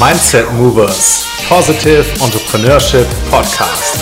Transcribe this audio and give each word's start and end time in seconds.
Mindset 0.00 0.50
Movers 0.54 1.26
Positive 1.46 2.06
Entrepreneurship 2.24 3.06
Podcast. 3.30 3.98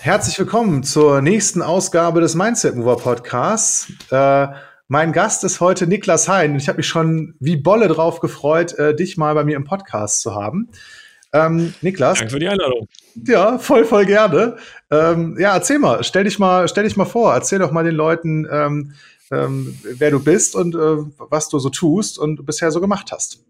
Herzlich 0.00 0.38
willkommen 0.38 0.82
zur 0.82 1.22
nächsten 1.22 1.62
Ausgabe 1.62 2.20
des 2.20 2.34
Mindset 2.34 2.76
Mover 2.76 2.98
Podcasts. 2.98 3.90
Äh, 4.10 4.48
mein 4.88 5.12
Gast 5.12 5.42
ist 5.44 5.60
heute 5.60 5.86
Niklas 5.86 6.28
Hein. 6.28 6.56
Ich 6.56 6.68
habe 6.68 6.76
mich 6.76 6.86
schon 6.86 7.34
wie 7.40 7.56
Bolle 7.56 7.88
drauf 7.88 8.20
gefreut, 8.20 8.78
äh, 8.78 8.94
dich 8.94 9.16
mal 9.16 9.34
bei 9.34 9.44
mir 9.44 9.56
im 9.56 9.64
Podcast 9.64 10.20
zu 10.20 10.34
haben. 10.34 10.68
Ähm, 11.32 11.72
Niklas. 11.80 12.18
Danke 12.18 12.34
für 12.34 12.40
die 12.40 12.48
Einladung. 12.48 12.88
Ja, 13.26 13.58
voll, 13.58 13.86
voll 13.86 14.04
gerne. 14.04 14.56
Ähm, 14.90 15.36
ja, 15.38 15.54
erzähl 15.54 15.78
mal, 15.78 16.04
stell 16.04 16.24
dich 16.24 16.38
mal, 16.38 16.68
stell 16.68 16.84
dich 16.84 16.98
mal 16.98 17.06
vor, 17.06 17.32
erzähl 17.32 17.58
doch 17.58 17.72
mal 17.72 17.84
den 17.84 17.94
Leuten, 17.94 18.46
ähm, 18.52 18.92
ähm, 19.34 19.78
wer 19.82 20.10
du 20.10 20.22
bist 20.22 20.54
und 20.54 20.74
äh, 20.74 20.78
was 21.18 21.48
du 21.48 21.58
so 21.58 21.70
tust 21.70 22.18
und 22.18 22.44
bisher 22.46 22.70
so 22.70 22.80
gemacht 22.80 23.12
hast. 23.12 23.44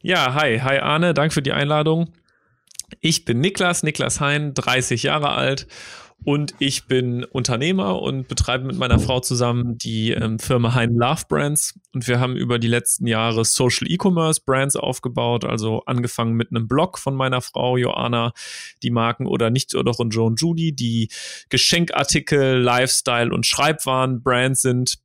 Ja, 0.00 0.34
hi, 0.34 0.60
hi 0.60 0.78
Arne, 0.78 1.14
danke 1.14 1.34
für 1.34 1.42
die 1.42 1.52
Einladung. 1.52 2.12
Ich 3.00 3.24
bin 3.24 3.40
Niklas, 3.40 3.82
Niklas 3.82 4.20
Hein, 4.20 4.54
30 4.54 5.02
Jahre 5.02 5.30
alt 5.30 5.66
und 6.24 6.54
ich 6.58 6.84
bin 6.86 7.24
Unternehmer 7.24 8.02
und 8.02 8.28
betreibe 8.28 8.64
mit 8.64 8.76
meiner 8.76 8.98
Frau 8.98 9.20
zusammen 9.20 9.78
die 9.78 10.10
ähm, 10.10 10.38
Firma 10.38 10.74
Hein 10.74 10.94
Love 10.94 11.22
Brands. 11.28 11.78
Und 11.94 12.08
wir 12.08 12.20
haben 12.20 12.36
über 12.36 12.58
die 12.58 12.68
letzten 12.68 13.06
Jahre 13.06 13.44
Social 13.44 13.90
E-Commerce 13.90 14.42
Brands 14.44 14.76
aufgebaut, 14.76 15.44
also 15.44 15.82
angefangen 15.86 16.34
mit 16.34 16.50
einem 16.50 16.66
Blog 16.66 16.98
von 16.98 17.14
meiner 17.14 17.40
Frau 17.40 17.76
Joanna, 17.76 18.32
die 18.82 18.90
Marken 18.90 19.26
oder 19.26 19.50
nicht 19.50 19.74
oder 19.74 19.98
und 19.98 20.10
Joan 20.10 20.36
Judy, 20.36 20.72
die 20.72 21.08
Geschenkartikel, 21.48 22.58
Lifestyle 22.60 23.32
und 23.32 23.46
Schreibwaren 23.46 24.22
Brands 24.22 24.60
sind 24.62 24.98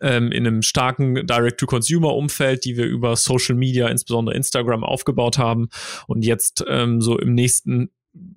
ähm, 0.00 0.32
in 0.32 0.46
einem 0.46 0.62
starken 0.62 1.26
Direct-to-Consumer-Umfeld, 1.26 2.64
die 2.64 2.76
wir 2.76 2.86
über 2.86 3.16
Social 3.16 3.54
Media, 3.54 3.88
insbesondere 3.88 4.36
Instagram, 4.36 4.84
aufgebaut 4.84 5.38
haben 5.38 5.68
und 6.06 6.24
jetzt 6.24 6.64
ähm, 6.68 7.00
so 7.00 7.18
im 7.18 7.34
nächsten 7.34 7.90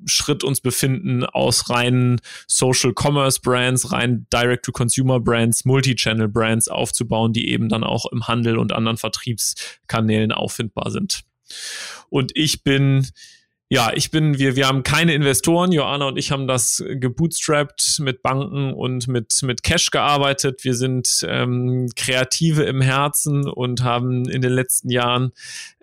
Schritt 0.05 0.43
uns 0.43 0.61
befinden, 0.61 1.23
aus 1.25 1.69
reinen 1.69 2.19
Social 2.47 2.93
Commerce 2.97 3.39
Brands, 3.41 3.91
rein 3.91 4.25
Direct-to-Consumer 4.33 5.19
Brands, 5.19 5.65
Multi-Channel 5.65 6.27
Brands 6.27 6.67
aufzubauen, 6.67 7.33
die 7.33 7.49
eben 7.49 7.69
dann 7.69 7.83
auch 7.83 8.05
im 8.11 8.27
Handel 8.27 8.57
und 8.57 8.73
anderen 8.73 8.97
Vertriebskanälen 8.97 10.31
auffindbar 10.31 10.91
sind. 10.91 11.21
Und 12.09 12.31
ich 12.35 12.63
bin 12.63 13.07
ja, 13.69 13.91
ich 13.93 14.11
bin, 14.11 14.37
wir, 14.37 14.55
wir 14.55 14.65
haben 14.65 14.83
keine 14.83 15.13
Investoren. 15.13 15.73
Joanna 15.73 16.07
und 16.07 16.17
ich 16.17 16.31
haben 16.31 16.47
das 16.47 16.81
gebootstrapped 16.87 17.99
mit 17.99 18.21
Banken 18.21 18.71
und 18.71 19.09
mit, 19.09 19.41
mit 19.43 19.61
Cash 19.61 19.91
gearbeitet. 19.91 20.63
Wir 20.63 20.73
sind 20.73 21.25
ähm, 21.27 21.89
Kreative 21.97 22.63
im 22.63 22.79
Herzen 22.79 23.49
und 23.49 23.83
haben 23.83 24.29
in 24.29 24.41
den 24.41 24.53
letzten 24.53 24.89
Jahren 24.89 25.33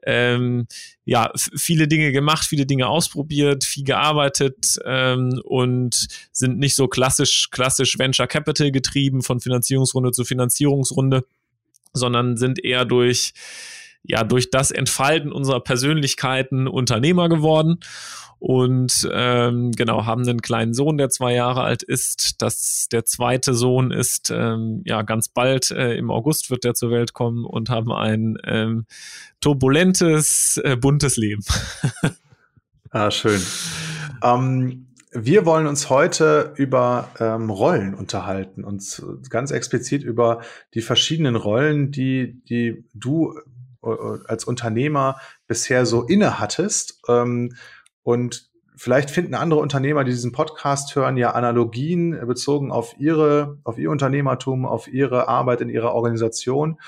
ähm, 0.06 0.66
ja, 1.05 1.30
viele 1.34 1.86
Dinge 1.86 2.10
gemacht, 2.12 2.46
viele 2.46 2.64
Dinge 2.64 2.88
ausprobiert, 2.88 3.64
viel 3.64 3.84
gearbeitet 3.84 4.78
ähm, 4.86 5.42
und 5.44 6.06
sind 6.32 6.58
nicht 6.58 6.77
so 6.77 6.88
klassisch, 6.88 7.50
klassisch 7.50 7.98
Venture 7.98 8.27
Capital 8.27 8.70
getrieben 8.70 9.20
von 9.20 9.40
Finanzierungsrunde 9.40 10.12
zu 10.12 10.24
Finanzierungsrunde, 10.24 11.27
sondern 11.92 12.38
sind 12.38 12.64
eher 12.64 12.86
durch 12.86 13.34
ja 14.05 14.22
durch 14.24 14.50
das 14.50 14.70
Entfalten 14.70 15.33
unserer 15.33 15.60
Persönlichkeiten 15.60 16.69
Unternehmer 16.69 17.28
geworden 17.28 17.80
und 18.38 19.08
ähm, 19.11 19.72
genau 19.72 20.05
haben 20.05 20.29
einen 20.29 20.42
kleinen 20.42 20.74
Sohn, 20.74 20.98
der 20.98 21.08
zwei 21.08 21.33
Jahre 21.33 21.62
alt 21.62 21.83
ist. 21.83 22.42
Das 22.42 22.89
der 22.92 23.06
zweite 23.06 23.55
Sohn 23.55 23.90
ist 23.90 24.30
ähm, 24.30 24.83
ja 24.84 25.01
ganz 25.01 25.29
bald 25.29 25.70
äh, 25.70 25.95
im 25.95 26.11
August 26.11 26.51
wird 26.51 26.64
der 26.64 26.74
zur 26.74 26.90
Welt 26.90 27.14
kommen 27.14 27.46
und 27.46 27.70
haben 27.70 27.90
ein 27.90 28.36
ähm, 28.45 28.84
turbulentes, 29.40 30.58
äh, 30.58 30.77
buntes 30.77 31.17
Leben. 31.17 31.42
ah, 32.90 33.11
schön. 33.11 33.40
Ähm, 34.23 34.89
wir 35.12 35.46
wollen 35.46 35.67
uns 35.67 35.89
heute 35.89 36.52
über 36.56 37.08
ähm, 37.20 37.48
Rollen 37.48 37.95
unterhalten 37.95 38.64
und 38.64 39.02
ganz 39.30 39.52
explizit 39.52 40.02
über 40.02 40.42
die 40.74 40.83
verschiedenen 40.83 41.36
Rollen, 41.36 41.92
die, 41.92 42.42
die 42.48 42.84
du 42.92 43.39
als 44.27 44.45
Unternehmer 44.45 45.17
bisher 45.46 45.86
so 45.86 46.02
inne 46.02 46.39
hattest. 46.39 47.00
Ähm, 47.08 47.55
und 48.02 48.50
vielleicht 48.77 49.11
finden 49.11 49.34
andere 49.34 49.61
Unternehmer, 49.61 50.05
die 50.05 50.11
diesen 50.11 50.33
Podcast 50.33 50.95
hören, 50.96 51.17
ja 51.17 51.33
Analogien 51.33 52.18
bezogen 52.27 52.70
auf 52.73 52.94
ihre, 52.98 53.58
auf 53.64 53.78
ihr 53.78 53.90
Unternehmertum, 53.90 54.67
auf 54.67 54.89
ihre 54.89 55.28
Arbeit 55.28 55.61
in 55.61 55.68
ihrer 55.68 55.94
Organisation 55.94 56.80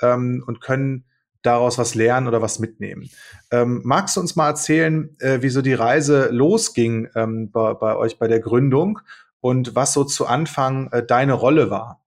ähm, 0.00 0.44
und 0.46 0.60
können 0.60 1.04
daraus 1.42 1.76
was 1.76 1.94
lernen 1.94 2.26
oder 2.26 2.40
was 2.40 2.58
mitnehmen. 2.58 3.10
Ähm, 3.50 3.82
magst 3.84 4.16
du 4.16 4.20
uns 4.20 4.34
mal 4.34 4.48
erzählen, 4.48 5.14
äh, 5.20 5.42
wie 5.42 5.50
so 5.50 5.60
die 5.60 5.74
Reise 5.74 6.28
losging 6.30 7.08
bei, 7.14 7.74
bei, 7.74 7.96
euch 7.96 8.18
bei 8.18 8.28
der 8.28 8.40
Gründung 8.40 9.00
und 9.40 9.74
was 9.74 9.92
so 9.92 10.04
zu 10.04 10.26
Anfang 10.26 10.90
äh, 10.90 11.04
deine 11.04 11.34
Rolle 11.34 11.68
war? 11.68 12.00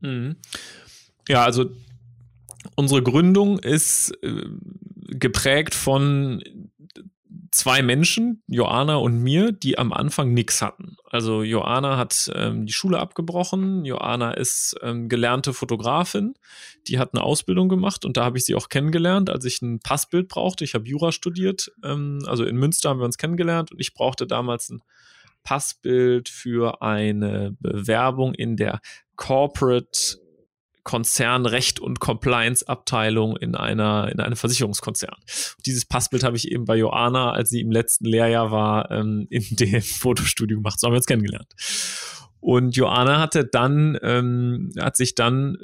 Mhm. 0.00 0.36
Ja, 1.28 1.44
also 1.44 1.70
unsere 2.76 3.02
Gründung 3.02 3.58
ist 3.58 4.12
äh, 4.22 4.44
geprägt 5.08 5.74
von 5.74 6.42
zwei 7.52 7.82
Menschen, 7.82 8.42
Joanna 8.46 8.96
und 8.96 9.22
mir, 9.22 9.52
die 9.52 9.78
am 9.78 9.92
Anfang 9.92 10.32
nichts 10.32 10.62
hatten. 10.62 10.96
Also 11.04 11.42
Joanna 11.42 11.98
hat 11.98 12.30
ähm, 12.34 12.66
die 12.66 12.72
Schule 12.72 12.98
abgebrochen, 12.98 13.84
Joanna 13.84 14.32
ist 14.32 14.74
ähm, 14.82 15.08
gelernte 15.08 15.52
Fotografin, 15.52 16.34
die 16.88 16.98
hat 16.98 17.10
eine 17.12 17.22
Ausbildung 17.22 17.68
gemacht 17.68 18.04
und 18.04 18.16
da 18.16 18.24
habe 18.24 18.38
ich 18.38 18.44
sie 18.44 18.54
auch 18.54 18.70
kennengelernt, 18.70 19.28
als 19.28 19.44
ich 19.44 19.60
ein 19.60 19.80
Passbild 19.80 20.28
brauchte. 20.28 20.64
Ich 20.64 20.74
habe 20.74 20.88
Jura 20.88 21.12
studiert, 21.12 21.70
ähm, 21.84 22.20
also 22.26 22.44
in 22.44 22.56
Münster 22.56 22.88
haben 22.88 23.00
wir 23.00 23.04
uns 23.04 23.18
kennengelernt 23.18 23.70
und 23.70 23.80
ich 23.80 23.92
brauchte 23.92 24.26
damals 24.26 24.70
ein 24.70 24.82
Passbild 25.44 26.28
für 26.28 26.80
eine 26.82 27.54
Bewerbung 27.60 28.34
in 28.34 28.56
der 28.56 28.80
Corporate 29.16 30.21
Konzernrecht 30.84 31.80
und 31.80 32.00
Compliance 32.00 32.66
Abteilung 32.66 33.36
in 33.36 33.54
einer 33.54 34.10
in 34.10 34.20
einem 34.20 34.36
Versicherungskonzern. 34.36 35.14
Und 35.14 35.66
dieses 35.66 35.84
Passbild 35.84 36.24
habe 36.24 36.36
ich 36.36 36.50
eben 36.50 36.64
bei 36.64 36.76
Joanna, 36.76 37.32
als 37.32 37.50
sie 37.50 37.60
im 37.60 37.70
letzten 37.70 38.06
Lehrjahr 38.06 38.50
war, 38.50 38.90
ähm, 38.90 39.26
in 39.30 39.44
dem 39.56 39.82
Fotostudio 39.82 40.58
gemacht. 40.58 40.80
So 40.80 40.86
haben 40.86 40.94
wir 40.94 40.98
uns 40.98 41.06
kennengelernt. 41.06 41.52
Und 42.40 42.76
Joanna 42.76 43.20
hatte 43.20 43.44
dann 43.44 43.98
ähm, 44.02 44.72
hat 44.78 44.96
sich 44.96 45.14
dann 45.14 45.56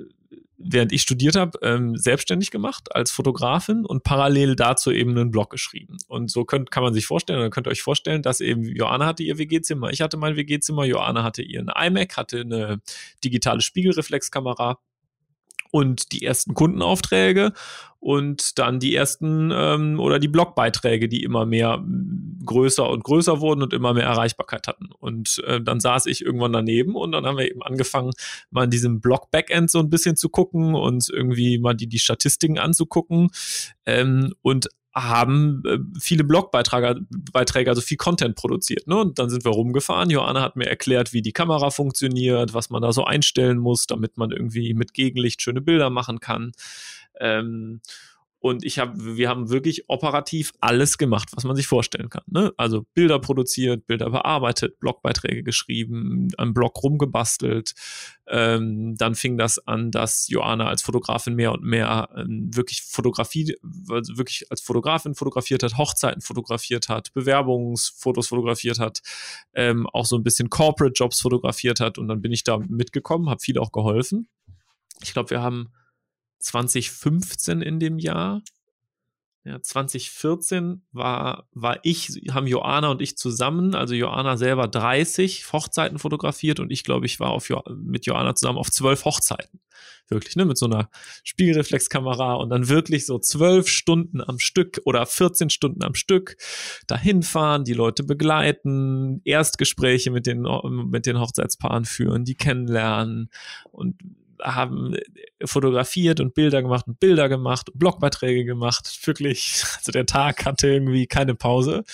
während 0.58 0.92
ich 0.92 1.02
studiert 1.02 1.36
habe, 1.36 1.58
ähm, 1.62 1.96
selbstständig 1.96 2.50
gemacht 2.50 2.94
als 2.94 3.10
Fotografin 3.10 3.86
und 3.86 4.02
parallel 4.02 4.56
dazu 4.56 4.90
eben 4.90 5.12
einen 5.12 5.30
Blog 5.30 5.50
geschrieben. 5.50 5.96
Und 6.08 6.30
so 6.30 6.44
könnt, 6.44 6.70
kann 6.70 6.82
man 6.82 6.92
sich 6.92 7.06
vorstellen, 7.06 7.38
oder 7.38 7.50
könnt 7.50 7.68
ihr 7.68 7.70
euch 7.70 7.82
vorstellen, 7.82 8.22
dass 8.22 8.40
eben 8.40 8.64
Joanna 8.64 9.06
hatte 9.06 9.22
ihr 9.22 9.38
WG-Zimmer, 9.38 9.90
ich 9.90 10.00
hatte 10.00 10.16
mein 10.16 10.36
WG-Zimmer, 10.36 10.84
Joanna 10.84 11.22
hatte 11.22 11.42
ihren 11.42 11.68
iMac, 11.68 12.16
hatte 12.16 12.40
eine 12.40 12.80
digitale 13.24 13.60
Spiegelreflexkamera 13.60 14.78
und 15.70 16.12
die 16.12 16.24
ersten 16.24 16.54
Kundenaufträge 16.54 17.52
und 18.00 18.58
dann 18.58 18.78
die 18.78 18.94
ersten 18.94 19.50
ähm, 19.52 19.98
oder 19.98 20.18
die 20.18 20.28
Blogbeiträge, 20.28 21.08
die 21.08 21.22
immer 21.24 21.46
mehr 21.46 21.84
größer 22.44 22.88
und 22.88 23.02
größer 23.02 23.40
wurden 23.40 23.62
und 23.62 23.72
immer 23.72 23.92
mehr 23.92 24.04
Erreichbarkeit 24.04 24.68
hatten. 24.68 24.90
Und 24.98 25.42
äh, 25.46 25.60
dann 25.60 25.80
saß 25.80 26.06
ich 26.06 26.24
irgendwann 26.24 26.52
daneben 26.52 26.94
und 26.94 27.12
dann 27.12 27.26
haben 27.26 27.38
wir 27.38 27.50
eben 27.50 27.62
angefangen, 27.62 28.12
mal 28.50 28.64
in 28.64 28.70
diesem 28.70 29.00
Blog-Backend 29.00 29.70
so 29.70 29.80
ein 29.80 29.90
bisschen 29.90 30.16
zu 30.16 30.28
gucken 30.28 30.74
und 30.74 31.08
irgendwie 31.10 31.58
mal 31.58 31.74
die, 31.74 31.88
die 31.88 31.98
Statistiken 31.98 32.58
anzugucken. 32.58 33.30
Ähm, 33.84 34.34
und 34.42 34.68
haben 34.94 35.62
äh, 35.66 35.78
viele 36.00 36.24
Blogbeiträge, 36.24 37.00
Beiträge, 37.32 37.70
also 37.70 37.80
viel 37.80 37.96
Content 37.96 38.36
produziert. 38.36 38.86
Ne? 38.86 38.96
Und 38.96 39.18
dann 39.18 39.30
sind 39.30 39.44
wir 39.44 39.52
rumgefahren. 39.52 40.10
Joanna 40.10 40.42
hat 40.42 40.56
mir 40.56 40.66
erklärt, 40.66 41.12
wie 41.12 41.22
die 41.22 41.32
Kamera 41.32 41.70
funktioniert, 41.70 42.54
was 42.54 42.70
man 42.70 42.82
da 42.82 42.92
so 42.92 43.04
einstellen 43.04 43.58
muss, 43.58 43.86
damit 43.86 44.16
man 44.16 44.30
irgendwie 44.30 44.74
mit 44.74 44.94
Gegenlicht 44.94 45.42
schöne 45.42 45.60
Bilder 45.60 45.90
machen 45.90 46.20
kann. 46.20 46.52
Ähm, 47.20 47.80
und 48.40 48.64
ich 48.64 48.78
habe, 48.78 49.16
wir 49.16 49.28
haben 49.28 49.50
wirklich 49.50 49.88
operativ 49.88 50.52
alles 50.60 50.96
gemacht, 50.96 51.30
was 51.34 51.42
man 51.42 51.56
sich 51.56 51.66
vorstellen 51.66 52.08
kann. 52.08 52.22
Ne? 52.26 52.52
Also 52.56 52.86
Bilder 52.94 53.18
produziert, 53.18 53.86
Bilder 53.88 54.10
bearbeitet, 54.10 54.78
Blogbeiträge 54.78 55.42
geschrieben, 55.42 56.28
am 56.36 56.54
Blog 56.54 56.80
rumgebastelt. 56.80 57.74
Ähm, 58.28 58.94
dann 58.96 59.16
fing 59.16 59.38
das 59.38 59.58
an, 59.66 59.90
dass 59.90 60.28
Joanna 60.28 60.68
als 60.68 60.82
Fotografin 60.82 61.34
mehr 61.34 61.50
und 61.50 61.64
mehr 61.64 62.10
ähm, 62.16 62.48
wirklich 62.54 62.82
Fotografie, 62.82 63.56
also 63.90 64.18
wirklich 64.18 64.46
als 64.50 64.60
Fotografin 64.60 65.16
fotografiert 65.16 65.64
hat, 65.64 65.76
Hochzeiten 65.76 66.22
fotografiert 66.22 66.88
hat, 66.88 67.12
Bewerbungsfotos 67.14 68.28
fotografiert 68.28 68.78
hat, 68.78 69.00
ähm, 69.52 69.88
auch 69.88 70.06
so 70.06 70.16
ein 70.16 70.22
bisschen 70.22 70.48
Corporate 70.48 70.94
Jobs 70.94 71.20
fotografiert 71.20 71.80
hat. 71.80 71.98
Und 71.98 72.06
dann 72.06 72.22
bin 72.22 72.30
ich 72.30 72.44
da 72.44 72.58
mitgekommen, 72.58 73.28
habe 73.28 73.40
viel 73.40 73.58
auch 73.58 73.72
geholfen. 73.72 74.28
Ich 75.02 75.12
glaube, 75.12 75.30
wir 75.30 75.42
haben 75.42 75.72
2015 76.38 77.62
in 77.62 77.80
dem 77.80 77.98
Jahr 77.98 78.42
ja, 79.48 79.62
2014 79.62 80.82
war, 80.92 81.48
war 81.52 81.78
ich, 81.82 82.20
haben 82.30 82.46
Joanna 82.46 82.90
und 82.90 83.00
ich 83.00 83.16
zusammen, 83.16 83.74
also 83.74 83.94
Joanna 83.94 84.36
selber 84.36 84.68
30 84.68 85.50
Hochzeiten 85.52 85.98
fotografiert 85.98 86.60
und 86.60 86.70
ich 86.70 86.84
glaube, 86.84 87.06
ich 87.06 87.18
war 87.18 87.30
auf, 87.30 87.48
mit 87.74 88.04
Joanna 88.04 88.34
zusammen 88.34 88.58
auf 88.58 88.70
zwölf 88.70 89.06
Hochzeiten. 89.06 89.60
Wirklich, 90.08 90.36
ne, 90.36 90.44
mit 90.44 90.58
so 90.58 90.66
einer 90.66 90.90
Spiegelreflexkamera 91.24 92.34
und 92.34 92.50
dann 92.50 92.68
wirklich 92.68 93.06
so 93.06 93.18
zwölf 93.18 93.68
Stunden 93.68 94.20
am 94.20 94.38
Stück 94.38 94.82
oder 94.84 95.06
14 95.06 95.48
Stunden 95.48 95.82
am 95.82 95.94
Stück 95.94 96.36
dahin 96.86 97.22
fahren, 97.22 97.64
die 97.64 97.74
Leute 97.74 98.02
begleiten, 98.02 99.22
Erstgespräche 99.24 100.10
mit 100.10 100.26
den, 100.26 100.46
mit 100.90 101.06
den 101.06 101.20
Hochzeitspaaren 101.20 101.86
führen, 101.86 102.24
die 102.24 102.34
kennenlernen 102.34 103.30
und 103.70 103.96
haben 104.42 104.96
fotografiert 105.44 106.20
und 106.20 106.34
Bilder 106.34 106.62
gemacht 106.62 106.86
und 106.86 107.00
Bilder 107.00 107.28
gemacht 107.28 107.70
und 107.70 107.78
Blogbeiträge 107.78 108.44
gemacht. 108.44 108.98
Wirklich, 109.06 109.62
also 109.76 109.92
der 109.92 110.06
Tag 110.06 110.44
hatte 110.44 110.68
irgendwie 110.68 111.06
keine 111.06 111.34
Pause. 111.34 111.84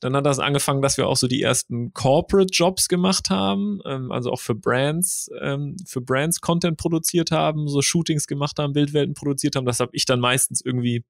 Dann 0.00 0.16
hat 0.16 0.26
das 0.26 0.40
angefangen, 0.40 0.82
dass 0.82 0.96
wir 0.96 1.06
auch 1.06 1.16
so 1.16 1.28
die 1.28 1.42
ersten 1.42 1.92
Corporate 1.92 2.52
Jobs 2.52 2.88
gemacht 2.88 3.30
haben, 3.30 3.80
ähm, 3.84 4.10
also 4.10 4.32
auch 4.32 4.40
für 4.40 4.54
Brands, 4.54 5.30
ähm, 5.40 5.76
für 5.86 6.00
Brands 6.00 6.40
Content 6.40 6.76
produziert 6.76 7.30
haben, 7.30 7.68
so 7.68 7.82
Shootings 7.82 8.26
gemacht 8.26 8.58
haben, 8.58 8.72
Bildwelten 8.72 9.14
produziert 9.14 9.54
haben. 9.54 9.64
Das 9.64 9.78
habe 9.78 9.92
ich 9.94 10.04
dann 10.04 10.18
meistens 10.18 10.60
irgendwie 10.60 11.04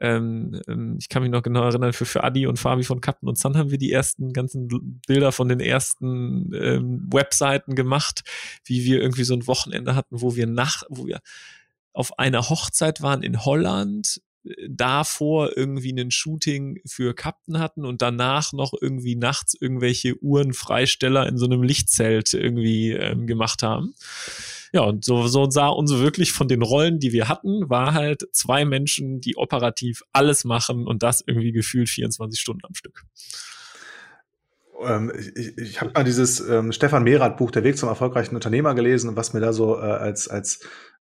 ähm, 0.00 0.60
ähm, 0.66 0.96
ich 0.98 1.08
kann 1.08 1.22
mich 1.22 1.30
noch 1.30 1.42
genau 1.42 1.64
erinnern, 1.64 1.92
für, 1.92 2.04
für 2.04 2.24
Adi 2.24 2.46
und 2.46 2.58
Fabi 2.58 2.82
von 2.82 3.00
Captain 3.00 3.28
und 3.28 3.38
Sun 3.38 3.56
haben 3.56 3.70
wir 3.70 3.78
die 3.78 3.92
ersten 3.92 4.32
ganzen 4.32 4.68
Bilder 5.06 5.32
von 5.32 5.48
den 5.48 5.60
ersten 5.60 6.52
ähm, 6.54 7.08
Webseiten 7.12 7.74
gemacht, 7.74 8.22
wie 8.64 8.84
wir 8.84 9.00
irgendwie 9.00 9.24
so 9.24 9.34
ein 9.34 9.46
Wochenende 9.46 9.94
hatten, 9.94 10.20
wo 10.20 10.34
wir 10.36 10.46
nach, 10.46 10.82
wo 10.88 11.06
wir 11.06 11.20
auf 11.92 12.18
einer 12.18 12.48
Hochzeit 12.48 13.02
waren 13.02 13.22
in 13.22 13.44
Holland, 13.44 14.20
äh, 14.44 14.68
davor 14.68 15.56
irgendwie 15.56 15.92
ein 15.92 16.10
Shooting 16.10 16.80
für 16.86 17.14
Captain 17.14 17.60
hatten 17.60 17.84
und 17.84 18.02
danach 18.02 18.52
noch 18.52 18.72
irgendwie 18.78 19.14
nachts 19.14 19.54
irgendwelche 19.58 20.20
Uhrenfreisteller 20.20 21.28
in 21.28 21.38
so 21.38 21.46
einem 21.46 21.62
Lichtzelt 21.62 22.34
irgendwie 22.34 22.90
ähm, 22.90 23.28
gemacht 23.28 23.62
haben. 23.62 23.94
Ja, 24.74 24.80
und 24.80 25.04
so, 25.04 25.28
so 25.28 25.48
sah 25.48 25.68
uns 25.68 25.92
wirklich 25.92 26.32
von 26.32 26.48
den 26.48 26.60
Rollen, 26.60 26.98
die 26.98 27.12
wir 27.12 27.28
hatten, 27.28 27.70
war 27.70 27.94
halt 27.94 28.26
zwei 28.32 28.64
Menschen, 28.64 29.20
die 29.20 29.36
operativ 29.36 30.02
alles 30.12 30.44
machen 30.44 30.88
und 30.88 31.04
das 31.04 31.22
irgendwie 31.24 31.52
gefühlt 31.52 31.88
24 31.88 32.40
Stunden 32.40 32.62
am 32.66 32.74
Stück. 32.74 33.04
Ähm, 34.82 35.12
ich 35.36 35.56
ich 35.58 35.80
habe 35.80 35.92
mal 35.94 36.02
dieses 36.02 36.40
ähm, 36.40 36.72
Stefan 36.72 37.04
Mehrath 37.04 37.36
Buch 37.36 37.52
Der 37.52 37.62
Weg 37.62 37.78
zum 37.78 37.88
erfolgreichen 37.88 38.34
Unternehmer 38.34 38.74
gelesen 38.74 39.08
und 39.08 39.14
was 39.14 39.32
mir 39.32 39.38
da 39.38 39.52
so 39.52 39.76
äh, 39.76 39.82
als, 39.82 40.26
als 40.26 40.58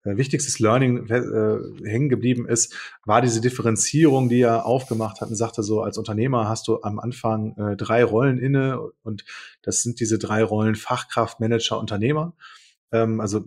äh, 0.04 0.18
wichtigstes 0.18 0.58
Learning 0.58 1.08
äh, 1.08 1.88
hängen 1.88 2.10
geblieben 2.10 2.48
ist, 2.48 2.74
war 3.06 3.22
diese 3.22 3.40
Differenzierung, 3.40 4.30
die 4.30 4.42
er 4.42 4.66
aufgemacht 4.66 5.22
hat 5.22 5.30
und 5.30 5.36
sagte 5.36 5.62
so, 5.62 5.84
als 5.84 6.00
Unternehmer 6.00 6.50
hast 6.50 6.68
du 6.68 6.82
am 6.82 6.98
Anfang 6.98 7.56
äh, 7.56 7.76
drei 7.76 8.04
Rollen 8.04 8.40
inne 8.40 8.80
und 9.04 9.26
das 9.62 9.84
sind 9.84 10.00
diese 10.00 10.18
drei 10.18 10.44
Rollen 10.44 10.74
Fachkraft, 10.74 11.40
Manager, 11.40 11.80
Unternehmer. 11.80 12.34
Ähm, 12.92 13.20
also 13.20 13.46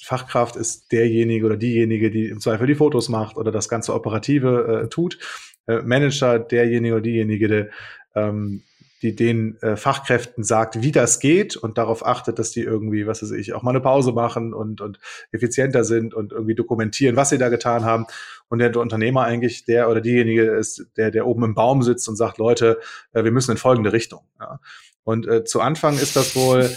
Fachkraft 0.00 0.56
ist 0.56 0.92
derjenige 0.92 1.46
oder 1.46 1.56
diejenige, 1.56 2.10
die 2.10 2.26
im 2.26 2.40
Zweifel 2.40 2.66
die 2.66 2.76
Fotos 2.76 3.08
macht 3.08 3.36
oder 3.36 3.50
das 3.50 3.68
ganze 3.68 3.94
Operative 3.94 4.82
äh, 4.84 4.88
tut. 4.88 5.18
Äh, 5.66 5.82
Manager 5.82 6.38
derjenige 6.38 6.94
oder 6.94 7.02
diejenige, 7.02 7.48
der, 7.48 7.68
ähm, 8.14 8.62
die 9.02 9.14
den 9.14 9.60
äh, 9.62 9.76
Fachkräften 9.76 10.42
sagt, 10.42 10.82
wie 10.82 10.92
das 10.92 11.20
geht 11.20 11.56
und 11.56 11.78
darauf 11.78 12.04
achtet, 12.04 12.38
dass 12.38 12.50
die 12.50 12.62
irgendwie, 12.62 13.06
was 13.06 13.22
weiß 13.22 13.30
ich, 13.32 13.52
auch 13.52 13.62
mal 13.62 13.70
eine 13.70 13.80
Pause 13.80 14.12
machen 14.12 14.54
und, 14.54 14.80
und 14.80 14.98
effizienter 15.30 15.84
sind 15.84 16.14
und 16.14 16.32
irgendwie 16.32 16.56
dokumentieren, 16.56 17.16
was 17.16 17.30
sie 17.30 17.38
da 17.38 17.48
getan 17.48 17.84
haben. 17.84 18.06
Und 18.48 18.58
der 18.58 18.76
Unternehmer 18.76 19.24
eigentlich 19.24 19.64
der 19.64 19.88
oder 19.88 20.00
diejenige 20.00 20.42
ist, 20.42 20.86
der, 20.96 21.10
der 21.10 21.26
oben 21.26 21.44
im 21.44 21.54
Baum 21.54 21.82
sitzt 21.82 22.08
und 22.08 22.16
sagt, 22.16 22.38
Leute, 22.38 22.78
äh, 23.12 23.24
wir 23.24 23.32
müssen 23.32 23.52
in 23.52 23.56
folgende 23.56 23.92
Richtung. 23.92 24.22
Ja. 24.40 24.60
Und 25.04 25.26
äh, 25.26 25.44
zu 25.44 25.60
Anfang 25.60 25.94
ist 25.94 26.16
das 26.16 26.34
wohl 26.34 26.68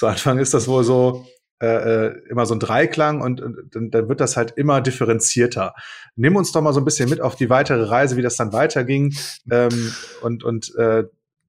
zu 0.00 0.06
Anfang 0.06 0.38
ist 0.38 0.54
das 0.54 0.66
wohl 0.66 0.82
so 0.82 1.26
äh, 1.62 1.66
äh, 2.06 2.22
immer 2.30 2.46
so 2.46 2.54
ein 2.54 2.58
Dreiklang 2.58 3.20
und, 3.20 3.42
und 3.42 3.74
dann, 3.74 3.90
dann 3.90 4.08
wird 4.08 4.22
das 4.22 4.34
halt 4.34 4.52
immer 4.52 4.80
differenzierter. 4.80 5.74
Nimm 6.16 6.36
uns 6.36 6.52
doch 6.52 6.62
mal 6.62 6.72
so 6.72 6.80
ein 6.80 6.86
bisschen 6.86 7.10
mit 7.10 7.20
auf 7.20 7.36
die 7.36 7.50
weitere 7.50 7.84
Reise, 7.84 8.16
wie 8.16 8.22
das 8.22 8.36
dann 8.36 8.54
weiterging 8.54 9.14
ähm, 9.50 9.92
und, 10.22 10.42
und 10.42 10.74
äh, 10.76 11.04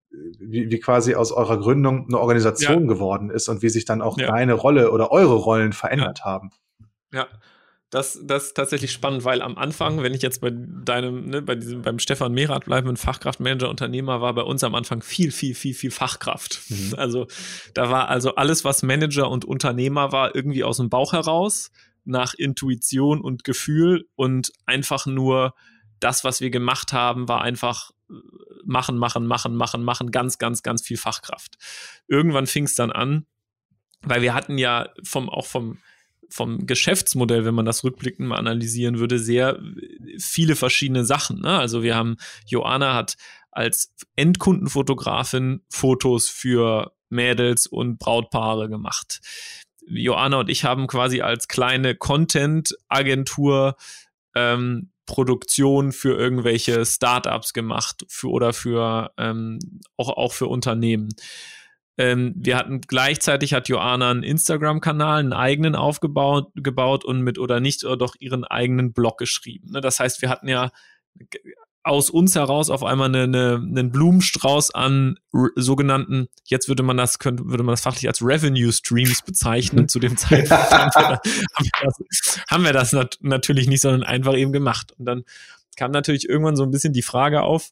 wie, 0.09 0.69
wie 0.69 0.80
quasi 0.81 1.15
aus 1.15 1.31
eurer 1.31 1.62
Gründung 1.62 2.07
eine 2.09 2.19
Organisation 2.19 2.81
ja. 2.81 2.88
geworden 2.89 3.30
ist 3.30 3.48
und 3.48 3.62
wie 3.62 3.69
sich 3.69 3.86
dann 3.86 4.01
auch 4.01 4.18
ja. 4.18 4.27
deine 4.27 4.51
Rolle 4.51 4.92
oder 4.92 5.13
eure 5.13 5.36
Rollen 5.36 5.71
verändert 5.71 6.19
ja. 6.19 6.25
haben. 6.25 6.50
Ja, 7.13 7.27
das, 7.91 8.19
das 8.23 8.45
ist 8.45 8.53
tatsächlich 8.55 8.91
spannend, 8.93 9.25
weil 9.25 9.41
am 9.41 9.57
Anfang, 9.57 10.01
wenn 10.01 10.13
ich 10.13 10.21
jetzt 10.21 10.39
bei 10.39 10.49
deinem, 10.49 11.25
ne, 11.25 11.41
bei 11.41 11.55
diesem, 11.55 11.81
beim 11.81 11.99
Stefan 11.99 12.31
Mehrath 12.31 12.63
bleibe, 12.63 12.89
ein 12.89 12.95
Fachkraftmanager, 12.95 13.69
Unternehmer, 13.69 14.21
war 14.21 14.33
bei 14.33 14.43
uns 14.43 14.63
am 14.63 14.75
Anfang 14.75 15.01
viel, 15.01 15.29
viel, 15.31 15.53
viel, 15.53 15.73
viel 15.73 15.91
Fachkraft. 15.91 16.61
Mhm. 16.69 16.93
Also 16.95 17.27
da 17.73 17.91
war 17.91 18.07
also 18.07 18.35
alles, 18.35 18.63
was 18.63 18.81
Manager 18.81 19.29
und 19.29 19.43
Unternehmer 19.43 20.13
war, 20.13 20.33
irgendwie 20.33 20.63
aus 20.63 20.77
dem 20.77 20.89
Bauch 20.89 21.11
heraus, 21.11 21.69
nach 22.05 22.33
Intuition 22.33 23.19
und 23.19 23.43
Gefühl 23.43 24.07
und 24.15 24.53
einfach 24.65 25.05
nur 25.05 25.53
das, 25.99 26.23
was 26.23 26.39
wir 26.39 26.49
gemacht 26.49 26.93
haben, 26.93 27.27
war 27.27 27.41
einfach 27.41 27.91
äh, 28.09 28.13
machen, 28.63 28.97
machen, 28.97 29.27
machen, 29.27 29.53
machen, 29.53 29.83
machen, 29.83 30.11
ganz, 30.11 30.38
ganz, 30.38 30.63
ganz 30.63 30.81
viel 30.81 30.97
Fachkraft. 30.97 31.57
Irgendwann 32.07 32.47
fing 32.47 32.63
es 32.63 32.73
dann 32.73 32.91
an, 32.91 33.25
weil 34.01 34.21
wir 34.21 34.33
hatten 34.33 34.57
ja 34.57 34.88
vom, 35.03 35.29
auch 35.29 35.45
vom, 35.45 35.77
vom 36.31 36.66
Geschäftsmodell, 36.66 37.45
wenn 37.45 37.54
man 37.54 37.66
das 37.66 37.83
rückblickend 37.83 38.28
mal 38.28 38.38
analysieren 38.38 39.00
würde, 39.00 39.19
sehr 39.19 39.60
viele 40.18 40.56
verschiedene 40.56 41.06
Sachen. 41.06 41.42
Ne? 41.42 41.57
Also 41.57 41.83
wir 41.83 41.95
haben, 41.95 42.18
Joanna 42.48 42.94
hat 42.95 43.18
als 43.51 43.94
Endkundenfotografin 44.16 45.62
Fotos 45.69 46.30
für 46.30 46.94
Mädels 47.10 47.68
und 47.68 48.00
Brautpaare 48.00 48.69
gemacht. 48.69 49.19
Joanna 49.86 50.39
und 50.39 50.50
ich 50.50 50.63
haben 50.63 50.88
quasi 50.88 51.22
als 51.22 51.48
kleine 51.48 51.95
Content-Agentur 51.95 53.75
ähm, 54.36 54.92
Produktion 55.06 55.92
für 55.92 56.18
irgendwelche 56.18 56.86
Startups 56.86 57.51
gemacht 57.54 58.06
für, 58.07 58.30
oder 58.30 58.54
für 58.54 59.12
ähm, 59.18 59.60
auch, 59.98 60.10
auch 60.10 60.34
für 60.34 60.48
Unternehmen. 60.48 61.10
Ähm, 62.01 62.33
wir 62.36 62.57
hatten 62.57 62.81
gleichzeitig 62.81 63.53
hat 63.53 63.69
Joanna 63.69 64.09
einen 64.09 64.24
Instagram-Kanal, 64.24 65.19
einen 65.19 65.33
eigenen 65.33 65.75
aufgebaut 65.75 66.50
gebaut 66.56 67.06
und 67.06 67.21
mit 67.21 67.38
oder 67.38 67.59
nicht 67.59 67.83
oder 67.83 67.95
doch 67.95 68.15
ihren 68.18 68.44
eigenen 68.44 68.92
Blog 68.92 69.20
geschrieben. 69.20 69.72
Ne? 69.72 69.81
Das 69.81 70.00
heißt, 70.00 70.20
wir 70.24 70.29
hatten 70.29 70.48
ja 70.48 70.72
aus 71.84 72.10
uns 72.10 72.34
heraus 72.34 72.72
auf 72.72 72.84
einmal 72.84 73.10
eine, 73.10 73.24
eine, 73.24 73.55
einen 73.55 73.91
Blumenstrauß 73.91 74.72
an 74.72 75.20
sogenannten, 75.55 76.27
jetzt 76.46 76.67
würde 76.67 76.81
man 76.81 76.98
das, 76.98 77.20
könnte, 77.20 77.46
würde 77.46 77.63
man 77.63 77.74
das 77.74 77.81
fachlich 77.81 78.08
als 78.08 78.24
Revenue 78.24 78.72
Streams 78.72 79.22
bezeichnen. 79.22 79.88
Zu 79.88 80.00
dem 80.00 80.17
Zeitpunkt 80.17 80.51
haben 80.72 80.91
wir, 80.96 81.22
haben 81.53 81.65
wir 81.65 82.05
das, 82.10 82.41
haben 82.50 82.63
wir 82.63 82.74
das 82.74 82.93
nat 82.93 83.17
natürlich 83.22 83.67
nicht, 83.67 83.81
sondern 83.81 84.03
einfach 84.03 84.36
eben 84.36 84.53
gemacht. 84.53 84.91
Und 84.98 85.05
dann 85.05 85.24
kam 85.75 85.91
natürlich 85.91 86.27
irgendwann 86.27 86.55
so 86.55 86.63
ein 86.63 86.72
bisschen 86.72 86.93
die 86.93 87.03
Frage 87.03 87.43
auf, 87.43 87.70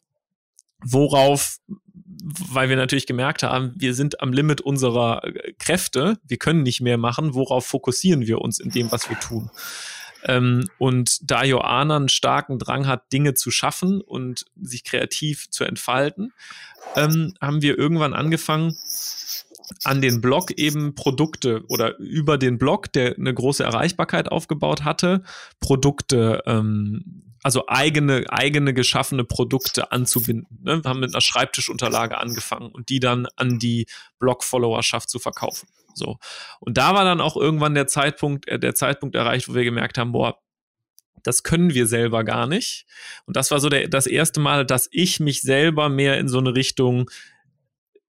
worauf 0.84 1.58
weil 2.10 2.70
wir 2.70 2.76
natürlich 2.76 3.06
gemerkt 3.06 3.44
haben, 3.44 3.74
wir 3.76 3.94
sind 3.94 4.22
am 4.22 4.34
Limit 4.34 4.62
unserer 4.62 5.24
äh, 5.24 5.54
Kräfte, 5.60 6.18
wir 6.28 6.38
können 6.38 6.64
nicht 6.64 6.82
mehr 6.82 6.98
machen, 6.98 7.34
worauf 7.34 7.66
fokussieren 7.66 8.26
wir 8.26 8.42
uns 8.42 8.60
in 8.60 8.72
dem, 8.72 8.92
was 8.92 9.10
wir 9.10 9.20
tun. 9.20 9.52
Ähm, 10.24 10.68
und 10.78 11.20
da 11.30 11.44
Joanna 11.44 11.96
einen 11.96 12.10
starken 12.10 12.60
Drang 12.60 12.88
hat, 12.88 13.14
Dinge 13.14 13.36
zu 13.36 13.52
schaffen 13.52 14.02
und 14.02 14.46
sich 14.60 14.84
kreativ 14.84 15.50
zu 15.50 15.64
entfalten, 15.64 16.34
ähm, 16.96 17.36
haben 17.40 17.62
wir 17.62 17.78
irgendwann 17.78 18.14
angefangen, 18.14 18.76
an 19.84 20.02
den 20.02 20.20
Blog 20.20 20.52
eben 20.52 20.96
Produkte 20.96 21.64
oder 21.68 21.98
über 22.00 22.40
den 22.40 22.58
Blog, 22.58 22.92
der 22.92 23.16
eine 23.16 23.34
große 23.34 23.64
Erreichbarkeit 23.64 24.32
aufgebaut 24.32 24.84
hatte, 24.84 25.22
Produkte 25.60 26.42
ähm, 26.48 27.29
also 27.44 27.68
eigene, 27.68 28.26
eigene 28.30 28.74
geschaffene 28.74 29.24
Produkte 29.24 29.92
anzubinden. 29.92 30.60
Ne? 30.62 30.84
Wir 30.84 30.90
haben 30.90 31.00
mit 31.00 31.14
einer 31.14 31.22
Schreibtischunterlage 31.22 32.18
angefangen 32.18 32.70
und 32.72 32.90
die 32.90 33.00
dann 33.00 33.28
an 33.36 33.60
die 33.60 33.88
Blog-Followerschaft 34.20 35.10
zu 35.10 35.20
verkaufen. 35.20 35.68
So. 35.94 36.18
Und 36.60 36.78
da 36.78 36.94
war 36.94 37.04
dann 37.04 37.22
auch 37.22 37.36
irgendwann 37.36 37.76
der 37.76 37.88
Zeitpunkt, 37.88 38.48
äh, 38.48 38.60
der 38.60 38.76
Zeitpunkt 38.76 39.16
erreicht, 39.16 39.50
wo 39.50 39.54
wir 39.54 39.64
gemerkt 39.64 39.98
haben, 39.98 40.12
boah, 40.12 40.40
das 41.24 41.44
können 41.44 41.74
wir 41.74 41.86
selber 41.86 42.24
gar 42.24 42.48
nicht. 42.48 42.86
Und 43.26 43.36
das 43.36 43.52
war 43.52 43.60
so 43.60 43.70
der, 43.70 43.88
das 43.88 44.08
erste 44.08 44.40
Mal, 44.40 44.66
dass 44.66 44.88
ich 44.92 45.20
mich 45.20 45.42
selber 45.42 45.90
mehr 45.90 46.18
in 46.18 46.28
so 46.28 46.38
eine 46.38 46.56
Richtung 46.56 47.10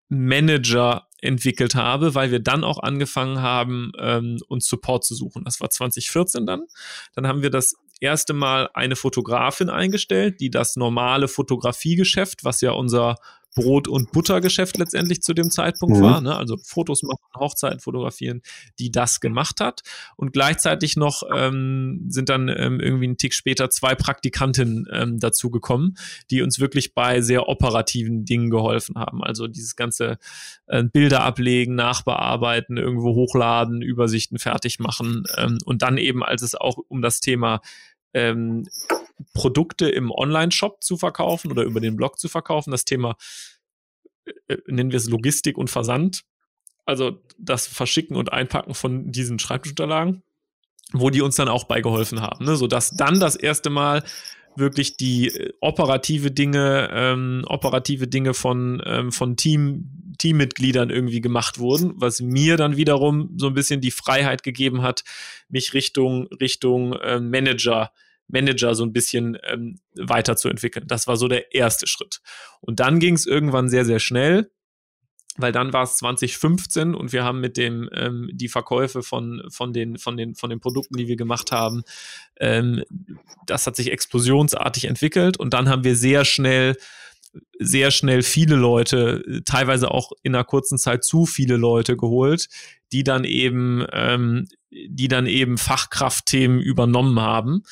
Manager 0.09 1.07
entwickelt 1.21 1.75
habe, 1.75 2.15
weil 2.15 2.31
wir 2.31 2.41
dann 2.41 2.65
auch 2.65 2.79
angefangen 2.79 3.43
haben, 3.43 3.93
ähm, 3.99 4.39
uns 4.49 4.67
Support 4.67 5.05
zu 5.05 5.15
suchen. 5.15 5.45
Das 5.45 5.61
war 5.61 5.71
2014 5.71 6.47
dann. 6.47 6.67
Dann 7.15 7.27
haben 7.27 7.43
wir 7.43 7.51
das 7.51 7.77
erste 8.00 8.33
Mal 8.33 8.71
eine 8.75 8.97
Fotografin 8.97 9.71
eingestellt, 9.71 10.40
die 10.40 10.50
das 10.50 10.76
normale 10.76 11.28
Fotografiegeschäft, 11.28 12.45
was 12.45 12.61
ja 12.61 12.73
unser 12.73 13.16
Brot- 13.54 13.88
und 13.88 14.12
Buttergeschäft 14.12 14.78
letztendlich 14.78 15.23
zu 15.23 15.35
dem 15.35 15.50
Zeitpunkt 15.50 15.99
mhm. 15.99 16.02
war, 16.02 16.21
ne? 16.21 16.37
also 16.37 16.57
Fotos 16.62 17.02
machen, 17.02 17.19
Hochzeiten 17.37 17.80
fotografieren, 17.80 18.42
die 18.78 18.92
das 18.92 19.21
gemacht 19.21 19.61
hat. 19.61 19.80
Und 20.16 20.33
gleichzeitig 20.33 20.97
noch 20.97 21.23
ähm, 21.35 22.07
sind 22.09 22.28
dann 22.28 22.49
ähm, 22.49 22.80
irgendwie 22.80 23.07
einen 23.07 23.16
Tick 23.16 23.35
später 23.35 23.71
zwei 23.71 23.95
Praktikantinnen 23.95 24.87
ähm, 24.92 25.19
dazu 25.19 25.50
gekommen, 25.50 25.97
die 26.30 26.42
uns 26.42 26.61
wirklich 26.61 26.95
bei 26.95 27.21
sehr 27.21 27.49
operativen 27.49 28.25
Dingen 28.25 28.50
geholfen 28.50 28.97
haben. 28.97 29.23
Also 29.25 29.49
dieses 29.49 29.75
ganze 29.75 30.19
äh, 30.66 30.85
Bilder 30.85 31.25
ablegen, 31.25 31.75
nachbearbeiten, 31.75 32.76
irgendwo 32.76 33.14
hochladen, 33.14 33.83
Übersichten 33.83 34.38
fertig 34.38 34.78
machen 34.78 35.25
ähm, 35.37 35.59
und 35.64 35.83
dann 35.83 35.99
eben, 35.99 36.23
als 36.23 36.42
es 36.42 36.54
auch 36.54 36.78
um 36.88 37.02
das 37.02 37.21
Thema 37.21 37.61
ähm, 38.14 38.67
Produkte 39.35 39.88
im 39.88 40.11
Online-Shop 40.11 40.83
zu 40.83 40.97
verkaufen 40.97 41.50
oder 41.50 41.62
über 41.62 41.81
den 41.81 41.97
Blog 41.97 42.19
zu 42.19 42.29
verkaufen. 42.29 42.71
Das 42.71 42.85
Thema, 42.85 43.17
äh, 44.49 44.57
nennen 44.67 44.90
wir 44.90 44.97
es 44.97 45.09
Logistik 45.09 45.59
und 45.59 45.71
Versand. 45.71 46.23
Also 46.87 47.23
das 47.38 47.67
Verschicken 47.67 48.17
und 48.17 48.33
Einpacken 48.33 48.75
von 48.75 49.12
diesen 49.12 49.38
Schreibtischunterlagen, 49.38 50.23
wo 50.93 51.11
die 51.11 51.23
uns 51.23 51.37
dann 51.37 51.49
auch 51.49 51.64
beigeholfen 51.64 52.21
haben, 52.21 52.45
ne? 52.45 52.57
sodass 52.57 52.90
dann 52.90 53.21
das 53.21 53.37
erste 53.37 53.71
Mal 53.71 54.02
wirklich 54.57 54.97
die 54.97 55.28
äh, 55.28 55.52
operative 55.61 56.30
Dinge, 56.30 56.88
ähm, 56.92 57.45
operative 57.47 58.09
Dinge 58.09 58.35
von, 58.35 58.83
ähm, 58.85 59.12
von 59.12 59.37
Team, 59.37 60.14
Teammitgliedern 60.19 60.90
irgendwie 60.90 61.21
gemacht 61.21 61.59
wurden, 61.59 61.92
was 61.97 62.21
mir 62.21 62.57
dann 62.57 62.76
wiederum 62.76 63.35
so 63.37 63.47
ein 63.47 63.54
bisschen 63.54 63.80
die 63.80 63.90
Freiheit 63.90 64.42
gegeben 64.42 64.83
hat, 64.83 65.02
mich 65.49 65.75
Richtung, 65.75 66.26
Richtung 66.40 66.92
äh, 66.95 67.21
Manager 67.21 67.90
Manager 68.33 68.76
so 68.76 68.85
ein 68.85 68.92
bisschen 68.92 69.37
ähm, 69.42 69.80
weiterzuentwickeln. 69.95 70.87
Das 70.87 71.07
war 71.07 71.16
so 71.16 71.28
der 71.28 71.52
erste 71.52 71.88
Schritt. 71.88 72.21
Und 72.61 72.78
dann 72.78 73.00
ging 73.00 73.14
es 73.14 73.26
irgendwann 73.26 73.69
sehr, 73.69 73.85
sehr 73.85 73.99
schnell, 73.99 74.50
weil 75.37 75.53
dann 75.53 75.73
war 75.73 75.85
es 75.85 75.97
2015 75.97 76.95
und 76.95 77.13
wir 77.13 77.25
haben 77.25 77.41
mit 77.41 77.57
dem 77.57 77.89
ähm, 77.95 78.31
die 78.33 78.49
Verkäufe 78.49 79.03
von 79.03 79.43
von 79.49 79.73
den 79.73 79.99
von 79.99 80.17
den 80.17 80.35
von 80.35 80.51
den 80.51 80.61
Produkten, 80.61 80.97
die 80.97 81.09
wir 81.09 81.17
gemacht 81.17 81.53
haben, 81.53 81.83
ähm, 82.39 82.83
das 83.47 83.67
hat 83.67 83.77
sich 83.77 83.91
explosionsartig 83.91 84.87
entwickelt 84.87 85.37
und 85.39 85.55
dann 85.55 85.69
haben 85.69 85.85
wir 85.85 85.97
sehr 85.97 86.25
schnell 86.25 86.77
sehr 87.61 87.93
schnell 87.93 88.23
viele 88.23 88.57
Leute, 88.57 89.43
teilweise 89.45 89.93
auch 89.93 90.11
in 90.25 90.35
einer 90.35 90.43
kurzen 90.43 90.79
Zeit 90.79 91.05
zu 91.05 91.27
viele 91.27 91.57
Leute 91.57 91.97
geholt, 91.97 92.49
die 92.91 93.05
dann 93.05 93.23
eben, 93.23 93.87
ähm, 93.93 94.49
die 94.71 95.07
dann 95.07 95.27
eben 95.27 95.57
Fachkraftthemen 95.57 96.61
übernommen 96.61 97.21
haben 97.21 97.63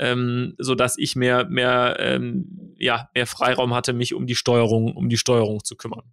ähm, 0.00 0.54
so 0.58 0.74
dass 0.74 0.96
ich 0.98 1.14
mehr 1.14 1.46
mehr 1.48 1.96
ähm, 2.00 2.74
ja 2.78 3.10
mehr 3.14 3.26
Freiraum 3.26 3.74
hatte, 3.74 3.92
mich 3.92 4.14
um 4.14 4.26
die 4.26 4.34
Steuerung 4.34 4.96
um 4.96 5.08
die 5.08 5.18
Steuerung 5.18 5.62
zu 5.62 5.76
kümmern. 5.76 6.04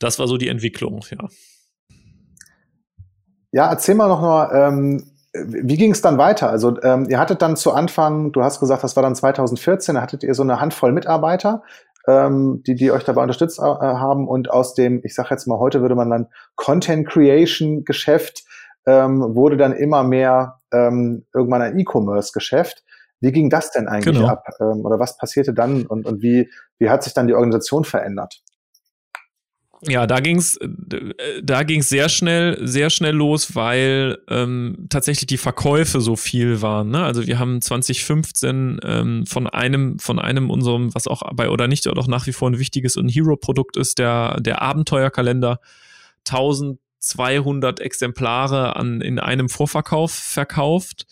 Das 0.00 0.18
war 0.18 0.26
so 0.26 0.36
die 0.36 0.48
Entwicklung, 0.48 1.00
ja. 1.10 1.28
Ja, 3.52 3.68
erzähl 3.68 3.94
mal 3.94 4.08
noch 4.08 4.20
mal, 4.20 4.50
ähm, 4.52 5.10
wie 5.32 5.76
ging 5.76 5.92
es 5.92 6.02
dann 6.02 6.18
weiter? 6.18 6.50
Also 6.50 6.80
ähm, 6.82 7.06
ihr 7.08 7.18
hattet 7.18 7.42
dann 7.42 7.56
zu 7.56 7.72
Anfang, 7.72 8.32
du 8.32 8.42
hast 8.42 8.58
gesagt, 8.58 8.82
das 8.82 8.96
war 8.96 9.02
dann 9.02 9.14
2014, 9.14 9.94
da 9.94 10.02
hattet 10.02 10.24
ihr 10.24 10.34
so 10.34 10.42
eine 10.42 10.60
Handvoll 10.60 10.92
Mitarbeiter, 10.92 11.62
ähm, 12.08 12.62
die, 12.66 12.74
die 12.74 12.90
euch 12.90 13.04
dabei 13.04 13.22
unterstützt 13.22 13.58
äh, 13.58 13.62
haben 13.62 14.26
und 14.26 14.50
aus 14.50 14.74
dem, 14.74 15.00
ich 15.04 15.14
sage 15.14 15.28
jetzt 15.30 15.46
mal, 15.46 15.58
heute 15.58 15.82
würde 15.82 15.94
man 15.94 16.10
dann 16.10 16.26
Content 16.56 17.08
Creation 17.08 17.84
Geschäft 17.84 18.44
ähm, 18.86 19.34
wurde 19.34 19.56
dann 19.56 19.72
immer 19.72 20.02
mehr 20.02 20.58
ähm, 20.72 21.26
irgendwann 21.34 21.62
ein 21.62 21.78
E-Commerce-Geschäft. 21.78 22.84
Wie 23.20 23.32
ging 23.32 23.50
das 23.50 23.70
denn 23.70 23.88
eigentlich 23.88 24.16
genau. 24.16 24.28
ab? 24.28 24.44
Ähm, 24.60 24.84
oder 24.84 24.98
was 24.98 25.16
passierte 25.16 25.52
dann 25.52 25.86
und, 25.86 26.06
und 26.06 26.22
wie, 26.22 26.50
wie 26.78 26.88
hat 26.88 27.04
sich 27.04 27.12
dann 27.12 27.26
die 27.26 27.34
Organisation 27.34 27.84
verändert? 27.84 28.42
Ja, 29.82 30.06
da 30.06 30.20
ging's, 30.20 30.58
da 31.42 31.62
ging's 31.62 31.88
sehr 31.88 32.10
schnell, 32.10 32.58
sehr 32.66 32.90
schnell 32.90 33.14
los, 33.14 33.54
weil 33.54 34.18
ähm, 34.28 34.86
tatsächlich 34.90 35.26
die 35.26 35.38
Verkäufe 35.38 36.02
so 36.02 36.16
viel 36.16 36.60
waren. 36.60 36.90
Ne? 36.90 37.02
Also 37.02 37.26
wir 37.26 37.38
haben 37.38 37.62
2015 37.62 38.80
ähm, 38.84 39.26
von 39.26 39.46
einem, 39.46 39.98
von 39.98 40.18
einem 40.18 40.50
unserem, 40.50 40.94
was 40.94 41.06
auch 41.06 41.22
bei 41.34 41.48
oder 41.48 41.66
nicht 41.66 41.86
oder 41.86 42.02
auch 42.02 42.08
nach 42.08 42.26
wie 42.26 42.32
vor 42.32 42.50
ein 42.50 42.58
wichtiges 42.58 42.98
und 42.98 43.08
Hero-Produkt 43.08 43.78
ist, 43.78 43.98
der 43.98 44.38
der 44.40 44.60
Abenteuerkalender, 44.60 45.60
1000 46.28 46.78
200 47.00 47.80
Exemplare 47.80 48.76
an, 48.76 49.00
in 49.00 49.18
einem 49.18 49.48
Vorverkauf 49.48 50.12
verkauft. 50.12 51.06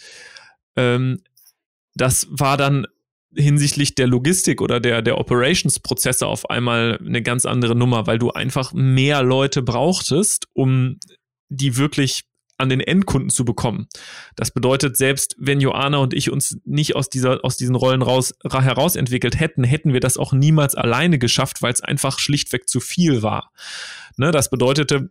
Ähm, 0.77 1.23
das 1.95 2.29
war 2.31 2.57
dann 2.57 2.87
hinsichtlich 3.39 3.95
der 3.95 4.07
Logistik 4.07 4.61
oder 4.61 4.81
der, 4.81 5.03
der 5.03 5.19
Operations-Prozesse 5.19 6.27
auf 6.27 6.51
einmal 6.51 6.99
eine 6.99 7.23
ganz 7.23 7.47
andere 7.47 7.77
Nummer, 7.77 8.07
weil 8.07 8.19
du 8.19 8.31
einfach 8.31 8.73
mehr 8.73 9.23
Leute 9.23 9.63
brauchtest, 9.63 10.47
um 10.55 10.99
die 11.49 11.77
wirklich 11.77 12.25
an 12.59 12.69
den 12.69 12.81
Endkunden 12.81 13.31
zu 13.31 13.45
bekommen. 13.45 13.87
Das 14.35 14.51
bedeutet, 14.51 14.97
selbst 14.97 15.37
wenn 15.39 15.61
Joana 15.61 15.99
und 15.99 16.13
ich 16.13 16.31
uns 16.31 16.59
nicht 16.65 16.97
aus 16.97 17.09
dieser, 17.09 17.45
aus 17.45 17.57
diesen 17.57 17.77
Rollen 17.77 18.03
raus, 18.03 18.35
herausentwickelt 18.43 19.39
hätten, 19.39 19.63
hätten 19.63 19.93
wir 19.93 20.01
das 20.01 20.17
auch 20.17 20.33
niemals 20.33 20.75
alleine 20.75 21.21
geschafft, 21.21 21.63
weil 21.63 21.73
es 21.73 21.81
einfach 21.81 22.19
schlichtweg 22.19 22.69
zu 22.69 22.81
viel 22.81 23.23
war. 23.23 23.53
Ne, 24.17 24.33
das 24.33 24.51
bedeutete, 24.51 25.09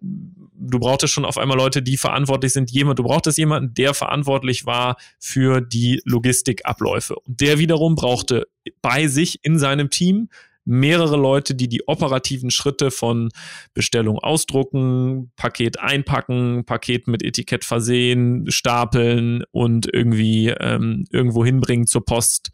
du 0.60 0.80
brauchtest 0.80 1.14
schon 1.14 1.26
auf 1.26 1.38
einmal 1.38 1.58
Leute, 1.58 1.82
die 1.82 1.98
verantwortlich 1.98 2.54
sind. 2.54 2.72
Jemand, 2.72 3.00
du 3.00 3.04
brauchtest 3.04 3.38
jemanden, 3.38 3.74
der 3.74 3.94
verantwortlich 3.94 4.66
war 4.66 4.98
für 5.20 5.62
die 5.62 6.02
Logistikabläufe. 6.06 7.16
Und 7.16 7.42
der 7.42 7.60
wiederum 7.60 7.96
brauchte 7.96 8.48
bei 8.82 9.08
sich 9.08 9.40
in 9.44 9.60
seinem 9.60 9.90
Team 9.90 10.30
mehrere 10.68 11.16
Leute, 11.16 11.56
die 11.56 11.70
die 11.70 11.88
operativen 11.88 12.52
Schritte 12.52 12.92
von 12.92 13.30
Bestellung 13.74 14.20
ausdrucken, 14.20 15.32
Paket 15.38 15.80
einpacken, 15.80 16.66
Paket 16.66 17.08
mit 17.08 17.24
Etikett 17.24 17.64
versehen, 17.64 18.52
stapeln 18.52 19.44
und 19.52 19.88
irgendwie 19.92 20.50
ähm, 20.50 21.06
irgendwo 21.10 21.46
hinbringen 21.46 21.88
zur 21.88 22.04
Post, 22.04 22.52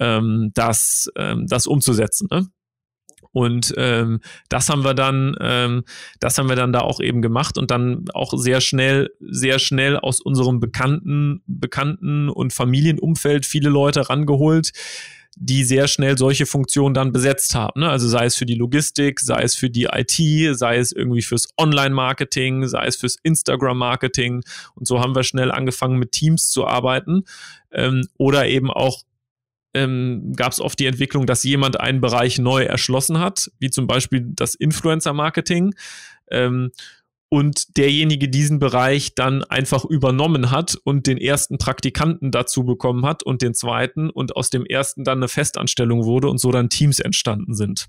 ähm, 0.00 0.50
das, 0.54 1.08
ähm, 1.16 1.46
das 1.46 1.68
umzusetzen. 1.68 2.26
Ne? 2.32 2.48
Und 3.32 3.72
ähm, 3.76 4.20
das 4.48 4.68
haben 4.68 4.84
wir 4.84 4.94
dann, 4.94 5.34
ähm, 5.40 5.84
das 6.20 6.38
haben 6.38 6.48
wir 6.48 6.56
dann 6.56 6.72
da 6.72 6.80
auch 6.80 7.00
eben 7.00 7.22
gemacht 7.22 7.58
und 7.58 7.70
dann 7.70 8.04
auch 8.12 8.34
sehr 8.36 8.60
schnell, 8.60 9.10
sehr 9.20 9.58
schnell 9.58 9.96
aus 9.96 10.20
unserem 10.20 10.60
bekannten, 10.60 11.42
bekannten 11.46 12.28
und 12.28 12.52
Familienumfeld 12.52 13.46
viele 13.46 13.70
Leute 13.70 14.08
rangeholt, 14.08 14.72
die 15.36 15.64
sehr 15.64 15.88
schnell 15.88 16.18
solche 16.18 16.44
Funktionen 16.44 16.94
dann 16.94 17.12
besetzt 17.12 17.54
haben. 17.54 17.80
Ne? 17.80 17.88
Also 17.88 18.06
sei 18.06 18.26
es 18.26 18.36
für 18.36 18.44
die 18.44 18.54
Logistik, 18.54 19.18
sei 19.20 19.42
es 19.42 19.54
für 19.54 19.70
die 19.70 19.84
IT, 19.84 20.56
sei 20.56 20.76
es 20.76 20.92
irgendwie 20.92 21.22
fürs 21.22 21.48
Online-Marketing, 21.56 22.66
sei 22.66 22.86
es 22.86 22.96
fürs 22.96 23.16
Instagram-Marketing. 23.22 24.42
Und 24.74 24.86
so 24.86 25.00
haben 25.00 25.14
wir 25.14 25.22
schnell 25.22 25.50
angefangen, 25.50 25.98
mit 25.98 26.12
Teams 26.12 26.50
zu 26.50 26.66
arbeiten. 26.66 27.24
Ähm, 27.70 28.06
oder 28.18 28.46
eben 28.46 28.70
auch 28.70 29.02
ähm, 29.74 30.32
gab 30.36 30.52
es 30.52 30.60
oft 30.60 30.78
die 30.78 30.86
Entwicklung, 30.86 31.26
dass 31.26 31.42
jemand 31.44 31.80
einen 31.80 32.00
Bereich 32.00 32.38
neu 32.38 32.62
erschlossen 32.64 33.18
hat, 33.18 33.50
wie 33.58 33.70
zum 33.70 33.86
Beispiel 33.86 34.22
das 34.34 34.54
Influencer-Marketing. 34.54 35.74
Ähm, 36.30 36.70
und 37.32 37.78
derjenige 37.78 38.28
diesen 38.28 38.58
Bereich 38.58 39.14
dann 39.14 39.42
einfach 39.44 39.86
übernommen 39.86 40.50
hat 40.50 40.76
und 40.84 41.06
den 41.06 41.16
ersten 41.16 41.56
Praktikanten 41.56 42.30
dazu 42.30 42.62
bekommen 42.64 43.06
hat 43.06 43.22
und 43.22 43.40
den 43.40 43.54
zweiten 43.54 44.10
und 44.10 44.36
aus 44.36 44.50
dem 44.50 44.66
ersten 44.66 45.02
dann 45.02 45.20
eine 45.20 45.28
Festanstellung 45.28 46.04
wurde 46.04 46.28
und 46.28 46.36
so 46.36 46.52
dann 46.52 46.68
Teams 46.68 47.00
entstanden 47.00 47.54
sind. 47.54 47.86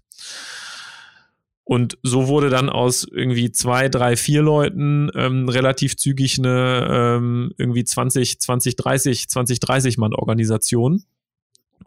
Und 1.66 1.98
so 2.04 2.30
wurde 2.30 2.50
dann 2.50 2.70
aus 2.70 3.06
irgendwie 3.10 3.52
zwei, 3.52 3.90
drei, 3.90 4.16
vier 4.16 4.42
Leuten 4.42 5.10
ähm, 5.14 5.50
relativ 5.50 5.98
zügig 5.98 6.40
eine 6.40 6.88
ähm, 6.90 7.52
irgendwie 7.58 7.84
20, 7.84 8.40
20, 8.40 8.78
30, 8.78 9.28
20, 9.28 9.60
30 9.60 9.98
Mann 9.98 10.14
Organisation. 10.14 11.04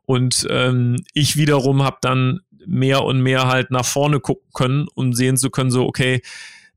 Und 0.07 0.47
ähm, 0.51 0.97
ich 1.13 1.37
wiederum 1.37 1.83
habe 1.83 1.99
dann 2.01 2.41
mehr 2.65 3.05
und 3.05 3.21
mehr 3.21 3.47
halt 3.47 3.71
nach 3.71 3.85
vorne 3.85 4.21
gucken 4.21 4.49
können, 4.55 4.87
um 4.95 5.13
sehen 5.13 5.37
zu 5.37 5.51
können, 5.51 5.71
so, 5.71 5.87
okay, 5.87 6.23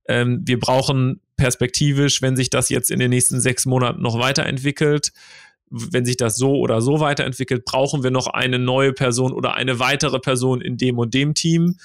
ähm, 0.07 0.41
wir 0.45 0.59
brauchen 0.59 1.21
perspektivisch, 1.37 2.21
wenn 2.21 2.35
sich 2.35 2.49
das 2.49 2.69
jetzt 2.69 2.91
in 2.91 2.99
den 2.99 3.11
nächsten 3.11 3.39
sechs 3.39 3.65
Monaten 3.65 4.01
noch 4.01 4.19
weiterentwickelt, 4.19 5.11
wenn 5.69 6.05
sich 6.05 6.17
das 6.17 6.35
so 6.35 6.55
oder 6.55 6.81
so 6.81 6.99
weiterentwickelt, 6.99 7.63
brauchen 7.63 8.03
wir 8.03 8.11
noch 8.11 8.27
eine 8.27 8.59
neue 8.59 8.91
Person 8.91 9.31
oder 9.31 9.53
eine 9.53 9.79
weitere 9.79 10.19
Person 10.19 10.61
in 10.61 10.77
dem 10.77 10.97
und 10.97 11.13
dem 11.13 11.35
Team 11.35 11.77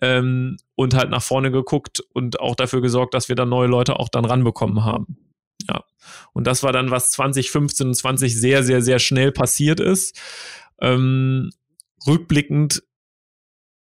ähm, 0.00 0.56
und 0.74 0.94
halt 0.94 1.10
nach 1.10 1.22
vorne 1.22 1.50
geguckt 1.50 2.00
und 2.12 2.40
auch 2.40 2.54
dafür 2.54 2.80
gesorgt, 2.80 3.14
dass 3.14 3.28
wir 3.28 3.36
dann 3.36 3.48
neue 3.48 3.68
Leute 3.68 3.98
auch 3.98 4.08
dann 4.08 4.24
ranbekommen 4.24 4.84
haben. 4.84 5.18
Ja. 5.68 5.84
Und 6.32 6.46
das 6.46 6.62
war 6.62 6.72
dann, 6.72 6.90
was 6.90 7.10
2015 7.10 7.88
und 7.88 7.94
20 7.94 8.38
sehr, 8.38 8.62
sehr, 8.62 8.82
sehr 8.82 8.98
schnell 8.98 9.32
passiert 9.32 9.80
ist. 9.80 10.18
Ähm, 10.80 11.50
rückblickend 12.06 12.82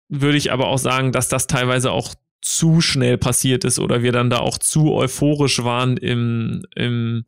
würde 0.08 0.36
ich 0.36 0.52
aber 0.52 0.68
auch 0.68 0.78
sagen, 0.78 1.12
dass 1.12 1.28
das 1.28 1.46
teilweise 1.46 1.90
auch 1.90 2.14
zu 2.40 2.80
schnell 2.80 3.16
passiert 3.16 3.64
ist 3.64 3.78
oder 3.78 4.02
wir 4.02 4.12
dann 4.12 4.30
da 4.30 4.38
auch 4.38 4.58
zu 4.58 4.92
euphorisch 4.92 5.64
waren 5.64 5.96
im, 5.96 6.62
im 6.76 7.24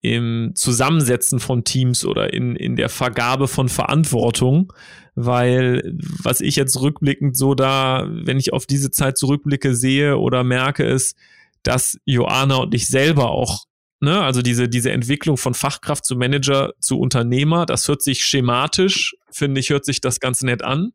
im 0.00 0.52
Zusammensetzen 0.54 1.40
von 1.40 1.64
Teams 1.64 2.04
oder 2.04 2.32
in, 2.32 2.54
in 2.54 2.76
der 2.76 2.88
Vergabe 2.88 3.48
von 3.48 3.68
Verantwortung, 3.68 4.72
weil 5.14 5.96
was 6.22 6.40
ich 6.40 6.54
jetzt 6.56 6.80
rückblickend 6.80 7.36
so 7.36 7.54
da, 7.54 8.08
wenn 8.08 8.38
ich 8.38 8.52
auf 8.52 8.66
diese 8.66 8.90
Zeit 8.90 9.18
zurückblicke, 9.18 9.74
sehe 9.74 10.18
oder 10.18 10.44
merke, 10.44 10.84
ist, 10.84 11.16
dass 11.64 11.98
Joanna 12.04 12.56
und 12.56 12.74
ich 12.74 12.86
selber 12.86 13.30
auch, 13.30 13.64
ne, 14.00 14.22
also 14.22 14.42
diese, 14.42 14.68
diese 14.68 14.90
Entwicklung 14.90 15.36
von 15.36 15.54
Fachkraft 15.54 16.04
zu 16.04 16.16
Manager 16.16 16.72
zu 16.80 16.98
Unternehmer, 16.98 17.66
das 17.66 17.86
hört 17.88 18.02
sich 18.02 18.24
schematisch, 18.24 19.16
finde 19.30 19.60
ich, 19.60 19.70
hört 19.70 19.84
sich 19.84 20.00
das 20.00 20.20
ganz 20.20 20.42
nett 20.42 20.62
an. 20.62 20.92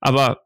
Aber 0.00 0.42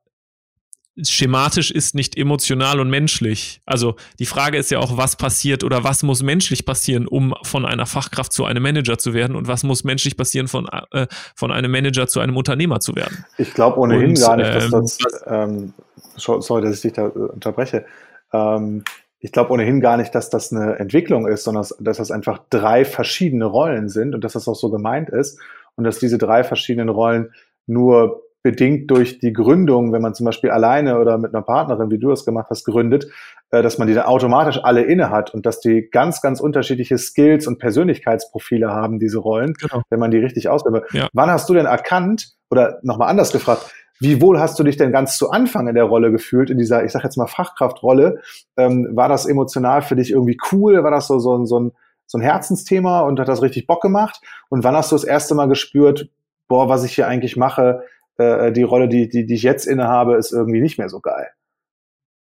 schematisch 1.03 1.71
ist 1.71 1.95
nicht 1.95 2.17
emotional 2.17 2.79
und 2.79 2.89
menschlich. 2.89 3.61
Also 3.67 3.97
die 4.19 4.27
Frage 4.27 4.59
ist 4.59 4.71
ja 4.71 4.79
auch, 4.79 4.97
was 4.97 5.17
passiert 5.17 5.65
oder 5.65 5.83
was 5.83 6.03
muss 6.05 6.23
menschlich 6.23 6.65
passieren, 6.65 7.09
um 7.09 7.35
von 7.43 7.65
einer 7.67 7.87
Fachkraft 7.87 8.33
zu 8.33 8.45
einem 8.45 8.63
Manager 8.63 8.97
zu 8.97 9.13
werden 9.13 9.35
und 9.35 9.49
was 9.49 9.65
muss 9.65 9.83
menschlich 9.83 10.17
passieren, 10.17 10.47
von, 10.47 10.69
äh, 10.93 11.07
von 11.35 11.51
einem 11.51 11.73
Manager 11.73 12.07
zu 12.07 12.21
einem 12.21 12.37
Unternehmer 12.37 12.79
zu 12.79 12.95
werden. 12.95 13.25
Ich 13.39 13.55
glaube 13.55 13.79
ohnehin 13.81 14.11
und, 14.11 14.21
gar 14.21 14.37
nicht, 14.37 14.55
dass 14.55 14.65
ähm, 14.65 14.71
das, 14.71 14.99
ähm, 15.27 15.75
sorry, 16.17 16.63
dass 16.63 16.77
ich 16.77 16.83
dich 16.83 16.93
da 16.93 17.07
unterbreche, 17.07 17.87
ähm, 18.33 18.85
ich 19.25 19.33
glaube 19.33 19.53
ohnehin 19.53 19.81
gar 19.81 19.97
nicht, 19.97 20.15
dass 20.15 20.29
das 20.29 20.53
eine 20.53 20.79
Entwicklung 20.79 21.27
ist, 21.27 21.45
sondern 21.45 21.67
dass 21.81 21.97
das 21.97 22.11
einfach 22.11 22.41
drei 22.51 22.85
verschiedene 22.85 23.47
Rollen 23.47 23.89
sind 23.89 24.15
und 24.15 24.23
dass 24.23 24.35
das 24.35 24.47
auch 24.49 24.55
so 24.55 24.71
gemeint 24.71 25.09
ist 25.09 25.41
und 25.77 25.85
dass 25.85 25.99
diese 25.99 26.19
drei 26.19 26.45
verschiedenen 26.45 26.91
Rollen 26.91 27.33
nur 27.67 28.23
bedingt 28.43 28.91
durch 28.91 29.21
die 29.21 29.33
Gründung, 29.33 29.95
wenn 29.95 30.03
man 30.03 30.15
zum 30.15 30.27
Beispiel 30.27 30.51
alleine 30.51 30.99
oder 30.99 31.17
mit 31.17 31.35
einer 31.35 31.43
Partnerin, 31.43 31.91
wie 31.91 31.99
du 31.99 32.11
das 32.11 32.27
gemacht 32.27 32.49
hast, 32.51 32.67
gründet, 32.67 33.07
äh, 33.51 33.63
dass 33.63 33.79
man 33.79 33.89
die 33.89 33.95
dann 33.95 34.05
automatisch 34.05 34.61
alle 34.63 34.83
inne 34.83 35.09
hat 35.09 35.33
und 35.33 35.47
dass 35.47 35.61
die 35.61 35.89
ganz, 35.91 36.21
ganz 36.21 36.41
unterschiedliche 36.41 36.99
Skills 36.99 37.47
und 37.47 37.59
Persönlichkeitsprofile 37.59 38.69
haben, 38.69 38.99
diese 38.99 39.17
Rollen, 39.17 39.55
genau. 39.55 39.81
wenn 39.89 40.01
man 40.01 40.11
die 40.11 40.19
richtig 40.19 40.51
ausübt. 40.51 40.93
Ja. 40.93 41.09
Wann 41.15 41.31
hast 41.31 41.49
du 41.49 41.55
denn 41.55 41.65
erkannt, 41.65 42.35
oder 42.51 42.79
nochmal 42.83 43.09
anders 43.09 43.33
gefragt, 43.33 43.73
wie 44.01 44.21
wohl 44.21 44.41
hast 44.41 44.59
du 44.59 44.65
dich 44.65 44.77
denn 44.77 44.93
ganz 44.93 45.17
zu 45.17 45.31
Anfang 45.31 45.69
in 45.69 45.75
der 45.75 45.85
Rolle 45.85 46.11
gefühlt, 46.11 46.51
in 46.51 46.59
dieser, 46.59 46.85
ich 46.85 46.93
sag 46.93 47.05
jetzt 47.05 47.17
mal, 47.17 47.27
Fachkraftrolle? 47.27 48.21
Ähm, 48.57 48.89
war 48.93 49.09
das 49.09 49.27
emotional 49.27 49.83
für 49.83 49.97
dich 49.97 50.11
irgendwie 50.11 50.39
cool? 50.53 50.83
War 50.83 50.91
das 50.91 51.07
so, 51.07 51.19
so, 51.19 51.37
ein, 51.37 51.47
so, 51.47 51.61
ein, 51.61 51.73
so 52.07 52.19
ein 52.19 52.23
Herzensthema 52.23 53.01
und 53.01 53.21
hat 53.21 53.29
das 53.29 53.43
richtig 53.43 53.67
Bock 53.67 53.83
gemacht? 53.83 54.21
Und 54.49 54.65
wann 54.65 54.75
hast 54.75 54.91
du 54.91 54.97
das 54.97 55.05
erste 55.05 55.35
Mal 55.35 55.47
gespürt, 55.47 56.11
boah, 56.49 56.69
was 56.69 56.85
ich 56.85 56.95
hier 56.95 57.07
eigentlich 57.07 57.37
mache, 57.37 57.85
äh, 58.17 58.53
die 58.53 58.63
Rolle, 58.63 58.89
die, 58.89 59.09
die, 59.09 59.27
die 59.27 59.35
ich 59.35 59.43
jetzt 59.43 59.67
innehabe, 59.67 60.17
ist 60.17 60.33
irgendwie 60.33 60.61
nicht 60.61 60.79
mehr 60.79 60.89
so 60.89 61.01
geil. 61.01 61.29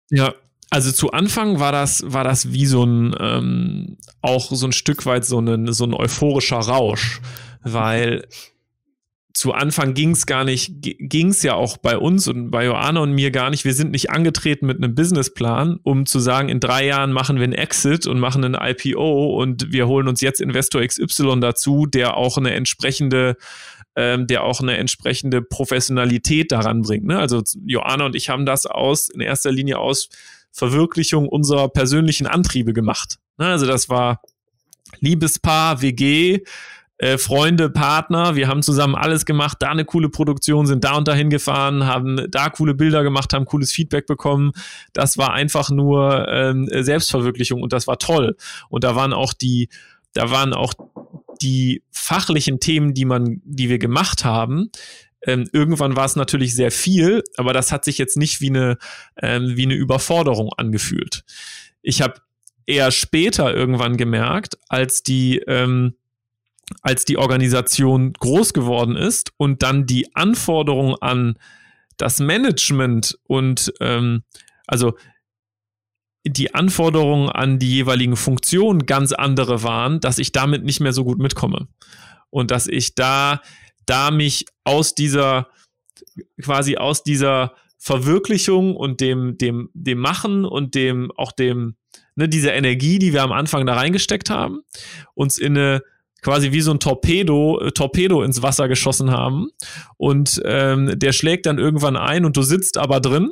Ja, 0.09 0.33
also 0.69 0.91
zu 0.91 1.11
Anfang 1.11 1.59
war 1.59 1.71
das, 1.71 2.03
war 2.05 2.23
das 2.23 2.51
wie 2.51 2.65
so 2.65 2.83
ein, 2.83 3.15
ähm, 3.19 3.97
auch 4.21 4.51
so 4.51 4.65
ein 4.65 4.71
Stück 4.71 5.05
weit 5.05 5.25
so 5.25 5.39
ein, 5.39 5.71
so 5.71 5.85
ein 5.85 5.93
euphorischer 5.93 6.57
Rausch, 6.57 7.21
weil 7.63 8.27
zu 9.33 9.51
Anfang 9.51 9.95
ging 9.95 10.11
es 10.11 10.27
gar 10.27 10.43
nicht, 10.43 10.73
ging 10.81 11.29
es 11.29 11.41
ja 11.41 11.55
auch 11.55 11.77
bei 11.77 11.97
uns 11.97 12.27
und 12.27 12.51
bei 12.51 12.65
Joanna 12.65 12.99
und 12.99 13.13
mir 13.13 13.31
gar 13.31 13.49
nicht. 13.49 13.65
Wir 13.65 13.73
sind 13.73 13.91
nicht 13.91 14.11
angetreten 14.11 14.67
mit 14.67 14.77
einem 14.77 14.93
Businessplan, 14.93 15.79
um 15.81 16.05
zu 16.05 16.19
sagen, 16.19 16.49
in 16.49 16.59
drei 16.59 16.85
Jahren 16.85 17.11
machen 17.11 17.37
wir 17.37 17.45
einen 17.45 17.53
Exit 17.53 18.05
und 18.05 18.19
machen 18.19 18.45
einen 18.45 18.55
IPO 18.55 19.41
und 19.41 19.71
wir 19.71 19.87
holen 19.87 20.07
uns 20.07 20.21
jetzt 20.21 20.39
Investor 20.39 20.85
XY 20.85 21.39
dazu, 21.39 21.87
der 21.87 22.15
auch 22.15 22.37
eine 22.37 22.53
entsprechende 22.53 23.35
ähm, 23.95 24.25
der 24.27 24.43
auch 24.43 24.59
eine 24.59 24.77
entsprechende 24.77 25.41
Professionalität 25.41 26.51
daran 26.51 26.81
bringt. 26.81 27.05
Ne? 27.05 27.19
Also 27.19 27.43
Joanna 27.65 28.05
und 28.05 28.15
ich 28.15 28.29
haben 28.29 28.45
das 28.45 28.65
aus, 28.65 29.09
in 29.09 29.21
erster 29.21 29.51
Linie 29.51 29.77
aus 29.77 30.09
Verwirklichung 30.51 31.27
unserer 31.27 31.69
persönlichen 31.69 32.25
Antriebe 32.25 32.73
gemacht. 32.73 33.19
Ne? 33.37 33.45
Also 33.45 33.67
das 33.67 33.89
war 33.89 34.21
Liebespaar, 34.99 35.81
WG, 35.81 36.41
äh, 37.03 37.17
Freunde, 37.17 37.69
Partner, 37.69 38.35
wir 38.35 38.47
haben 38.47 38.63
zusammen 38.63 38.95
alles 38.95 39.25
gemacht, 39.25 39.57
da 39.59 39.69
eine 39.69 39.83
coole 39.83 40.07
Produktion, 40.07 40.65
sind 40.65 40.85
da 40.85 40.95
und 40.95 41.05
dahin 41.05 41.29
gefahren, 41.29 41.85
haben 41.85 42.27
da 42.29 42.49
coole 42.49 42.75
Bilder 42.75 43.03
gemacht, 43.03 43.33
haben 43.33 43.43
cooles 43.43 43.73
Feedback 43.73 44.05
bekommen. 44.05 44.53
Das 44.93 45.17
war 45.17 45.33
einfach 45.33 45.69
nur 45.69 46.29
ähm, 46.29 46.69
Selbstverwirklichung 46.71 47.61
und 47.61 47.73
das 47.73 47.87
war 47.87 47.99
toll. 47.99 48.37
Und 48.69 48.85
da 48.85 48.95
waren 48.95 49.11
auch 49.11 49.33
die, 49.33 49.67
da 50.13 50.31
waren 50.31 50.53
auch 50.53 50.73
die 51.41 51.83
fachlichen 51.91 52.61
Themen, 52.61 52.93
die 52.93 53.03
man, 53.03 53.41
die 53.43 53.67
wir 53.67 53.79
gemacht 53.79 54.23
haben, 54.23 54.69
ähm, 55.25 55.49
irgendwann 55.51 55.97
war 55.97 56.05
es 56.05 56.15
natürlich 56.15 56.55
sehr 56.55 56.71
viel, 56.71 57.21
aber 57.35 57.51
das 57.51 57.73
hat 57.73 57.83
sich 57.83 57.97
jetzt 57.97 58.15
nicht 58.15 58.39
wie 58.39 58.49
eine, 58.49 58.77
ähm, 59.21 59.57
wie 59.57 59.63
eine 59.63 59.75
Überforderung 59.75 60.51
angefühlt. 60.55 61.25
Ich 61.81 62.01
habe 62.01 62.21
eher 62.65 62.91
später 62.91 63.53
irgendwann 63.53 63.97
gemerkt, 63.97 64.57
als 64.69 65.03
die, 65.03 65.39
ähm, 65.47 65.95
als 66.81 67.05
die 67.05 67.17
Organisation 67.17 68.13
groß 68.13 68.53
geworden 68.53 68.95
ist 68.95 69.31
und 69.37 69.63
dann 69.63 69.85
die 69.85 70.15
Anforderungen 70.15 70.95
an 71.01 71.37
das 71.97 72.19
Management 72.19 73.17
und 73.27 73.73
ähm, 73.79 74.23
also 74.65 74.93
die 76.25 76.55
Anforderungen 76.55 77.29
an 77.29 77.59
die 77.59 77.71
jeweiligen 77.71 78.15
Funktionen 78.15 78.85
ganz 78.85 79.11
andere 79.11 79.63
waren, 79.63 79.99
dass 79.99 80.19
ich 80.19 80.31
damit 80.31 80.63
nicht 80.63 80.79
mehr 80.79 80.93
so 80.93 81.03
gut 81.03 81.19
mitkomme. 81.19 81.67
Und 82.29 82.49
dass 82.49 82.67
ich 82.67 82.95
da, 82.95 83.41
da 83.85 84.09
mich 84.09 84.45
aus 84.63 84.95
dieser, 84.95 85.49
quasi 86.41 86.77
aus 86.77 87.03
dieser 87.03 87.55
Verwirklichung 87.77 88.75
und 88.75 89.01
dem, 89.01 89.37
dem, 89.37 89.69
dem 89.73 89.99
Machen 89.99 90.45
und 90.45 90.75
dem, 90.75 91.11
auch 91.17 91.33
dem, 91.33 91.75
ne, 92.15 92.29
dieser 92.29 92.53
Energie, 92.53 92.99
die 92.99 93.11
wir 93.11 93.23
am 93.23 93.33
Anfang 93.33 93.65
da 93.65 93.73
reingesteckt 93.73 94.29
haben, 94.29 94.61
uns 95.13 95.37
in 95.37 95.57
eine, 95.57 95.83
quasi 96.23 96.51
wie 96.51 96.61
so 96.61 96.71
ein 96.71 96.79
Torpedo, 96.79 97.59
äh, 97.59 97.71
Torpedo 97.71 98.23
ins 98.23 98.41
Wasser 98.41 98.67
geschossen 98.67 99.11
haben. 99.11 99.49
Und 99.97 100.41
ähm, 100.45 100.97
der 100.97 101.11
schlägt 101.11 101.45
dann 101.45 101.59
irgendwann 101.59 101.97
ein 101.97 102.25
und 102.25 102.35
du 102.37 102.41
sitzt 102.41 102.77
aber 102.77 102.99
drin 102.99 103.31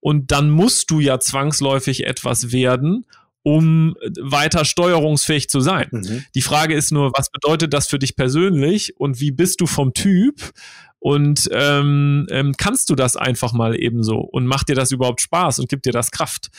und 0.00 0.32
dann 0.32 0.50
musst 0.50 0.90
du 0.90 1.00
ja 1.00 1.20
zwangsläufig 1.20 2.06
etwas 2.06 2.52
werden, 2.52 3.04
um 3.42 3.94
weiter 4.20 4.64
steuerungsfähig 4.64 5.48
zu 5.48 5.60
sein. 5.60 5.88
Mhm. 5.90 6.24
Die 6.34 6.42
Frage 6.42 6.74
ist 6.74 6.90
nur, 6.90 7.12
was 7.16 7.30
bedeutet 7.30 7.72
das 7.72 7.88
für 7.88 7.98
dich 7.98 8.16
persönlich 8.16 8.98
und 8.98 9.20
wie 9.20 9.30
bist 9.30 9.60
du 9.60 9.66
vom 9.66 9.94
Typ? 9.94 10.52
Und 10.98 11.48
ähm, 11.52 12.26
ähm, 12.30 12.54
kannst 12.58 12.90
du 12.90 12.94
das 12.94 13.16
einfach 13.16 13.54
mal 13.54 13.74
ebenso 13.74 14.18
und 14.18 14.46
macht 14.46 14.68
dir 14.68 14.74
das 14.74 14.92
überhaupt 14.92 15.22
Spaß 15.22 15.58
und 15.58 15.70
gibt 15.70 15.86
dir 15.86 15.92
das 15.92 16.10
Kraft? 16.10 16.50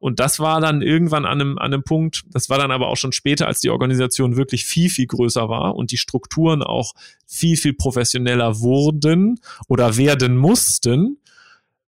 Und 0.00 0.18
das 0.18 0.40
war 0.40 0.60
dann 0.60 0.80
irgendwann 0.80 1.26
an 1.26 1.40
einem, 1.40 1.58
an 1.58 1.72
einem 1.72 1.84
Punkt, 1.84 2.22
das 2.32 2.48
war 2.48 2.58
dann 2.58 2.70
aber 2.70 2.88
auch 2.88 2.96
schon 2.96 3.12
später, 3.12 3.46
als 3.46 3.60
die 3.60 3.70
Organisation 3.70 4.36
wirklich 4.36 4.64
viel, 4.64 4.88
viel 4.88 5.06
größer 5.06 5.48
war 5.48 5.76
und 5.76 5.92
die 5.92 5.98
Strukturen 5.98 6.62
auch 6.62 6.94
viel, 7.26 7.56
viel 7.56 7.74
professioneller 7.74 8.60
wurden 8.60 9.38
oder 9.68 9.98
werden 9.98 10.38
mussten, 10.38 11.18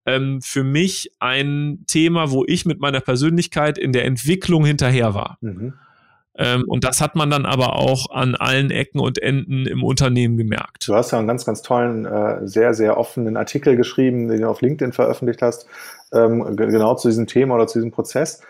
ähm, 0.06 0.42
für 0.42 0.64
mich 0.64 1.12
ein 1.20 1.84
Thema, 1.86 2.32
wo 2.32 2.46
ich 2.48 2.66
mit 2.66 2.80
meiner 2.80 3.02
Persönlichkeit 3.02 3.78
in 3.78 3.92
der 3.92 4.06
Entwicklung 4.06 4.66
hinterher 4.66 5.14
war. 5.14 5.38
Mhm. 5.42 5.74
Ähm, 6.38 6.66
und 6.68 6.84
das 6.84 7.02
hat 7.02 7.16
man 7.16 7.30
dann 7.30 7.46
aber 7.46 7.76
auch 7.76 8.12
an 8.12 8.36
allen 8.36 8.70
Ecken 8.70 9.00
und 9.00 9.22
Enden 9.22 9.66
im 9.66 9.84
Unternehmen 9.84 10.38
gemerkt. 10.38 10.88
Du 10.88 10.94
hast 10.94 11.12
ja 11.12 11.18
einen 11.18 11.28
ganz, 11.28 11.46
ganz 11.46 11.62
tollen, 11.62 12.06
äh, 12.06 12.48
sehr, 12.48 12.74
sehr 12.74 12.98
offenen 12.98 13.38
Artikel 13.38 13.76
geschrieben, 13.76 14.28
den 14.28 14.42
du 14.42 14.50
auf 14.50 14.62
LinkedIn 14.62 14.94
veröffentlicht 14.94 15.42
hast, 15.42 15.68
ähm, 16.14 16.56
genau 16.56 16.96
zu 16.96 17.08
diesem 17.08 17.28
Thema 17.28 17.56
oder 17.56 17.68
zu 17.68 17.80
diesem 17.80 17.92
Prozess. 17.92 18.42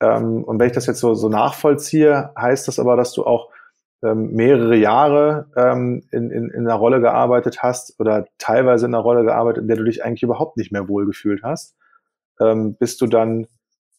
Ähm, 0.00 0.44
und 0.44 0.58
wenn 0.58 0.68
ich 0.68 0.74
das 0.74 0.86
jetzt 0.86 1.00
so, 1.00 1.14
so 1.14 1.28
nachvollziehe, 1.28 2.30
heißt 2.38 2.68
das 2.68 2.78
aber, 2.78 2.96
dass 2.96 3.12
du 3.12 3.24
auch 3.24 3.50
ähm, 4.02 4.32
mehrere 4.32 4.76
Jahre 4.76 5.46
ähm, 5.56 6.02
in, 6.10 6.30
in, 6.30 6.48
in 6.50 6.66
einer 6.66 6.76
Rolle 6.76 7.00
gearbeitet 7.00 7.62
hast 7.62 8.00
oder 8.00 8.26
teilweise 8.38 8.86
in 8.86 8.94
einer 8.94 9.02
Rolle 9.02 9.24
gearbeitet, 9.24 9.62
in 9.62 9.68
der 9.68 9.76
du 9.76 9.84
dich 9.84 10.04
eigentlich 10.04 10.22
überhaupt 10.22 10.56
nicht 10.56 10.72
mehr 10.72 10.88
wohlgefühlt 10.88 11.42
hast, 11.42 11.76
ähm, 12.40 12.76
bis 12.76 12.96
du 12.96 13.06
dann 13.06 13.46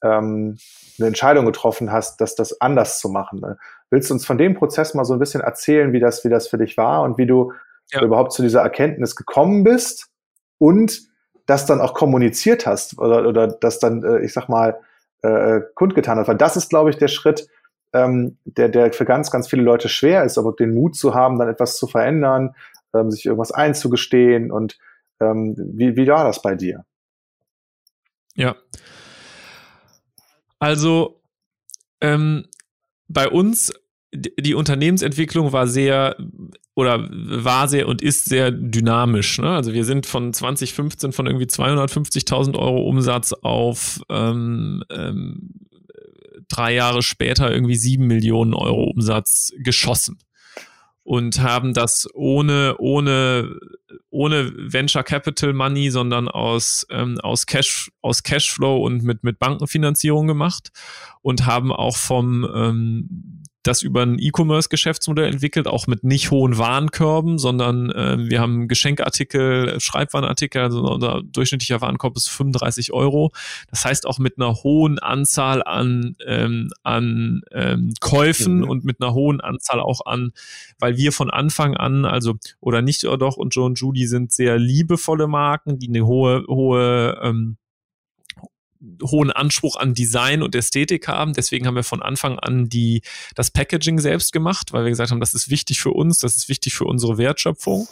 ähm, 0.04 0.58
eine 0.98 1.08
Entscheidung 1.08 1.46
getroffen 1.46 1.92
hast, 1.92 2.20
dass 2.20 2.36
das 2.36 2.60
anders 2.62 3.00
zu 3.00 3.10
machen. 3.10 3.40
Ne? 3.40 3.58
Willst 3.92 4.10
du 4.10 4.16
uns 4.16 4.26
von 4.26 4.40
dem 4.40 4.56
Prozess 4.56 4.96
mal 4.96 5.06
so 5.06 5.14
ein 5.14 5.20
bisschen 5.20 5.42
erzählen, 5.42 5.94
wie 5.94 6.00
das, 6.00 6.24
wie 6.26 6.30
das 6.30 6.48
für 6.48 6.58
dich 6.58 6.78
war 6.78 7.04
und 7.04 7.20
wie 7.20 7.28
du 7.28 7.54
ja. 7.92 8.02
überhaupt 8.02 8.32
zu 8.32 8.42
dieser 8.42 8.62
Erkenntnis 8.62 9.16
gekommen 9.16 9.64
bist 9.64 10.10
und 10.58 11.11
das 11.46 11.66
dann 11.66 11.82
auch 11.82 11.94
kommuniziert 11.94 12.66
hast 12.66 12.98
oder, 13.00 13.28
oder 13.28 13.48
das 13.48 13.80
dann, 13.80 14.04
äh, 14.04 14.24
ich 14.24 14.34
sag 14.34 14.50
mal, 14.50 14.80
äh, 15.22 15.62
kundgetan 15.76 16.18
hast? 16.18 16.28
Weil 16.28 16.38
das 16.38 16.58
ist, 16.58 16.70
glaube 16.70 16.90
ich, 16.90 16.98
der 16.98 17.08
Schritt, 17.08 17.48
ähm, 17.94 18.38
der, 18.46 18.70
der 18.70 18.94
für 18.94 19.06
ganz, 19.06 19.32
ganz 19.32 19.48
viele 19.48 19.64
Leute 19.64 19.90
schwer 19.90 20.24
ist, 20.24 20.38
aber 20.38 20.54
den 20.54 20.74
Mut 20.74 20.96
zu 20.96 21.14
haben, 21.14 21.38
dann 21.40 21.50
etwas 21.50 21.78
zu 21.78 21.88
verändern, 21.88 22.56
ähm, 22.94 23.12
sich 23.12 23.26
irgendwas 23.26 23.52
einzugestehen 23.52 24.52
und 24.52 24.78
ähm, 25.20 25.56
wie, 25.58 25.96
wie 25.96 26.08
war 26.08 26.24
das 26.24 26.42
bei 26.42 26.56
dir? 26.56 26.86
Ja. 28.36 28.56
Also 30.60 31.22
ähm, 32.02 32.46
bei 33.08 33.28
uns, 33.28 33.74
die 34.14 34.54
Unternehmensentwicklung 34.54 35.54
war 35.54 35.68
sehr 35.68 36.16
oder 36.82 37.08
war 37.12 37.68
sehr 37.68 37.88
und 37.88 38.02
ist 38.02 38.26
sehr 38.26 38.52
dynamisch. 38.52 39.38
Ne? 39.38 39.50
Also 39.50 39.74
wir 39.74 39.86
sind 39.86 40.08
von 40.08 40.34
2015 40.34 41.12
von 41.12 41.28
irgendwie 41.28 41.46
250.000 41.46 42.58
Euro 42.58 42.82
Umsatz 42.82 43.34
auf 43.34 44.02
ähm, 44.10 44.84
ähm, 44.92 45.52
drei 46.50 46.74
Jahre 46.74 47.04
später 47.04 47.52
irgendwie 47.52 47.76
sieben 47.76 48.08
Millionen 48.08 48.56
Euro 48.56 48.84
Umsatz 48.84 49.52
geschossen 49.60 50.18
und 51.04 51.40
haben 51.42 51.74
das 51.74 52.08
ohne, 52.14 52.76
ohne, 52.80 53.56
ohne 54.10 54.52
Venture 54.56 55.04
Capital 55.04 55.54
Money, 55.54 55.92
sondern 55.92 56.28
aus, 56.28 56.86
ähm, 56.90 57.20
aus, 57.22 57.46
Cash, 57.46 57.92
aus 58.02 58.24
Cashflow 58.24 58.84
und 58.84 59.04
mit, 59.04 59.24
mit 59.24 59.40
Bankenfinanzierung 59.40 60.28
gemacht 60.28 60.72
und 61.22 61.46
haben 61.46 61.72
auch 61.72 61.96
vom 61.96 62.48
ähm, 62.54 63.41
das 63.64 63.84
über 63.84 64.02
ein 64.02 64.18
E-Commerce-Geschäftsmodell 64.20 65.32
entwickelt, 65.32 65.68
auch 65.68 65.86
mit 65.86 66.04
nicht 66.04 66.32
hohen 66.32 66.58
Warenkörben, 66.58 67.38
sondern 67.38 67.92
äh, 67.92 68.18
wir 68.18 68.40
haben 68.40 68.68
Geschenkartikel, 68.68 69.80
Schreibwarenartikel, 69.80 70.62
also 70.62 70.82
unser 70.82 71.22
durchschnittlicher 71.24 71.80
Warenkorb 71.82 72.18
ist 72.18 72.30
35 72.30 72.92
Euro. 72.92 73.32
Das 73.70 73.86
heißt 73.86 74.08
auch 74.08 74.18
mit 74.18 74.38
einer 74.38 74.64
hohen 74.64 74.98
Anzahl 74.98 75.64
an, 75.64 76.16
ähm, 76.26 76.72
an 76.84 77.42
ähm, 77.52 77.94
Käufen 78.00 78.60
mhm. 78.60 78.70
und 78.70 78.84
mit 78.84 79.02
einer 79.02 79.14
hohen 79.14 79.42
Anzahl 79.42 79.80
auch 79.80 80.06
an, 80.06 80.32
weil 80.80 80.98
wir 80.98 81.12
von 81.12 81.30
Anfang 81.30 81.78
an, 81.78 82.06
also 82.06 82.36
oder 82.60 82.82
nicht 82.82 83.04
oder 83.06 83.18
doch 83.18 83.38
und 83.38 83.54
Joe 83.56 83.66
und 83.66 83.80
Judy 83.80 84.08
sind 84.08 84.32
sehr 84.32 84.58
liebevolle 84.58 85.28
Marken, 85.28 85.78
die 85.78 85.88
eine 85.88 86.06
hohe, 86.06 86.46
hohe 86.48 87.20
ähm, 87.22 87.58
hohen 89.04 89.32
Anspruch 89.32 89.76
an 89.76 89.94
Design 89.94 90.42
und 90.42 90.56
Ästhetik 90.56 91.08
haben. 91.08 91.34
Deswegen 91.34 91.68
haben 91.68 91.76
wir 91.76 91.84
von 91.84 92.02
Anfang 92.02 92.40
an 92.40 92.70
die, 92.70 93.02
das 93.36 93.52
Packaging 93.52 94.00
selbst 94.00 94.34
gemacht, 94.34 94.74
weil 94.74 94.84
wir 94.84 94.90
gesagt 94.90 95.12
haben, 95.12 95.20
das 95.20 95.34
ist 95.34 95.50
wichtig 95.50 95.82
für 95.82 95.92
uns, 95.92 96.20
das 96.20 96.36
ist 96.36 96.50
wichtig 96.50 96.74
für 96.74 96.86
unsere 96.86 97.18
Wertschöpfung. 97.18 97.88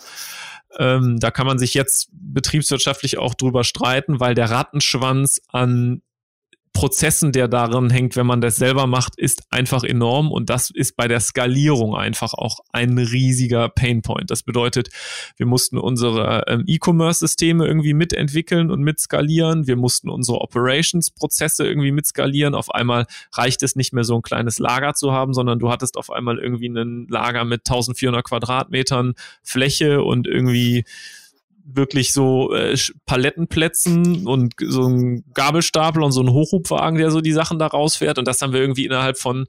Ähm, 0.77 1.19
da 1.19 1.31
kann 1.31 1.47
man 1.47 1.57
sich 1.57 1.73
jetzt 1.73 2.09
betriebswirtschaftlich 2.11 3.17
auch 3.17 3.33
drüber 3.33 3.63
streiten, 3.63 4.19
weil 4.19 4.35
der 4.35 4.49
Rattenschwanz 4.49 5.41
an 5.47 6.01
Prozessen, 6.73 7.31
der 7.31 7.47
darin 7.47 7.89
hängt, 7.89 8.15
wenn 8.15 8.25
man 8.25 8.41
das 8.41 8.55
selber 8.55 8.87
macht, 8.87 9.17
ist 9.17 9.43
einfach 9.49 9.83
enorm 9.83 10.31
und 10.31 10.49
das 10.49 10.69
ist 10.69 10.95
bei 10.95 11.07
der 11.07 11.19
Skalierung 11.19 11.95
einfach 11.95 12.33
auch 12.33 12.59
ein 12.71 12.97
riesiger 12.97 13.69
Painpoint. 13.69 14.31
Das 14.31 14.43
bedeutet, 14.43 14.89
wir 15.37 15.45
mussten 15.45 15.77
unsere 15.77 16.43
ähm, 16.47 16.63
E-Commerce-Systeme 16.67 17.65
irgendwie 17.65 17.93
mitentwickeln 17.93 18.71
und 18.71 18.81
mitskalieren. 18.81 19.67
Wir 19.67 19.75
mussten 19.75 20.09
unsere 20.09 20.41
Operations-Prozesse 20.41 21.65
irgendwie 21.65 21.91
mitskalieren. 21.91 22.55
Auf 22.55 22.73
einmal 22.73 23.07
reicht 23.33 23.63
es 23.63 23.75
nicht 23.75 23.91
mehr 23.91 24.03
so 24.03 24.15
ein 24.15 24.21
kleines 24.21 24.59
Lager 24.59 24.93
zu 24.93 25.11
haben, 25.11 25.33
sondern 25.33 25.59
du 25.59 25.69
hattest 25.69 25.97
auf 25.97 26.09
einmal 26.09 26.39
irgendwie 26.39 26.69
ein 26.69 27.07
Lager 27.09 27.45
mit 27.45 27.61
1400 27.61 28.23
Quadratmetern 28.23 29.15
Fläche 29.43 30.03
und 30.03 30.27
irgendwie 30.27 30.85
wirklich 31.75 32.13
so 32.13 32.53
äh, 32.53 32.77
Palettenplätzen 33.05 34.25
und 34.25 34.53
so 34.59 34.87
ein 34.87 35.23
Gabelstapel 35.33 36.03
und 36.03 36.11
so 36.11 36.21
ein 36.21 36.29
Hochhubwagen, 36.29 36.97
der 36.97 37.11
so 37.11 37.21
die 37.21 37.31
Sachen 37.31 37.59
da 37.59 37.67
rausfährt. 37.67 38.17
Und 38.17 38.27
das 38.27 38.41
haben 38.41 38.53
wir 38.53 38.59
irgendwie 38.59 38.85
innerhalb 38.85 39.17
von, 39.17 39.47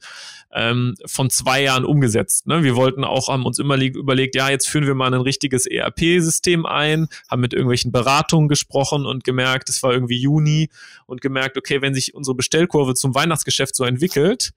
ähm, 0.53 0.95
von 1.07 1.31
zwei 1.31 1.63
Jahren 1.63 1.85
umgesetzt. 1.85 2.47
Ne? 2.47 2.63
Wir 2.63 2.77
wollten 2.77 3.05
auch, 3.05 3.29
haben 3.29 3.47
uns 3.47 3.59
immer 3.59 3.81
überlegt, 3.81 4.35
ja, 4.35 4.51
jetzt 4.51 4.69
führen 4.69 4.87
wir 4.87 4.95
mal 4.95 5.13
ein 5.13 5.21
richtiges 5.21 5.67
ERP-System 5.67 6.67
ein, 6.67 7.09
haben 7.31 7.41
mit 7.41 7.53
irgendwelchen 7.53 7.93
Beratungen 7.93 8.49
gesprochen 8.49 9.07
und 9.07 9.25
gemerkt, 9.25 9.69
es 9.69 9.83
war 9.83 9.93
irgendwie 9.93 10.19
Juni 10.19 10.69
und 11.07 11.21
gemerkt, 11.21 11.57
okay, 11.57 11.81
wenn 11.83 11.95
sich 11.95 12.15
unsere 12.15 12.35
Bestellkurve 12.35 12.95
zum 12.95 13.15
Weihnachtsgeschäft 13.15 13.75
so 13.75 13.85
entwickelt, 13.85 14.53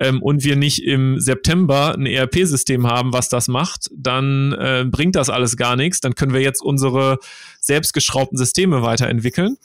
ähm, 0.00 0.22
und 0.22 0.42
wir 0.42 0.56
nicht 0.56 0.82
im 0.82 1.20
September 1.20 1.94
ein 1.94 2.06
ERP-System 2.06 2.86
haben, 2.86 3.12
was 3.12 3.28
das 3.28 3.48
macht, 3.48 3.90
dann 3.94 4.52
äh, 4.52 4.84
bringt 4.90 5.14
das 5.14 5.28
alles 5.28 5.56
gar 5.56 5.76
nichts. 5.76 6.00
Dann 6.00 6.14
können 6.14 6.32
wir 6.32 6.40
jetzt 6.40 6.62
unsere 6.62 7.18
selbstgeschraubten 7.60 8.38
Systeme 8.38 8.82
weiterentwickeln. 8.82 9.58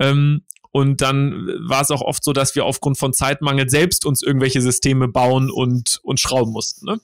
Ähm, 0.00 0.42
und 0.72 1.00
dann 1.00 1.48
war 1.60 1.80
es 1.80 1.90
auch 1.90 2.02
oft 2.02 2.22
so, 2.22 2.34
dass 2.34 2.54
wir 2.54 2.66
aufgrund 2.66 2.98
von 2.98 3.14
Zeitmangel 3.14 3.70
selbst 3.70 4.04
uns 4.04 4.22
irgendwelche 4.22 4.60
Systeme 4.60 5.08
bauen 5.08 5.50
und, 5.50 6.00
und 6.02 6.20
schrauben 6.20 6.52
mussten. 6.52 6.84
Ne? 6.84 7.00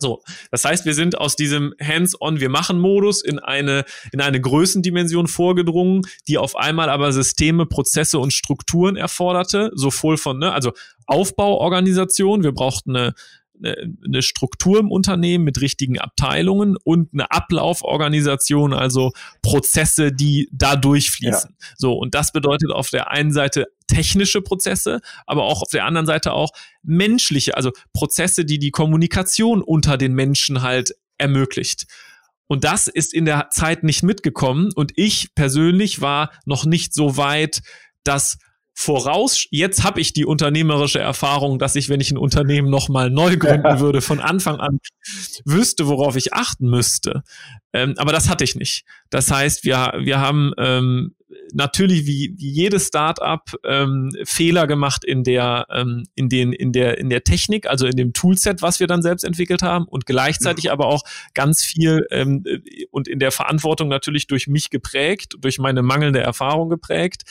So, 0.00 0.22
das 0.52 0.64
heißt, 0.64 0.84
wir 0.84 0.94
sind 0.94 1.18
aus 1.18 1.34
diesem 1.34 1.74
Hands-on, 1.82 2.38
wir 2.38 2.50
machen 2.50 2.78
Modus 2.78 3.20
in 3.22 3.40
eine, 3.40 3.84
in 4.12 4.20
eine 4.20 4.40
Größendimension 4.40 5.26
vorgedrungen, 5.26 6.02
die 6.28 6.38
auf 6.38 6.54
einmal 6.54 6.88
aber 6.88 7.12
Systeme, 7.12 7.66
Prozesse 7.66 8.20
und 8.20 8.32
Strukturen 8.32 8.94
erforderte, 8.94 9.72
sowohl 9.74 10.16
von, 10.16 10.38
ne, 10.38 10.52
also 10.52 10.72
Aufbauorganisation, 11.06 12.44
wir 12.44 12.52
brauchten 12.52 12.94
eine, 12.94 13.14
eine 13.60 14.22
Struktur 14.22 14.78
im 14.78 14.92
Unternehmen 14.92 15.42
mit 15.42 15.60
richtigen 15.60 15.98
Abteilungen 15.98 16.76
und 16.76 17.12
eine 17.12 17.30
Ablauforganisation, 17.32 18.72
also 18.72 19.12
Prozesse, 19.42 20.12
die 20.12 20.48
da 20.52 20.76
durchfließen. 20.76 21.50
Ja. 21.50 21.66
So, 21.76 21.94
und 21.94 22.14
das 22.14 22.30
bedeutet 22.30 22.70
auf 22.70 22.90
der 22.90 23.10
einen 23.10 23.32
Seite 23.32 23.66
technische 23.88 24.40
Prozesse, 24.42 25.00
aber 25.26 25.44
auch 25.44 25.62
auf 25.62 25.70
der 25.70 25.84
anderen 25.84 26.06
Seite 26.06 26.32
auch 26.32 26.50
menschliche, 26.82 27.56
also 27.56 27.72
Prozesse, 27.92 28.44
die 28.44 28.58
die 28.58 28.70
Kommunikation 28.70 29.62
unter 29.62 29.96
den 29.96 30.14
Menschen 30.14 30.62
halt 30.62 30.94
ermöglicht. 31.18 31.86
Und 32.46 32.64
das 32.64 32.86
ist 32.86 33.12
in 33.12 33.24
der 33.24 33.50
Zeit 33.50 33.82
nicht 33.82 34.02
mitgekommen 34.02 34.70
und 34.74 34.92
ich 34.96 35.34
persönlich 35.34 36.00
war 36.00 36.30
noch 36.46 36.64
nicht 36.64 36.94
so 36.94 37.16
weit, 37.16 37.60
dass 38.04 38.38
voraus, 38.78 39.44
jetzt 39.50 39.82
habe 39.82 40.00
ich 40.00 40.12
die 40.12 40.24
unternehmerische 40.24 41.00
Erfahrung, 41.00 41.58
dass 41.58 41.74
ich, 41.74 41.88
wenn 41.88 42.00
ich 42.00 42.12
ein 42.12 42.16
Unternehmen 42.16 42.70
nochmal 42.70 43.10
neu 43.10 43.36
gründen 43.38 43.66
ja. 43.66 43.80
würde, 43.80 44.00
von 44.00 44.20
Anfang 44.20 44.60
an 44.60 44.78
wüsste, 45.44 45.88
worauf 45.88 46.14
ich 46.14 46.32
achten 46.32 46.70
müsste. 46.70 47.24
Ähm, 47.72 47.94
aber 47.98 48.12
das 48.12 48.28
hatte 48.28 48.44
ich 48.44 48.54
nicht. 48.54 48.84
Das 49.10 49.32
heißt, 49.32 49.64
wir, 49.64 49.94
wir 49.98 50.20
haben 50.20 50.52
ähm, 50.58 51.16
natürlich 51.52 52.06
wie, 52.06 52.34
wie 52.36 52.50
jedes 52.50 52.88
Startup 52.88 53.42
ähm, 53.64 54.10
Fehler 54.24 54.66
gemacht 54.66 55.04
in 55.04 55.24
der, 55.24 55.66
ähm, 55.70 56.04
in, 56.14 56.28
den, 56.28 56.52
in, 56.52 56.72
der, 56.72 56.98
in 56.98 57.10
der 57.10 57.24
Technik, 57.24 57.66
also 57.66 57.86
in 57.86 57.96
dem 57.96 58.12
Toolset, 58.12 58.62
was 58.62 58.80
wir 58.80 58.86
dann 58.86 59.02
selbst 59.02 59.24
entwickelt 59.24 59.62
haben 59.62 59.84
und 59.86 60.06
gleichzeitig 60.06 60.64
ja. 60.64 60.72
aber 60.72 60.86
auch 60.86 61.02
ganz 61.34 61.62
viel 61.62 62.06
ähm, 62.10 62.44
und 62.90 63.08
in 63.08 63.18
der 63.18 63.32
Verantwortung 63.32 63.88
natürlich 63.88 64.26
durch 64.26 64.46
mich 64.46 64.70
geprägt, 64.70 65.34
durch 65.40 65.58
meine 65.58 65.82
mangelnde 65.82 66.20
Erfahrung 66.20 66.68
geprägt, 66.68 67.22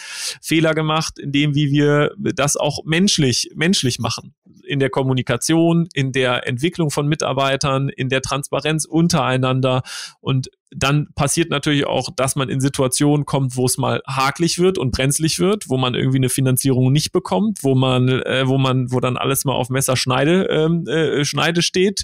Fehler 0.41 0.73
gemacht, 0.73 1.19
in 1.19 1.31
dem, 1.31 1.55
wie 1.55 1.71
wir 1.71 2.11
das 2.17 2.57
auch 2.57 2.83
menschlich, 2.85 3.51
menschlich 3.55 3.99
machen. 3.99 4.33
In 4.67 4.79
der 4.79 4.89
Kommunikation, 4.89 5.87
in 5.93 6.11
der 6.11 6.47
Entwicklung 6.47 6.91
von 6.91 7.07
Mitarbeitern, 7.07 7.89
in 7.89 8.09
der 8.09 8.21
Transparenz 8.21 8.85
untereinander 8.85 9.81
und 10.19 10.49
dann 10.71 11.07
passiert 11.15 11.49
natürlich 11.49 11.87
auch, 11.87 12.09
dass 12.15 12.35
man 12.35 12.49
in 12.49 12.59
Situationen 12.59 13.25
kommt, 13.25 13.55
wo 13.55 13.65
es 13.65 13.77
mal 13.77 14.01
haklig 14.05 14.59
wird 14.59 14.77
und 14.77 14.91
brenzlig 14.91 15.39
wird, 15.39 15.69
wo 15.69 15.77
man 15.77 15.95
irgendwie 15.95 16.17
eine 16.17 16.29
Finanzierung 16.29 16.91
nicht 16.91 17.11
bekommt, 17.11 17.59
wo 17.63 17.73
man, 17.73 18.09
äh, 18.09 18.47
wo 18.47 18.57
man, 18.57 18.91
wo 18.91 18.99
dann 18.99 19.17
alles 19.17 19.45
mal 19.45 19.53
auf 19.53 19.69
Messerschneide 19.69 20.47
ähm, 20.49 20.85
äh, 20.87 21.23
Schneide 21.23 21.61
steht, 21.61 22.03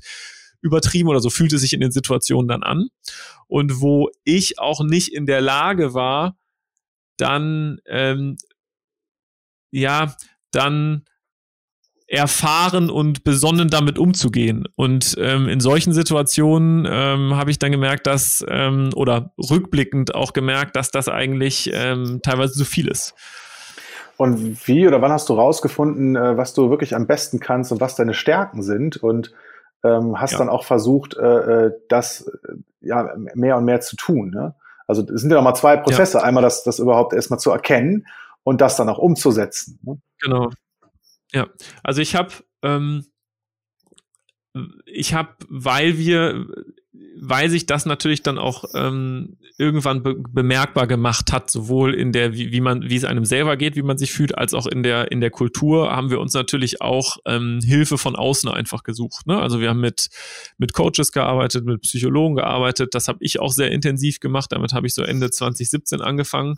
übertrieben 0.62 1.10
oder 1.10 1.20
so 1.20 1.30
fühlt 1.30 1.52
es 1.52 1.62
sich 1.62 1.74
in 1.74 1.82
den 1.82 1.92
Situationen 1.92 2.48
dann 2.48 2.64
an. 2.64 2.88
Und 3.48 3.82
wo 3.82 4.10
ich 4.24 4.60
auch 4.60 4.82
nicht 4.84 5.14
in 5.14 5.26
der 5.26 5.42
Lage 5.42 5.94
war, 5.94 6.38
dann 7.18 7.80
ähm, 7.86 8.38
ja, 9.72 10.16
dann 10.52 11.04
erfahren 12.14 12.92
und 12.92 13.24
besonnen 13.24 13.70
damit 13.70 13.98
umzugehen. 13.98 14.68
Und 14.76 15.16
ähm, 15.18 15.50
in 15.50 15.60
solchen 15.60 15.94
Situationen 15.94 16.88
ähm, 16.90 17.36
habe 17.36 17.50
ich 17.50 17.58
dann 17.58 17.72
gemerkt, 17.72 18.06
dass, 18.06 18.46
ähm, 18.48 18.92
oder 18.96 19.34
rückblickend 19.38 20.14
auch 20.14 20.34
gemerkt, 20.34 20.76
dass 20.76 20.92
das 20.92 21.10
eigentlich 21.10 21.72
ähm, 21.74 22.20
teilweise 22.22 22.54
zu 22.54 22.66
viel 22.66 22.88
ist. 22.88 23.16
Und 24.18 24.68
wie 24.68 24.88
oder 24.88 25.02
wann 25.02 25.12
hast 25.12 25.28
du 25.30 25.34
rausgefunden, 25.34 26.16
äh, 26.16 26.38
was 26.38 26.54
du 26.54 26.70
wirklich 26.70 26.96
am 26.96 27.08
besten 27.08 27.40
kannst 27.40 27.72
und 27.72 27.82
was 27.82 27.96
deine 27.96 28.14
Stärken 28.14 28.62
sind? 28.62 28.98
Und 28.98 29.34
ähm, 29.84 30.22
hast 30.22 30.34
ja. 30.34 30.38
dann 30.38 30.50
auch 30.50 30.66
versucht, 30.66 31.18
äh, 31.18 31.66
äh 31.66 31.72
das 31.90 32.28
äh, 32.48 32.54
ja 32.82 33.10
mehr 33.34 33.58
und 33.58 33.66
mehr 33.66 33.82
zu 33.82 33.96
tun. 33.96 34.30
Ne? 34.30 34.54
Also 34.86 35.02
es 35.02 35.22
sind 35.22 35.32
ja 35.32 35.38
nochmal 35.38 35.56
zwei 35.56 35.78
Prozesse. 35.78 36.20
Ja. 36.20 36.24
Einmal 36.24 36.44
das, 36.44 36.64
das 36.64 36.78
überhaupt 36.78 37.14
erstmal 37.14 37.40
zu 37.40 37.50
erkennen 37.50 38.06
und 38.44 38.62
das 38.62 38.76
dann 38.76 38.88
auch 38.88 39.00
umzusetzen. 39.00 39.80
Ne? 39.82 39.98
Genau. 40.22 40.52
Ja, 41.34 41.48
also 41.84 42.02
ich 42.02 42.16
habe, 42.16 42.32
ähm, 42.62 43.06
ich 44.86 45.14
habe, 45.14 45.36
weil 45.50 45.98
wir, 45.98 46.46
weil 47.20 47.50
sich 47.50 47.66
das 47.66 47.88
natürlich 47.88 48.22
dann 48.22 48.38
auch 48.38 48.66
ähm, 48.76 49.38
irgendwann 49.58 50.04
be 50.04 50.16
bemerkbar 50.16 50.86
gemacht 50.86 51.32
hat, 51.32 51.50
sowohl 51.50 51.96
in 51.96 52.12
der, 52.12 52.34
wie, 52.34 52.52
wie 52.52 52.62
man, 52.62 52.84
wie 52.84 52.96
es 52.96 53.04
einem 53.04 53.26
selber 53.26 53.58
geht, 53.58 53.76
wie 53.76 53.82
man 53.82 53.98
sich 53.98 54.12
fühlt, 54.12 54.38
als 54.38 54.54
auch 54.54 54.68
in 54.68 54.84
der 54.84 55.12
in 55.12 55.22
der 55.22 55.32
Kultur, 55.32 55.92
haben 55.92 56.12
wir 56.12 56.20
uns 56.20 56.34
natürlich 56.34 56.82
auch 56.82 57.18
ähm, 57.26 57.62
Hilfe 57.64 57.98
von 57.98 58.16
außen 58.16 58.50
einfach 58.50 58.84
gesucht. 58.84 59.26
Ne? 59.26 59.40
Also 59.40 59.60
wir 59.60 59.70
haben 59.70 59.80
mit 59.80 60.10
mit 60.58 60.74
Coaches 60.74 61.12
gearbeitet, 61.12 61.66
mit 61.66 61.82
Psychologen 61.82 62.36
gearbeitet. 62.36 62.94
Das 62.94 63.08
habe 63.08 63.20
ich 63.22 63.40
auch 63.40 63.52
sehr 63.52 63.72
intensiv 63.72 64.20
gemacht. 64.20 64.52
Damit 64.52 64.74
habe 64.74 64.86
ich 64.86 64.94
so 64.94 65.02
Ende 65.02 65.32
2017 65.32 66.02
angefangen 66.02 66.58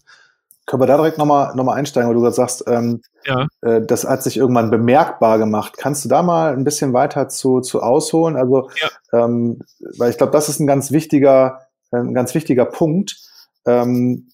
können 0.66 0.82
wir 0.82 0.88
da 0.88 0.98
direkt 0.98 1.18
nochmal 1.18 1.56
noch 1.56 1.64
mal 1.64 1.76
einsteigen, 1.76 2.08
weil 2.10 2.16
du 2.16 2.22
gerade 2.22 2.36
sagst, 2.36 2.64
ähm, 2.68 3.02
ja. 3.26 3.48
äh, 3.62 3.82
das 3.86 4.06
hat 4.06 4.24
sich 4.24 4.38
irgendwann 4.38 4.72
bemerkbar 4.72 5.38
gemacht. 5.38 5.76
Kannst 5.78 6.06
du 6.06 6.10
da 6.10 6.24
mal 6.24 6.54
ein 6.54 6.64
bisschen 6.64 6.94
weiter 6.94 7.30
zu, 7.30 7.62
zu 7.62 7.82
ausholen? 7.82 8.36
Also, 8.36 8.70
ja. 8.82 9.26
ähm, 9.26 9.60
weil 9.98 10.10
ich 10.10 10.18
glaube, 10.18 10.32
das 10.32 10.50
ist 10.50 10.60
ein 10.60 10.68
ganz 10.68 10.92
wichtiger, 10.92 11.62
ein 11.92 12.14
ganz 12.14 12.34
wichtiger 12.34 12.66
Punkt. 12.66 13.18
Ähm, 13.66 14.30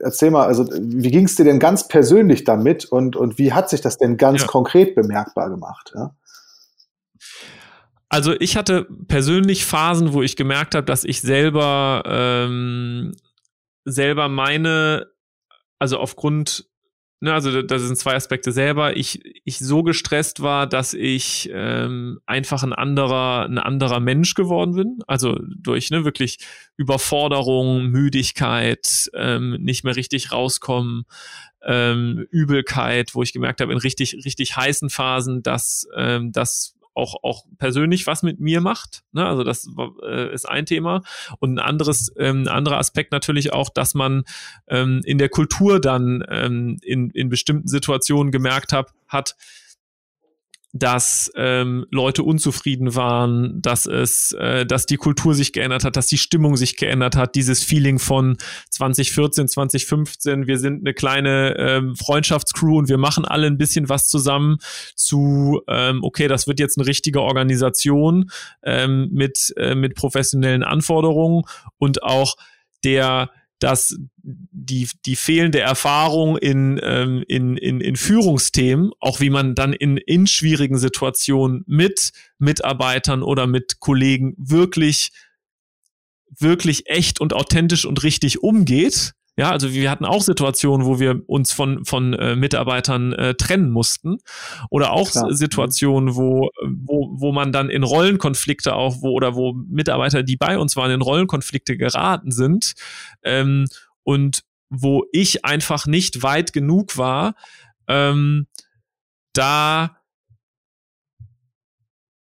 erzähl 0.00 0.30
mal, 0.30 0.46
also 0.46 0.66
wie 0.70 1.10
ging 1.10 1.24
es 1.24 1.34
dir 1.34 1.44
denn 1.44 1.58
ganz 1.58 1.88
persönlich 1.88 2.44
damit 2.44 2.84
und, 2.84 3.16
und 3.16 3.38
wie 3.38 3.52
hat 3.52 3.70
sich 3.70 3.80
das 3.80 3.96
denn 3.96 4.16
ganz 4.16 4.42
ja. 4.42 4.46
konkret 4.46 4.94
bemerkbar 4.94 5.48
gemacht? 5.48 5.92
Ja? 5.94 6.14
Also 8.10 8.34
ich 8.38 8.56
hatte 8.56 8.86
persönlich 9.06 9.66
Phasen, 9.66 10.12
wo 10.12 10.22
ich 10.22 10.36
gemerkt 10.36 10.74
habe, 10.74 10.86
dass 10.86 11.04
ich 11.04 11.20
selber 11.20 12.02
ähm, 12.06 13.14
selber 13.90 14.28
meine, 14.28 15.06
also 15.78 15.98
aufgrund 15.98 16.68
Ne, 17.20 17.34
also 17.34 17.62
das 17.62 17.82
sind 17.82 17.96
zwei 17.96 18.14
Aspekte 18.14 18.52
selber. 18.52 18.96
Ich, 18.96 19.20
ich 19.44 19.58
so 19.58 19.82
gestresst 19.82 20.40
war, 20.40 20.68
dass 20.68 20.94
ich 20.94 21.50
ähm, 21.52 22.20
einfach 22.26 22.62
ein 22.62 22.72
anderer, 22.72 23.44
ein 23.44 23.58
anderer 23.58 23.98
Mensch 23.98 24.34
geworden 24.34 24.76
bin. 24.76 24.98
Also 25.08 25.36
durch 25.56 25.90
ne, 25.90 26.04
wirklich 26.04 26.38
Überforderung, 26.76 27.86
Müdigkeit, 27.86 29.10
ähm, 29.14 29.56
nicht 29.58 29.82
mehr 29.82 29.96
richtig 29.96 30.30
rauskommen, 30.30 31.06
ähm, 31.64 32.24
Übelkeit, 32.30 33.16
wo 33.16 33.24
ich 33.24 33.32
gemerkt 33.32 33.60
habe, 33.60 33.72
in 33.72 33.78
richtig, 33.78 34.24
richtig 34.24 34.56
heißen 34.56 34.88
Phasen, 34.88 35.42
dass 35.42 35.88
ähm, 35.96 36.30
das 36.30 36.76
auch, 36.98 37.22
auch 37.22 37.44
persönlich 37.58 38.06
was 38.06 38.22
mit 38.22 38.40
mir 38.40 38.60
macht. 38.60 39.04
Ne? 39.12 39.24
Also 39.24 39.44
das 39.44 39.68
äh, 40.04 40.32
ist 40.32 40.48
ein 40.48 40.66
Thema. 40.66 41.02
Und 41.38 41.54
ein 41.54 41.58
anderes, 41.58 42.12
ähm, 42.18 42.46
anderer 42.48 42.78
Aspekt 42.78 43.12
natürlich 43.12 43.52
auch, 43.52 43.70
dass 43.70 43.94
man 43.94 44.24
ähm, 44.68 45.00
in 45.04 45.18
der 45.18 45.28
Kultur 45.28 45.80
dann 45.80 46.24
ähm, 46.28 46.78
in, 46.82 47.10
in 47.10 47.28
bestimmten 47.28 47.68
Situationen 47.68 48.32
gemerkt 48.32 48.72
hab, 48.72 48.92
hat, 49.06 49.36
dass 50.72 51.32
ähm, 51.34 51.86
Leute 51.90 52.22
unzufrieden 52.22 52.94
waren, 52.94 53.62
dass 53.62 53.86
es, 53.86 54.32
äh, 54.32 54.66
dass 54.66 54.84
die 54.84 54.96
Kultur 54.96 55.34
sich 55.34 55.52
geändert 55.52 55.84
hat, 55.84 55.96
dass 55.96 56.08
die 56.08 56.18
Stimmung 56.18 56.56
sich 56.56 56.76
geändert 56.76 57.16
hat, 57.16 57.34
dieses 57.34 57.64
Feeling 57.64 57.98
von 57.98 58.36
2014, 58.70 59.48
2015, 59.48 60.46
wir 60.46 60.58
sind 60.58 60.80
eine 60.80 60.92
kleine 60.92 61.56
ähm, 61.56 61.96
Freundschaftscrew 61.96 62.78
und 62.78 62.88
wir 62.88 62.98
machen 62.98 63.24
alle 63.24 63.46
ein 63.46 63.56
bisschen 63.56 63.88
was 63.88 64.08
zusammen 64.08 64.58
zu, 64.94 65.62
ähm, 65.68 66.04
okay, 66.04 66.28
das 66.28 66.46
wird 66.46 66.60
jetzt 66.60 66.76
eine 66.76 66.86
richtige 66.86 67.22
Organisation 67.22 68.30
ähm, 68.62 69.08
mit, 69.10 69.54
äh, 69.56 69.74
mit 69.74 69.94
professionellen 69.94 70.64
Anforderungen 70.64 71.44
und 71.78 72.02
auch 72.02 72.36
der 72.84 73.30
dass 73.58 73.96
die, 74.22 74.88
die 75.04 75.16
fehlende 75.16 75.60
Erfahrung 75.60 76.36
in, 76.36 76.80
ähm, 76.82 77.24
in, 77.26 77.56
in, 77.56 77.80
in 77.80 77.96
Führungsthemen, 77.96 78.92
auch 79.00 79.20
wie 79.20 79.30
man 79.30 79.54
dann 79.54 79.72
in, 79.72 79.96
in 79.96 80.26
schwierigen 80.26 80.78
Situationen 80.78 81.64
mit 81.66 82.12
Mitarbeitern 82.38 83.22
oder 83.22 83.46
mit 83.46 83.80
Kollegen 83.80 84.34
wirklich, 84.38 85.10
wirklich 86.38 86.88
echt 86.88 87.20
und 87.20 87.32
authentisch 87.32 87.84
und 87.84 88.02
richtig 88.02 88.42
umgeht, 88.42 89.14
ja, 89.38 89.52
also 89.52 89.72
wir 89.72 89.88
hatten 89.88 90.04
auch 90.04 90.22
Situationen, 90.22 90.84
wo 90.84 90.98
wir 90.98 91.22
uns 91.28 91.52
von, 91.52 91.84
von 91.84 92.12
äh, 92.12 92.34
Mitarbeitern 92.34 93.12
äh, 93.12 93.34
trennen 93.36 93.70
mussten. 93.70 94.18
Oder 94.68 94.92
auch 94.92 95.08
Klar. 95.12 95.32
Situationen, 95.32 96.16
wo, 96.16 96.50
wo, 96.60 97.12
wo 97.12 97.30
man 97.30 97.52
dann 97.52 97.70
in 97.70 97.84
Rollenkonflikte 97.84 98.74
auch, 98.74 99.00
wo, 99.00 99.12
oder 99.12 99.36
wo 99.36 99.52
Mitarbeiter, 99.52 100.24
die 100.24 100.36
bei 100.36 100.58
uns 100.58 100.74
waren, 100.74 100.90
in 100.90 101.02
Rollenkonflikte 101.02 101.76
geraten 101.76 102.32
sind. 102.32 102.74
Ähm, 103.22 103.66
und 104.02 104.42
wo 104.70 105.04
ich 105.12 105.44
einfach 105.44 105.86
nicht 105.86 106.24
weit 106.24 106.52
genug 106.52 106.98
war, 106.98 107.36
ähm, 107.86 108.48
da 109.34 109.98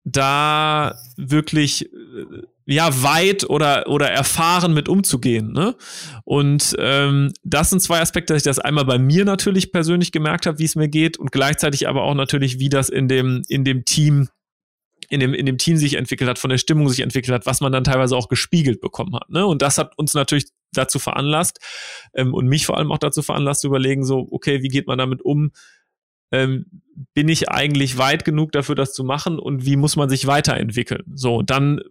da 0.05 0.98
wirklich 1.16 1.92
äh, 1.92 2.42
ja 2.66 3.03
weit 3.03 3.48
oder 3.48 3.88
oder 3.88 4.11
erfahren 4.11 4.75
mit 4.75 4.88
umzugehen. 4.88 5.53
Ne? 5.53 5.75
Und 6.25 6.75
ähm, 6.79 7.33
das 7.42 7.70
sind 7.70 7.81
zwei 7.81 8.01
Aspekte, 8.01 8.33
dass 8.33 8.42
ich 8.42 8.44
das 8.46 8.59
einmal 8.59 8.85
bei 8.85 8.98
mir 8.98 9.25
natürlich 9.25 9.72
persönlich 9.72 10.12
gemerkt 10.12 10.46
habe, 10.46 10.59
wie 10.59 10.64
es 10.64 10.77
mir 10.77 10.88
geht, 10.88 11.18
und 11.18 11.33
gleichzeitig 11.33 11.88
aber 11.88 12.03
auch 12.03 12.14
natürlich, 12.14 12.59
wie 12.59 12.68
das 12.68 12.88
in 12.88 13.09
dem 13.09 13.42
in 13.48 13.64
dem 13.64 13.85
Team 13.85 14.29
in 15.09 15.20
dem, 15.20 15.35
in 15.35 15.44
dem 15.44 15.59
Team 15.59 15.77
sich 15.77 15.94
entwickelt 15.94 16.31
hat, 16.31 16.38
von 16.38 16.48
der 16.48 16.57
Stimmung 16.57 16.88
sich 16.88 17.01
entwickelt 17.01 17.35
hat, 17.35 17.44
was 17.44 17.61
man 17.61 17.70
dann 17.70 17.85
teilweise 17.85 18.16
auch 18.16 18.29
gespiegelt 18.29 18.81
bekommen 18.81 19.14
hat. 19.14 19.29
Ne? 19.29 19.44
Und 19.44 19.61
das 19.61 19.77
hat 19.77 19.92
uns 19.98 20.14
natürlich 20.14 20.46
dazu 20.72 20.98
veranlasst 20.98 21.59
ähm, 22.14 22.33
und 22.33 22.46
mich 22.46 22.64
vor 22.64 22.79
allem 22.79 22.90
auch 22.90 22.98
dazu 22.98 23.20
veranlasst 23.20 23.61
zu 23.61 23.66
überlegen, 23.66 24.05
so, 24.05 24.27
okay, 24.31 24.62
wie 24.62 24.68
geht 24.68 24.87
man 24.87 24.96
damit 24.96 25.20
um? 25.20 25.53
Ähm, 26.31 26.64
bin 27.12 27.29
ich 27.29 27.51
eigentlich 27.51 27.98
weit 27.98 28.25
genug 28.25 28.53
dafür, 28.53 28.75
das 28.75 28.94
zu 28.94 29.05
machen 29.05 29.38
und 29.38 29.66
wie 29.66 29.77
muss 29.77 29.96
man 29.96 30.09
sich 30.09 30.27
weiterentwickeln? 30.27 31.05
So, 31.14 31.42
dann 31.42 31.83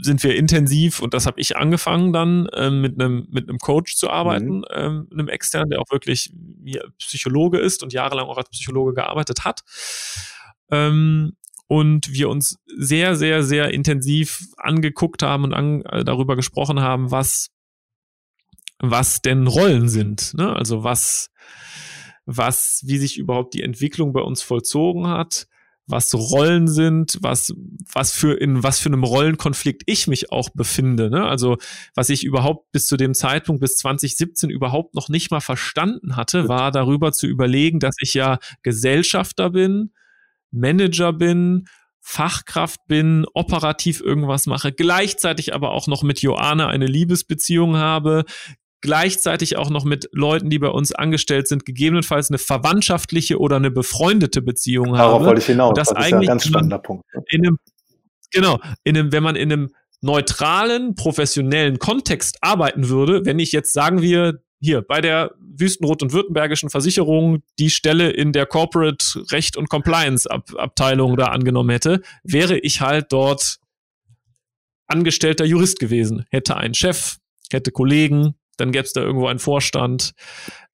sind 0.00 0.22
wir 0.22 0.36
intensiv 0.36 1.00
und 1.00 1.14
das 1.14 1.26
habe 1.26 1.40
ich 1.40 1.56
angefangen 1.56 2.12
dann 2.12 2.48
ähm, 2.54 2.80
mit 2.80 3.00
einem 3.00 3.26
mit 3.30 3.48
einem 3.48 3.58
Coach 3.58 3.96
zu 3.96 4.10
arbeiten, 4.10 4.58
mhm. 4.58 4.64
ähm, 4.72 5.08
einem 5.12 5.28
externen, 5.28 5.70
der 5.70 5.80
auch 5.80 5.90
wirklich 5.90 6.32
Psychologe 6.98 7.58
ist 7.58 7.82
und 7.82 7.92
jahrelang 7.92 8.26
auch 8.26 8.38
als 8.38 8.50
Psychologe 8.50 8.94
gearbeitet 8.94 9.44
hat. 9.44 9.62
Ähm, 10.70 11.32
und 11.68 12.12
wir 12.12 12.30
uns 12.30 12.58
sehr, 12.66 13.14
sehr, 13.14 13.42
sehr 13.42 13.72
intensiv 13.72 14.46
angeguckt 14.56 15.22
haben 15.22 15.44
und 15.44 15.54
an, 15.54 15.82
äh, 15.82 16.02
darüber 16.02 16.34
gesprochen 16.34 16.80
haben, 16.80 17.10
was, 17.10 17.50
was 18.78 19.20
denn 19.20 19.46
Rollen 19.46 19.88
sind. 19.88 20.32
Ne? 20.34 20.56
Also 20.56 20.82
was, 20.82 21.30
was, 22.24 22.82
wie 22.86 22.96
sich 22.96 23.18
überhaupt 23.18 23.52
die 23.52 23.62
Entwicklung 23.62 24.14
bei 24.14 24.20
uns 24.20 24.42
vollzogen 24.42 25.08
hat, 25.08 25.46
was 25.88 26.14
Rollen 26.14 26.68
sind, 26.68 27.18
was, 27.22 27.54
was 27.92 28.12
für, 28.12 28.34
in 28.34 28.62
was 28.62 28.78
für 28.78 28.90
einem 28.90 29.04
Rollenkonflikt 29.04 29.82
ich 29.86 30.06
mich 30.06 30.30
auch 30.30 30.50
befinde. 30.50 31.10
Ne? 31.10 31.26
Also, 31.26 31.56
was 31.94 32.10
ich 32.10 32.24
überhaupt 32.24 32.70
bis 32.72 32.86
zu 32.86 32.96
dem 32.96 33.14
Zeitpunkt, 33.14 33.62
bis 33.62 33.78
2017 33.78 34.50
überhaupt 34.50 34.94
noch 34.94 35.08
nicht 35.08 35.30
mal 35.30 35.40
verstanden 35.40 36.14
hatte, 36.14 36.46
war 36.48 36.70
darüber 36.70 37.12
zu 37.12 37.26
überlegen, 37.26 37.80
dass 37.80 37.96
ich 38.00 38.14
ja 38.14 38.38
Gesellschafter 38.62 39.50
bin, 39.50 39.92
Manager 40.50 41.12
bin, 41.14 41.64
Fachkraft 42.00 42.86
bin, 42.86 43.26
operativ 43.34 44.00
irgendwas 44.00 44.46
mache, 44.46 44.72
gleichzeitig 44.72 45.54
aber 45.54 45.70
auch 45.72 45.86
noch 45.86 46.02
mit 46.02 46.20
Joanne 46.20 46.66
eine 46.68 46.86
Liebesbeziehung 46.86 47.76
habe, 47.76 48.24
gleichzeitig 48.80 49.56
auch 49.56 49.70
noch 49.70 49.84
mit 49.84 50.08
Leuten, 50.12 50.50
die 50.50 50.58
bei 50.58 50.68
uns 50.68 50.92
angestellt 50.92 51.48
sind, 51.48 51.64
gegebenenfalls 51.64 52.30
eine 52.30 52.38
verwandtschaftliche 52.38 53.38
oder 53.38 53.56
eine 53.56 53.70
befreundete 53.70 54.42
Beziehung 54.42 54.94
Darauf 54.94 55.14
habe. 55.14 55.26
wollte 55.26 55.40
ich 55.40 55.46
hinaus. 55.46 55.74
das, 55.74 55.88
das 55.88 56.06
ist 56.06 56.12
ein 56.12 56.22
ganz 56.22 56.46
spannender 56.46 56.78
Punkt. 56.78 57.04
In 57.30 57.46
einem, 57.46 57.58
genau, 58.32 58.58
in 58.84 58.96
einem, 58.96 59.12
wenn 59.12 59.22
man 59.22 59.36
in 59.36 59.52
einem 59.52 59.70
neutralen, 60.00 60.94
professionellen 60.94 61.78
Kontext 61.78 62.38
arbeiten 62.40 62.88
würde, 62.88 63.24
wenn 63.24 63.38
ich 63.38 63.52
jetzt 63.52 63.72
sagen 63.72 64.00
wir, 64.00 64.40
hier 64.60 64.82
bei 64.82 65.00
der 65.00 65.34
Wüstenrot 65.38 66.02
und 66.02 66.12
Württembergischen 66.12 66.70
Versicherung 66.70 67.42
die 67.58 67.70
Stelle 67.70 68.10
in 68.10 68.32
der 68.32 68.46
Corporate 68.46 69.24
Recht 69.30 69.56
und 69.56 69.68
Compliance 69.68 70.28
Ab 70.28 70.50
Abteilung 70.56 71.16
da 71.16 71.26
angenommen 71.26 71.70
hätte, 71.70 72.02
wäre 72.24 72.58
ich 72.58 72.80
halt 72.80 73.12
dort 73.12 73.58
angestellter 74.86 75.44
Jurist 75.44 75.78
gewesen, 75.78 76.24
hätte 76.30 76.56
einen 76.56 76.74
Chef, 76.74 77.18
hätte 77.50 77.70
Kollegen, 77.70 78.34
dann 78.58 78.72
gäbe 78.72 78.84
es 78.84 78.92
da 78.92 79.00
irgendwo 79.00 79.28
einen 79.28 79.38
Vorstand. 79.38 80.12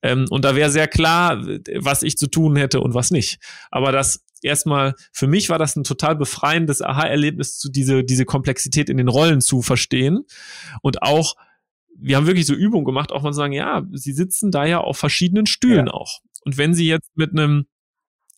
Ähm, 0.02 0.26
und 0.30 0.44
da 0.44 0.56
wäre 0.56 0.70
sehr 0.70 0.88
klar, 0.88 1.44
was 1.76 2.02
ich 2.02 2.16
zu 2.18 2.26
tun 2.26 2.56
hätte 2.56 2.80
und 2.80 2.94
was 2.94 3.10
nicht. 3.10 3.38
Aber 3.70 3.92
das 3.92 4.24
erstmal, 4.42 4.94
für 5.12 5.26
mich 5.26 5.48
war 5.48 5.58
das 5.58 5.76
ein 5.76 5.84
total 5.84 6.16
befreiendes 6.16 6.82
Aha-Erlebnis, 6.82 7.58
zu 7.58 7.70
diese, 7.70 8.04
diese 8.04 8.24
Komplexität 8.24 8.90
in 8.90 8.96
den 8.96 9.08
Rollen 9.08 9.40
zu 9.40 9.62
verstehen. 9.62 10.24
Und 10.82 11.02
auch, 11.02 11.34
wir 11.96 12.16
haben 12.16 12.26
wirklich 12.26 12.46
so 12.46 12.54
Übungen 12.54 12.84
gemacht, 12.84 13.12
auch 13.12 13.22
mal 13.22 13.32
zu 13.32 13.36
sagen, 13.36 13.52
ja, 13.52 13.82
sie 13.92 14.12
sitzen 14.12 14.50
da 14.50 14.64
ja 14.64 14.78
auf 14.78 14.98
verschiedenen 14.98 15.46
Stühlen 15.46 15.86
ja. 15.86 15.92
auch. 15.92 16.20
Und 16.44 16.58
wenn 16.58 16.74
sie 16.74 16.86
jetzt 16.86 17.10
mit 17.14 17.30
einem, 17.30 17.66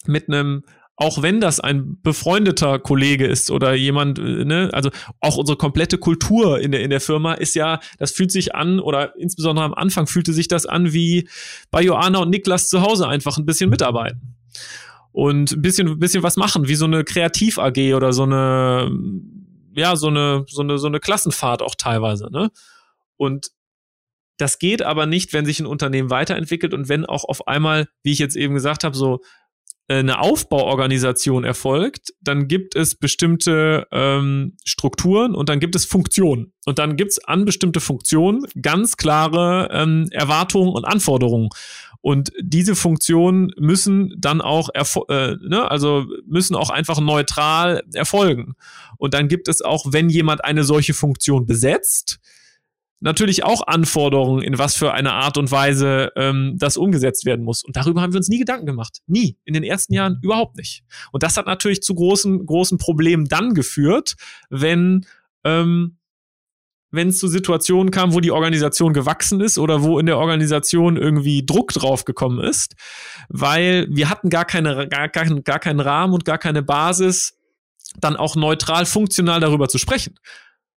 mit 0.07 0.29
einem 0.29 0.63
auch 0.97 1.21
wenn 1.21 1.41
das 1.41 1.61
ein 1.61 2.01
befreundeter 2.03 2.79
Kollege 2.79 3.27
ist 3.27 3.51
oder 3.51 3.75
jemand, 3.75 4.19
äh, 4.19 4.45
ne, 4.45 4.71
also 4.73 4.91
auch 5.21 5.37
unsere 5.37 5.59
komplette 5.59 5.99
Kultur 5.99 6.59
in 6.59 6.73
der, 6.73 6.81
in 6.81 6.91
der 6.91 7.01
Firma 7.01 7.35
ist 7.35 7.55
ja, 7.55 7.81
das 7.99 8.13
fühlt 8.13 8.33
sich 8.33 8.55
an, 8.55 8.81
oder 8.81 9.15
insbesondere 9.17 9.67
am 9.67 9.75
Anfang 9.75 10.07
fühlte 10.07 10.33
sich 10.33 10.49
das 10.49 10.65
an 10.65 10.93
wie 10.93 11.29
bei 11.71 11.83
Joanna 11.83 12.21
und 12.21 12.31
Niklas 12.31 12.69
zu 12.69 12.81
Hause 12.81 13.09
einfach 13.09 13.37
ein 13.37 13.45
bisschen 13.45 13.69
mitarbeiten. 13.69 14.37
Und 15.13 15.53
ein 15.53 15.63
bisschen, 15.63 15.89
ein 15.89 15.99
bisschen 15.99 16.23
was 16.23 16.37
machen, 16.37 16.69
wie 16.69 16.75
so 16.75 16.85
eine 16.85 17.05
Kreativ-AG 17.05 17.95
oder 17.95 18.13
so 18.13 18.25
eine, 18.25 18.91
ja, 19.75 19.97
so 19.97 20.09
eine, 20.09 20.45
so 20.49 20.63
eine, 20.63 20.79
so 20.79 20.87
eine 20.87 21.01
Klassenfahrt 21.01 21.63
auch 21.63 21.75
teilweise, 21.75 22.31
ne? 22.31 22.51
Und 23.17 23.51
das 24.39 24.59
geht 24.59 24.83
aber 24.83 25.07
nicht, 25.07 25.33
wenn 25.33 25.47
sich 25.47 25.59
ein 25.61 25.67
Unternehmen 25.67 26.11
weiterentwickelt 26.11 26.75
und 26.75 26.91
wenn 26.91 27.07
auch 27.07 27.25
auf 27.25 27.49
einmal, 27.49 27.89
wie 28.03 28.13
ich 28.13 28.19
jetzt 28.19 28.37
eben 28.37 28.53
gesagt 28.53 28.85
habe, 28.85 28.95
so 28.95 29.21
eine 29.89 30.21
Aufbauorganisation 30.21 31.45
erfolgt, 31.45 32.13
dann 32.21 32.49
gibt 32.49 32.75
es 32.75 32.97
bestimmte 32.97 33.87
ähm, 33.93 34.57
Strukturen 34.65 35.35
und 35.35 35.49
dann 35.49 35.61
gibt 35.61 35.77
es 35.77 35.85
Funktionen. 35.85 36.53
Und 36.65 36.79
dann 36.81 36.97
gibt 36.97 37.13
es 37.13 37.25
an 37.25 37.45
bestimmte 37.45 37.81
Funktionen 37.81 38.47
ganz 38.61 38.97
klare 38.97 39.69
ähm, 39.73 40.09
Erwartungen 40.11 40.71
und 40.71 40.85
Anforderungen. 40.85 41.51
Und 42.01 42.33
diese 42.41 42.77
Funktionen 42.77 43.53
müssen 43.59 44.15
dann 44.19 44.41
auch, 44.41 44.69
äh, 45.09 45.35
ne, 45.41 45.71
also 45.71 46.07
müssen 46.27 46.55
auch 46.55 46.71
einfach 46.71 47.01
neutral 47.01 47.83
erfolgen. 47.95 48.55
Und 48.99 49.15
dann 49.15 49.29
gibt 49.29 49.49
es 49.49 49.63
auch, 49.63 49.87
wenn 49.89 50.09
jemand 50.09 50.45
eine 50.45 50.65
solche 50.65 50.95
Funktion 50.95 51.47
besetzt, 51.47 52.21
natürlich 53.01 53.45
auch 53.45 53.67
Anforderungen, 53.67 54.43
in 54.43 54.59
was 54.59 54.75
für 54.75 54.93
eine 54.93 55.13
Art 55.13 55.39
und 55.39 55.51
Weise 55.51 56.13
ähm, 56.17 56.55
das 56.59 56.77
umgesetzt 56.77 57.25
werden 57.25 57.45
muss. 57.45 57.63
Und 57.63 57.77
darüber 57.77 58.03
haben 58.03 58.13
wir 58.13 58.19
uns 58.19 58.29
nie 58.29 58.39
Gedanken 58.39 58.67
gemacht. 58.67 58.99
Nie. 59.07 59.37
In 59.45 59.55
den 59.55 59.65
ersten 59.65 59.93
Jahren 59.93 60.19
überhaupt 60.23 60.57
nicht. 60.57 60.83
Und 61.13 61.23
das 61.23 61.37
hat 61.37 61.47
natürlich 61.47 61.83
zu 61.83 61.95
großen, 61.95 62.47
großen 62.47 62.79
Problemen 62.79 63.27
dann 63.27 63.55
geführt, 63.55 64.17
wenn 64.49 65.07
ähm, 65.45 65.99
wenn 66.91 67.09
es 67.09 67.19
zu 67.19 67.29
Situationen 67.29 67.91
kam, 67.91 68.15
wo 68.15 68.21
die 68.21 68.31
Organisation 68.31 68.93
gewachsen 68.93 69.41
ist 69.41 69.59
oder 69.59 69.83
wo 69.83 69.99
in 69.99 70.07
der 70.07 70.19
Organisation 70.19 70.97
irgendwie 70.97 71.45
Druck 71.45 71.73
drauf 71.73 72.05
gekommen 72.05 72.41
ist, 72.41 72.75
weil 73.29 73.87
wir 73.91 74.09
hatten 74.09 74.31
gar 74.31 74.45
keine, 74.45 74.89
gar, 74.89 75.09
gar, 75.09 75.25
gar 75.41 75.59
keinen 75.59 75.81
Rahmen 75.81 76.15
und 76.15 76.25
gar 76.25 76.39
keine 76.39 76.63
Basis, 76.63 77.37
dann 78.01 78.17
auch 78.17 78.37
neutral 78.37 78.87
funktional 78.87 79.41
darüber 79.41 79.69
zu 79.69 79.79
sprechen. 79.79 80.19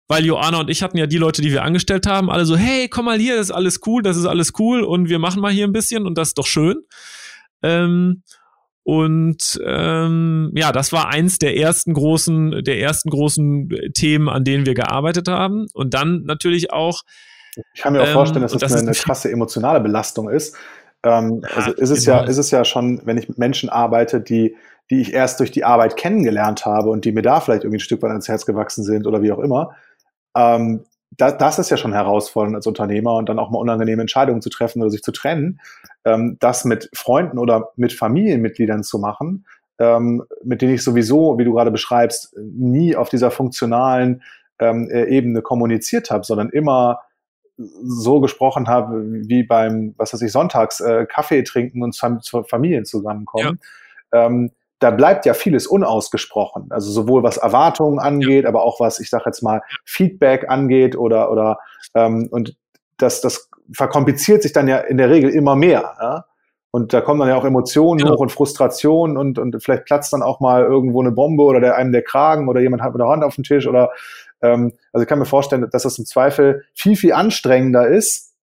Weil 0.08 0.24
Joanna 0.24 0.60
und 0.60 0.70
ich 0.70 0.82
hatten 0.82 0.96
ja 0.96 1.06
die 1.06 1.18
Leute, 1.18 1.42
die 1.42 1.52
wir 1.52 1.62
angestellt 1.62 2.06
haben, 2.06 2.30
alle 2.30 2.46
so, 2.46 2.56
hey, 2.56 2.88
komm 2.88 3.04
mal 3.04 3.18
hier, 3.18 3.36
das 3.36 3.48
ist 3.48 3.54
alles 3.54 3.80
cool, 3.86 4.02
das 4.02 4.16
ist 4.16 4.24
alles 4.24 4.52
cool 4.58 4.82
und 4.82 5.10
wir 5.10 5.18
machen 5.18 5.42
mal 5.42 5.52
hier 5.52 5.66
ein 5.66 5.72
bisschen 5.72 6.06
und 6.06 6.16
das 6.16 6.28
ist 6.28 6.38
doch 6.38 6.46
schön. 6.46 6.78
Ähm, 7.62 8.22
und 8.88 9.60
ähm, 9.66 10.50
ja, 10.54 10.72
das 10.72 10.92
war 10.92 11.08
eins 11.08 11.38
der 11.38 11.58
ersten 11.58 11.92
großen, 11.92 12.64
der 12.64 12.80
ersten 12.80 13.10
großen 13.10 13.68
Themen, 13.92 14.30
an 14.30 14.44
denen 14.44 14.64
wir 14.64 14.72
gearbeitet 14.72 15.28
haben. 15.28 15.66
Und 15.74 15.92
dann 15.92 16.22
natürlich 16.22 16.72
auch. 16.72 17.02
Ich 17.74 17.82
kann 17.82 17.92
mir 17.92 18.00
auch 18.00 18.06
ähm, 18.06 18.12
vorstellen, 18.14 18.40
dass 18.40 18.52
das, 18.52 18.62
das 18.62 18.72
eine, 18.72 18.82
eine 18.88 18.92
krasse 18.96 19.30
emotionale 19.30 19.80
Belastung 19.80 20.30
ist. 20.30 20.56
Ähm, 21.02 21.42
ja, 21.42 21.54
also 21.54 21.72
ist 21.72 21.90
es 21.90 22.06
genau. 22.06 22.22
ja, 22.22 22.24
ist 22.24 22.38
es 22.38 22.50
ja 22.50 22.64
schon, 22.64 23.02
wenn 23.04 23.18
ich 23.18 23.28
mit 23.28 23.36
Menschen 23.36 23.68
arbeite, 23.68 24.22
die, 24.22 24.56
die 24.90 25.02
ich 25.02 25.12
erst 25.12 25.38
durch 25.40 25.50
die 25.50 25.64
Arbeit 25.64 25.98
kennengelernt 25.98 26.64
habe 26.64 26.88
und 26.88 27.04
die 27.04 27.12
mir 27.12 27.20
da 27.20 27.40
vielleicht 27.40 27.64
irgendwie 27.64 27.76
ein 27.76 27.80
Stück 27.80 28.00
weit 28.00 28.12
ans 28.12 28.28
Herz 28.28 28.46
gewachsen 28.46 28.84
sind 28.84 29.06
oder 29.06 29.20
wie 29.20 29.32
auch 29.32 29.38
immer, 29.38 29.76
ähm, 30.38 30.84
da, 31.16 31.32
das 31.32 31.58
ist 31.58 31.70
ja 31.70 31.76
schon 31.76 31.92
herausfordernd 31.92 32.54
als 32.54 32.66
Unternehmer 32.66 33.14
und 33.14 33.28
dann 33.28 33.38
auch 33.38 33.50
mal 33.50 33.58
unangenehme 33.58 34.02
Entscheidungen 34.02 34.40
zu 34.40 34.50
treffen 34.50 34.80
oder 34.80 34.90
sich 34.90 35.02
zu 35.02 35.12
trennen. 35.12 35.60
Ähm, 36.04 36.36
das 36.40 36.64
mit 36.64 36.88
Freunden 36.94 37.38
oder 37.38 37.72
mit 37.76 37.92
Familienmitgliedern 37.92 38.84
zu 38.84 38.98
machen, 38.98 39.46
ähm, 39.78 40.24
mit 40.44 40.62
denen 40.62 40.74
ich 40.74 40.84
sowieso, 40.84 41.38
wie 41.38 41.44
du 41.44 41.54
gerade 41.54 41.70
beschreibst, 41.70 42.36
nie 42.38 42.94
auf 42.94 43.08
dieser 43.08 43.30
funktionalen 43.30 44.22
ähm, 44.60 44.88
äh, 44.90 45.04
Ebene 45.04 45.42
kommuniziert 45.42 46.10
habe, 46.10 46.24
sondern 46.24 46.50
immer 46.50 47.00
so 47.56 48.20
gesprochen 48.20 48.68
habe, 48.68 49.02
wie 49.28 49.42
beim, 49.42 49.94
was 49.96 50.12
weiß 50.14 50.22
ich, 50.22 50.30
Sonntags 50.30 50.80
äh, 50.80 51.06
Kaffee 51.06 51.42
trinken 51.42 51.82
und 51.82 51.92
zur 51.92 52.44
Familien 52.44 52.84
zusammenkommen. 52.84 53.58
Ja. 54.12 54.26
Ähm, 54.26 54.52
da 54.78 54.90
bleibt 54.90 55.26
ja 55.26 55.34
vieles 55.34 55.66
unausgesprochen. 55.66 56.68
Also 56.70 56.90
sowohl 56.90 57.22
was 57.22 57.36
Erwartungen 57.36 57.98
angeht, 57.98 58.46
aber 58.46 58.62
auch 58.62 58.80
was, 58.80 59.00
ich 59.00 59.10
sage 59.10 59.24
jetzt 59.26 59.42
mal, 59.42 59.62
Feedback 59.84 60.48
angeht 60.48 60.96
oder 60.96 61.30
oder 61.30 61.58
ähm, 61.94 62.28
und 62.30 62.56
das, 62.96 63.20
das 63.20 63.50
verkompliziert 63.72 64.42
sich 64.42 64.52
dann 64.52 64.68
ja 64.68 64.78
in 64.78 64.96
der 64.96 65.10
Regel 65.10 65.30
immer 65.30 65.56
mehr. 65.56 65.94
Ja? 66.00 66.24
Und 66.70 66.92
da 66.92 67.00
kommen 67.00 67.20
dann 67.20 67.28
ja 67.28 67.36
auch 67.36 67.44
Emotionen 67.44 68.00
ja. 68.00 68.10
hoch 68.10 68.20
und 68.20 68.30
Frustration 68.30 69.16
und, 69.16 69.38
und 69.38 69.62
vielleicht 69.62 69.86
platzt 69.86 70.12
dann 70.12 70.22
auch 70.22 70.40
mal 70.40 70.62
irgendwo 70.62 71.00
eine 71.00 71.12
Bombe 71.12 71.44
oder 71.44 71.60
der, 71.60 71.76
einem 71.76 71.92
der 71.92 72.02
Kragen 72.02 72.48
oder 72.48 72.60
jemand 72.60 72.82
hat 72.82 72.92
mit 72.92 73.00
der 73.00 73.08
Hand 73.08 73.24
auf 73.24 73.36
den 73.36 73.44
Tisch 73.44 73.66
oder 73.66 73.90
ähm, 74.42 74.72
also 74.92 75.02
ich 75.02 75.08
kann 75.08 75.18
mir 75.18 75.24
vorstellen, 75.24 75.66
dass 75.70 75.82
das 75.82 75.98
im 75.98 76.04
Zweifel 76.04 76.64
viel, 76.74 76.96
viel 76.96 77.12
anstrengender 77.12 77.88
ist, 77.88 78.34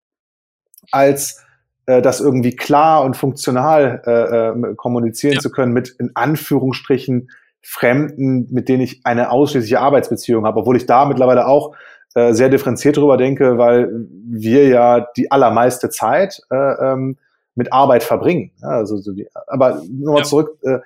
als 0.92 1.45
äh, 1.86 2.02
das 2.02 2.22
irgendwie 2.22 2.56
klar 2.56 3.04
und 3.04 3.16
funktional 3.16 4.02
äh, 4.06 4.72
äh, 4.72 4.76
kommunizieren 4.76 5.36
ja. 5.36 5.40
zu 5.40 5.52
können 5.52 5.74
mit 5.74 5.90
in 5.90 6.12
Anführungsstrichen 6.16 7.30
Fremden, 7.68 8.48
mit 8.52 8.70
denen 8.70 8.82
ich 8.82 9.02
eine 9.06 9.32
ausschließliche 9.32 9.80
Arbeitsbeziehung 9.80 10.46
habe, 10.46 10.60
obwohl 10.60 10.78
ich 10.78 10.86
da 10.86 11.06
mittlerweile 11.06 11.48
auch 11.48 11.76
äh, 12.14 12.32
sehr 12.34 12.50
differenziert 12.50 12.98
drüber 12.98 13.18
denke, 13.18 13.58
weil 13.58 13.90
wir 14.30 14.68
ja 14.68 15.08
die 15.18 15.32
allermeiste 15.32 15.90
Zeit 15.90 16.42
äh, 16.52 16.56
ähm, 16.56 17.18
mit 17.56 17.74
Arbeit 17.74 18.04
verbringen. 18.04 18.52
Ja, 18.62 18.70
also 18.70 18.98
so 18.98 19.14
die, 19.14 19.28
aber 19.48 19.82
nochmal 19.90 20.22
ja. 20.22 20.26
zurück, 20.26 20.60
äh, 20.62 20.78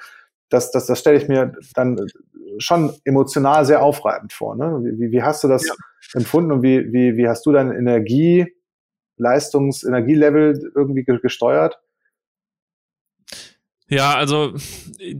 das, 0.49 0.71
das, 0.71 0.85
das 0.85 0.99
stelle 0.99 1.17
ich 1.17 1.27
mir 1.27 1.51
dann 1.75 1.99
schon 2.59 2.93
emotional 3.03 3.65
sehr 3.65 3.83
aufreibend 3.83 4.33
vor. 4.33 4.55
Ne? 4.55 4.79
Wie, 4.97 5.11
wie 5.11 5.21
hast 5.21 5.43
du 5.43 5.47
das 5.47 5.67
ja. 5.67 5.73
empfunden 6.13 6.51
und 6.51 6.63
wie, 6.63 6.91
wie, 6.93 7.17
wie 7.17 7.27
hast 7.27 7.45
du 7.45 7.51
deine 7.51 7.75
Energie 7.75 8.53
Leistungs-Energielevel 9.19 10.71
irgendwie 10.75 11.03
gesteuert? 11.03 11.79
Ja, 13.87 14.15
also 14.15 14.53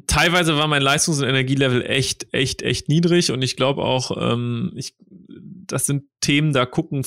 teilweise 0.06 0.56
war 0.58 0.68
mein 0.68 0.84
Leistungs- 0.84 1.20
und 1.20 1.28
Energielevel 1.28 1.84
echt, 1.84 2.34
echt, 2.34 2.62
echt 2.62 2.88
niedrig 2.88 3.32
und 3.32 3.42
ich 3.42 3.56
glaube 3.56 3.82
auch, 3.82 4.16
ähm, 4.32 4.72
ich, 4.76 4.96
das 5.28 5.88
sind 5.88 6.04
Themen, 6.22 6.54
da 6.54 6.68
gucken 6.68 7.04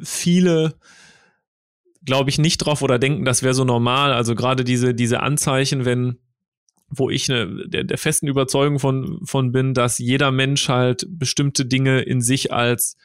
viele, 0.00 0.74
glaube 2.04 2.30
ich, 2.30 2.38
nicht 2.38 2.58
drauf 2.58 2.82
oder 2.82 3.00
denken, 3.00 3.24
das 3.24 3.42
wäre 3.42 3.54
so 3.54 3.64
normal. 3.64 4.12
Also 4.12 4.36
gerade 4.36 4.62
diese, 4.62 4.94
diese 4.94 5.20
Anzeichen, 5.20 5.84
wenn, 5.84 6.18
wo 6.88 7.10
ich 7.10 7.28
ne, 7.28 7.66
der, 7.66 7.82
der 7.84 7.98
festen 7.98 8.28
Überzeugung 8.28 8.78
von, 8.78 9.20
von 9.24 9.50
bin, 9.50 9.74
dass 9.74 9.98
jeder 9.98 10.30
Mensch 10.30 10.68
halt 10.68 11.04
bestimmte 11.08 11.66
Dinge 11.66 12.00
in 12.00 12.20
sich 12.20 12.52
als 12.52 12.96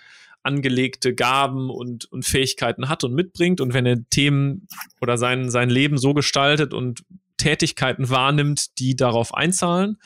angelegte 0.45 1.13
Gaben 1.13 1.69
und, 1.69 2.05
und 2.11 2.25
Fähigkeiten 2.25 2.89
hat 2.89 3.03
und 3.03 3.13
mitbringt. 3.13 3.61
Und 3.61 3.73
wenn 3.73 3.85
er 3.85 3.97
Themen 4.09 4.67
oder 5.01 5.17
sein, 5.17 5.49
sein 5.49 5.69
Leben 5.69 5.97
so 5.97 6.13
gestaltet 6.13 6.73
und 6.73 7.03
Tätigkeiten 7.37 8.09
wahrnimmt, 8.09 8.79
die 8.79 8.95
darauf 8.95 9.33
einzahlen, 9.33 9.97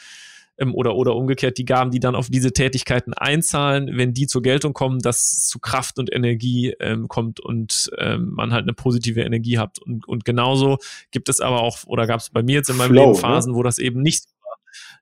ähm, 0.60 0.76
oder, 0.76 0.96
oder 0.96 1.16
umgekehrt 1.16 1.58
die 1.58 1.66
Gaben, 1.66 1.92
die 1.92 2.00
dann 2.00 2.16
auf 2.16 2.30
diese 2.30 2.52
Tätigkeiten 2.52 3.14
einzahlen, 3.14 3.98
wenn 3.98 4.14
die 4.14 4.28
zur 4.28 4.42
Geltung 4.42 4.74
kommen, 4.74 5.00
dass 5.00 5.48
zu 5.48 5.60
Kraft 5.60 5.98
und 6.00 6.14
Energie 6.14 6.76
ähm, 6.80 7.08
kommt 7.08 7.40
und 7.40 7.90
ähm, 7.98 8.32
man 8.34 8.52
halt 8.52 8.64
eine 8.64 8.74
positive 8.74 9.22
Energie 9.22 9.58
hat. 9.58 9.80
Und, 9.80 10.08
und 10.08 10.26
genauso 10.26 10.78
gibt 11.12 11.30
es 11.30 11.40
aber 11.40 11.62
auch, 11.62 11.80
oder 11.86 12.08
gab 12.08 12.20
es 12.20 12.30
bei 12.30 12.44
mir 12.44 12.56
jetzt 12.56 12.70
in 12.70 12.78
meinem 12.78 12.92
Flow, 12.92 13.02
Leben 13.02 13.14
ne? 13.14 13.20
Phasen, 13.20 13.52
ne? 13.54 13.58
wo 13.58 13.64
das 13.64 13.78
eben 13.78 14.02
nicht 14.02 14.26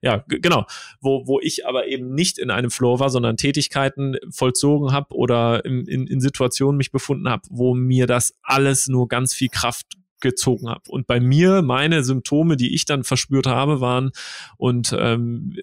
ja, 0.02 0.24
genau, 0.28 0.66
wo, 1.00 1.26
wo 1.26 1.40
ich 1.40 1.66
aber 1.66 1.88
eben 1.88 2.14
nicht 2.14 2.38
in 2.38 2.50
einem 2.50 2.70
Flow 2.70 3.00
war, 3.00 3.10
sondern 3.10 3.36
Tätigkeiten 3.36 4.16
vollzogen 4.30 4.92
habe 4.92 5.14
oder 5.14 5.64
in, 5.64 5.86
in, 5.86 6.06
in 6.06 6.20
Situationen 6.20 6.76
mich 6.76 6.92
befunden 6.92 7.28
habe, 7.28 7.42
wo 7.50 7.74
mir 7.74 8.06
das 8.06 8.34
alles 8.42 8.88
nur 8.88 9.08
ganz 9.08 9.34
viel 9.34 9.48
Kraft 9.48 9.86
gezogen 10.20 10.68
habe. 10.68 10.82
Und 10.88 11.06
bei 11.06 11.20
mir, 11.20 11.62
meine 11.62 12.02
Symptome, 12.02 12.56
die 12.56 12.74
ich 12.74 12.84
dann 12.84 13.04
verspürt 13.04 13.46
habe, 13.46 13.80
waren 13.80 14.10
und 14.56 14.92
ähm, 14.98 15.54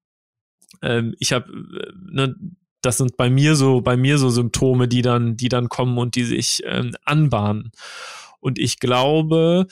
ähm, 0.82 1.14
ich 1.18 1.32
habe 1.32 1.50
äh, 1.52 1.92
ne, 2.10 2.36
das 2.82 2.98
sind 2.98 3.16
bei 3.16 3.30
mir 3.30 3.54
so, 3.54 3.80
bei 3.80 3.96
mir 3.96 4.18
so 4.18 4.28
Symptome, 4.28 4.88
die 4.88 5.02
dann, 5.02 5.36
die 5.36 5.48
dann 5.48 5.68
kommen 5.68 5.98
und 5.98 6.16
die 6.16 6.24
sich 6.24 6.62
ähm, 6.66 6.94
anbahnen. 7.04 7.70
Und 8.40 8.58
ich 8.58 8.80
glaube, 8.80 9.66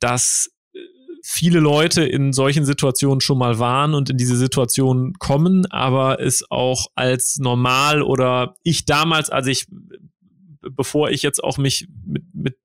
dass 0.00 0.50
äh, 0.74 0.78
viele 1.22 1.60
Leute 1.60 2.04
in 2.04 2.32
solchen 2.32 2.64
Situationen 2.64 3.20
schon 3.20 3.38
mal 3.38 3.58
waren 3.58 3.94
und 3.94 4.10
in 4.10 4.16
diese 4.16 4.36
Situation 4.36 5.14
kommen, 5.18 5.66
aber 5.66 6.20
es 6.20 6.44
auch 6.50 6.86
als 6.96 7.38
normal 7.38 8.02
oder 8.02 8.56
ich 8.64 8.84
damals, 8.84 9.30
als 9.30 9.46
ich, 9.46 9.66
bevor 10.60 11.10
ich 11.10 11.22
jetzt 11.22 11.42
auch 11.42 11.58
mich 11.58 11.88
mit, 12.04 12.24
mit 12.34 12.56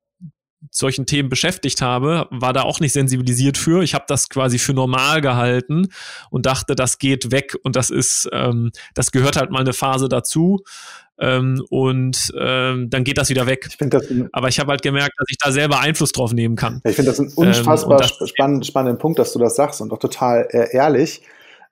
solchen 0.74 1.06
Themen 1.06 1.30
beschäftigt 1.30 1.82
habe, 1.82 2.28
war 2.32 2.52
da 2.52 2.64
auch 2.64 2.80
nicht 2.80 2.94
sensibilisiert 2.94 3.58
für. 3.58 3.84
Ich 3.84 3.94
habe 3.94 4.06
das 4.08 4.28
quasi 4.28 4.58
für 4.58 4.74
normal 4.74 5.22
gehalten 5.22 5.88
und 6.32 6.48
dachte, 6.48 6.76
das 6.76 6.98
geht 6.98 7.32
weg 7.32 7.56
und 7.64 7.76
das 7.76 7.92
ist, 7.92 8.28
ähm, 8.34 8.72
das 8.96 9.12
gehört 9.12 9.38
halt 9.38 9.52
mal 9.52 9.60
eine 9.60 9.74
Phase 9.74 10.10
dazu. 10.10 10.64
Ähm, 11.20 11.64
und 11.70 12.34
ähm, 12.40 12.90
dann 12.90 13.04
geht 13.04 13.20
das 13.20 13.30
wieder 13.30 13.46
weg. 13.46 13.68
Ich 13.70 13.78
das 13.90 14.10
ein, 14.10 14.30
Aber 14.34 14.48
ich 14.48 14.60
habe 14.60 14.72
halt 14.72 14.82
gemerkt, 14.82 15.14
dass 15.18 15.28
ich 15.30 15.38
da 15.38 15.52
selber 15.52 15.80
Einfluss 15.80 16.12
drauf 16.12 16.34
nehmen 16.34 16.56
kann. 16.56 16.82
Ich 16.84 16.96
finde 16.96 17.12
das 17.12 17.20
ein 17.20 17.32
unfassbar 17.36 18.02
ähm, 18.02 18.08
das, 18.20 18.30
spann 18.30 18.64
spannenden 18.64 18.98
Punkt, 18.98 19.20
dass 19.20 19.32
du 19.32 19.38
das 19.38 19.56
sagst 19.56 19.80
und 19.80 19.94
auch 19.94 20.00
total 20.00 20.48
äh, 20.50 20.76
ehrlich. 20.76 21.22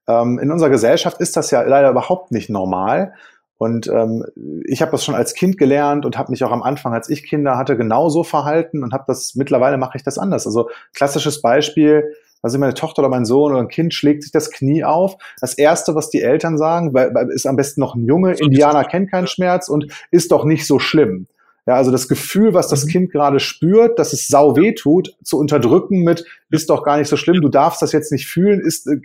Ähm, 0.08 0.38
in 0.38 0.52
unserer 0.52 0.70
Gesellschaft 0.70 1.20
ist 1.20 1.36
das 1.38 1.50
ja 1.50 1.64
leider 1.64 1.90
überhaupt 1.90 2.32
nicht 2.32 2.50
normal. 2.52 3.14
Und 3.62 3.86
ähm, 3.89 4.26
ich 4.65 4.82
habe 4.82 4.89
das 4.89 5.06
schon 5.06 5.13
als 5.13 5.36
Kind 5.36 5.60
gelernt 5.60 6.04
und 6.04 6.17
habe 6.17 6.32
mich 6.32 6.43
auch 6.43 6.50
am 6.50 6.63
Anfang, 6.63 6.95
als 6.95 7.10
ich 7.10 7.24
Kinder 7.24 7.60
hatte, 7.60 7.78
genauso 7.78 8.24
verhalten 8.24 8.84
und 8.84 8.91
habe 8.91 9.04
das, 9.06 9.36
mittlerweile 9.36 9.78
mache 9.78 9.97
ich 9.97 10.04
das 10.04 10.17
anders. 10.17 10.47
Also 10.47 10.71
klassisches 10.95 11.43
Beispiel, 11.43 12.12
also 12.41 12.58
meine 12.58 12.74
Tochter 12.74 13.04
oder 13.04 13.10
mein 13.10 13.24
Sohn 13.24 13.52
oder 13.52 13.62
ein 13.62 13.67
Kind 13.67 13.94
schlägt 13.94 14.23
sich 14.23 14.31
das 14.31 14.50
Knie 14.50 14.83
auf. 14.83 15.15
Das 15.42 15.54
Erste, 15.54 15.94
was 15.94 16.10
die 16.10 16.23
Eltern 16.23 16.58
sagen, 16.58 16.92
ist 17.29 17.46
am 17.46 17.56
besten 17.56 17.81
noch 17.81 17.94
ein 17.94 18.04
Junge, 18.04 18.33
Indianer 18.33 18.83
kennt 18.83 19.12
keinen 19.12 19.27
Schmerz 19.27 19.69
und 19.69 19.94
ist 20.10 20.31
doch 20.31 20.44
nicht 20.44 20.65
so 20.65 20.79
schlimm. 20.79 21.27
Ja, 21.67 21.75
also 21.75 21.92
das 21.92 22.08
Gefühl, 22.08 22.56
was 22.56 22.67
das 22.67 22.86
mhm. 22.86 22.90
Kind 22.90 23.12
gerade 23.12 23.40
spürt, 23.40 24.00
dass 24.00 24.13
es 24.13 24.27
sau 24.27 24.56
weh 24.56 24.73
tut, 24.73 25.15
zu 25.23 25.38
unterdrücken 25.38 26.04
mit, 26.04 26.25
ist 26.50 26.71
doch 26.71 26.83
gar 26.83 26.98
nicht 26.98 27.08
so 27.08 27.17
schlimm, 27.17 27.40
du 27.40 27.50
darfst 27.50 27.83
das 27.83 27.92
jetzt 27.92 28.12
nicht 28.12 28.25
fühlen, 28.25 28.60
ist 28.60 28.88
äh, 28.88 29.00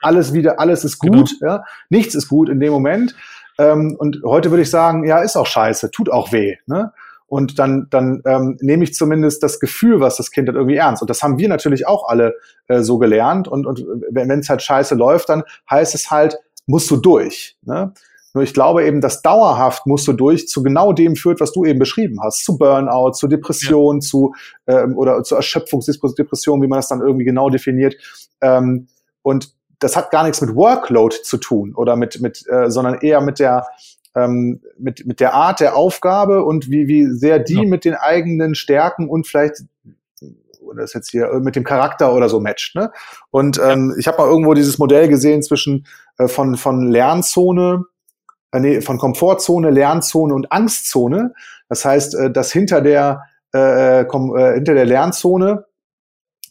alles 0.00 0.32
wieder, 0.32 0.58
alles 0.58 0.84
ist 0.84 0.98
gut, 0.98 1.36
genau. 1.38 1.52
ja, 1.52 1.64
nichts 1.88 2.16
ist 2.16 2.26
gut 2.26 2.48
in 2.48 2.58
dem 2.58 2.72
Moment. 2.72 3.14
Ähm, 3.58 3.96
und 3.98 4.22
heute 4.24 4.50
würde 4.50 4.62
ich 4.62 4.70
sagen, 4.70 5.04
ja, 5.04 5.20
ist 5.20 5.36
auch 5.36 5.46
scheiße, 5.46 5.90
tut 5.90 6.10
auch 6.10 6.32
weh. 6.32 6.56
Ne? 6.66 6.92
und 7.28 7.58
dann, 7.58 7.88
dann 7.90 8.22
ähm, 8.24 8.56
nehme 8.60 8.84
ich 8.84 8.94
zumindest 8.94 9.42
das 9.42 9.58
Gefühl, 9.58 10.00
was 10.00 10.16
das 10.16 10.30
Kind 10.30 10.48
hat, 10.48 10.54
irgendwie 10.54 10.76
ernst. 10.76 11.02
Und 11.02 11.10
das 11.10 11.22
haben 11.22 11.38
wir 11.38 11.48
natürlich 11.48 11.86
auch 11.86 12.08
alle 12.08 12.36
äh, 12.68 12.82
so 12.82 12.98
gelernt. 12.98 13.48
Und, 13.48 13.66
und 13.66 13.84
wenn 14.10 14.30
es 14.30 14.48
halt 14.48 14.62
scheiße 14.62 14.94
läuft, 14.94 15.28
dann 15.28 15.42
heißt 15.68 15.94
es 15.94 16.10
halt, 16.10 16.38
musst 16.66 16.90
du 16.90 16.96
durch. 16.96 17.56
Ne? 17.62 17.92
Nur 18.32 18.44
ich 18.44 18.54
glaube 18.54 18.84
eben, 18.86 19.00
dass 19.00 19.22
dauerhaft 19.22 19.86
musst 19.86 20.06
du 20.06 20.12
durch 20.12 20.46
zu 20.46 20.62
genau 20.62 20.92
dem 20.92 21.16
führt, 21.16 21.40
was 21.40 21.52
du 21.52 21.64
eben 21.64 21.78
beschrieben 21.78 22.20
hast. 22.22 22.44
Zu 22.44 22.58
Burnout, 22.58 23.12
zu 23.12 23.26
Depression, 23.26 23.96
ja. 23.96 24.00
zu 24.00 24.34
ähm, 24.66 24.96
oder 24.96 25.22
zu 25.22 25.34
Erschöpfungsdepression, 25.34 26.62
wie 26.62 26.68
man 26.68 26.78
das 26.78 26.88
dann 26.88 27.00
irgendwie 27.00 27.24
genau 27.24 27.50
definiert. 27.50 27.96
Ähm, 28.40 28.86
und 29.22 29.55
das 29.78 29.96
hat 29.96 30.10
gar 30.10 30.24
nichts 30.24 30.40
mit 30.40 30.54
Workload 30.54 31.16
zu 31.22 31.36
tun 31.36 31.74
oder 31.74 31.96
mit, 31.96 32.20
mit 32.20 32.44
äh, 32.48 32.70
sondern 32.70 32.98
eher 33.00 33.20
mit 33.20 33.38
der 33.38 33.66
ähm, 34.14 34.60
mit, 34.78 35.06
mit 35.06 35.20
der 35.20 35.34
Art 35.34 35.60
der 35.60 35.76
Aufgabe 35.76 36.44
und 36.44 36.70
wie, 36.70 36.88
wie 36.88 37.06
sehr 37.06 37.38
die 37.38 37.54
ja. 37.54 37.64
mit 37.64 37.84
den 37.84 37.94
eigenen 37.94 38.54
Stärken 38.54 39.08
und 39.08 39.26
vielleicht 39.26 39.62
oder 40.66 40.82
ist 40.82 40.94
jetzt 40.94 41.10
hier 41.10 41.30
äh, 41.30 41.40
mit 41.40 41.56
dem 41.56 41.64
Charakter 41.64 42.12
oder 42.12 42.28
so 42.28 42.40
matcht. 42.40 42.74
Ne? 42.74 42.90
Und 43.30 43.60
ähm, 43.62 43.94
ich 43.98 44.08
habe 44.08 44.18
mal 44.18 44.28
irgendwo 44.28 44.54
dieses 44.54 44.78
Modell 44.78 45.08
gesehen 45.08 45.42
zwischen 45.42 45.86
äh, 46.18 46.28
von, 46.28 46.56
von 46.56 46.90
Lernzone, 46.90 47.84
äh, 48.52 48.60
nee, 48.60 48.80
von 48.80 48.98
Komfortzone, 48.98 49.70
Lernzone 49.70 50.34
und 50.34 50.52
Angstzone. 50.52 51.34
Das 51.68 51.84
heißt, 51.84 52.14
äh, 52.16 52.30
dass 52.30 52.52
hinter 52.52 52.80
der, 52.80 53.22
äh, 53.52 54.04
kom, 54.04 54.36
äh, 54.36 54.54
hinter 54.54 54.74
der 54.74 54.86
Lernzone 54.86 55.52
äh, 55.60 55.75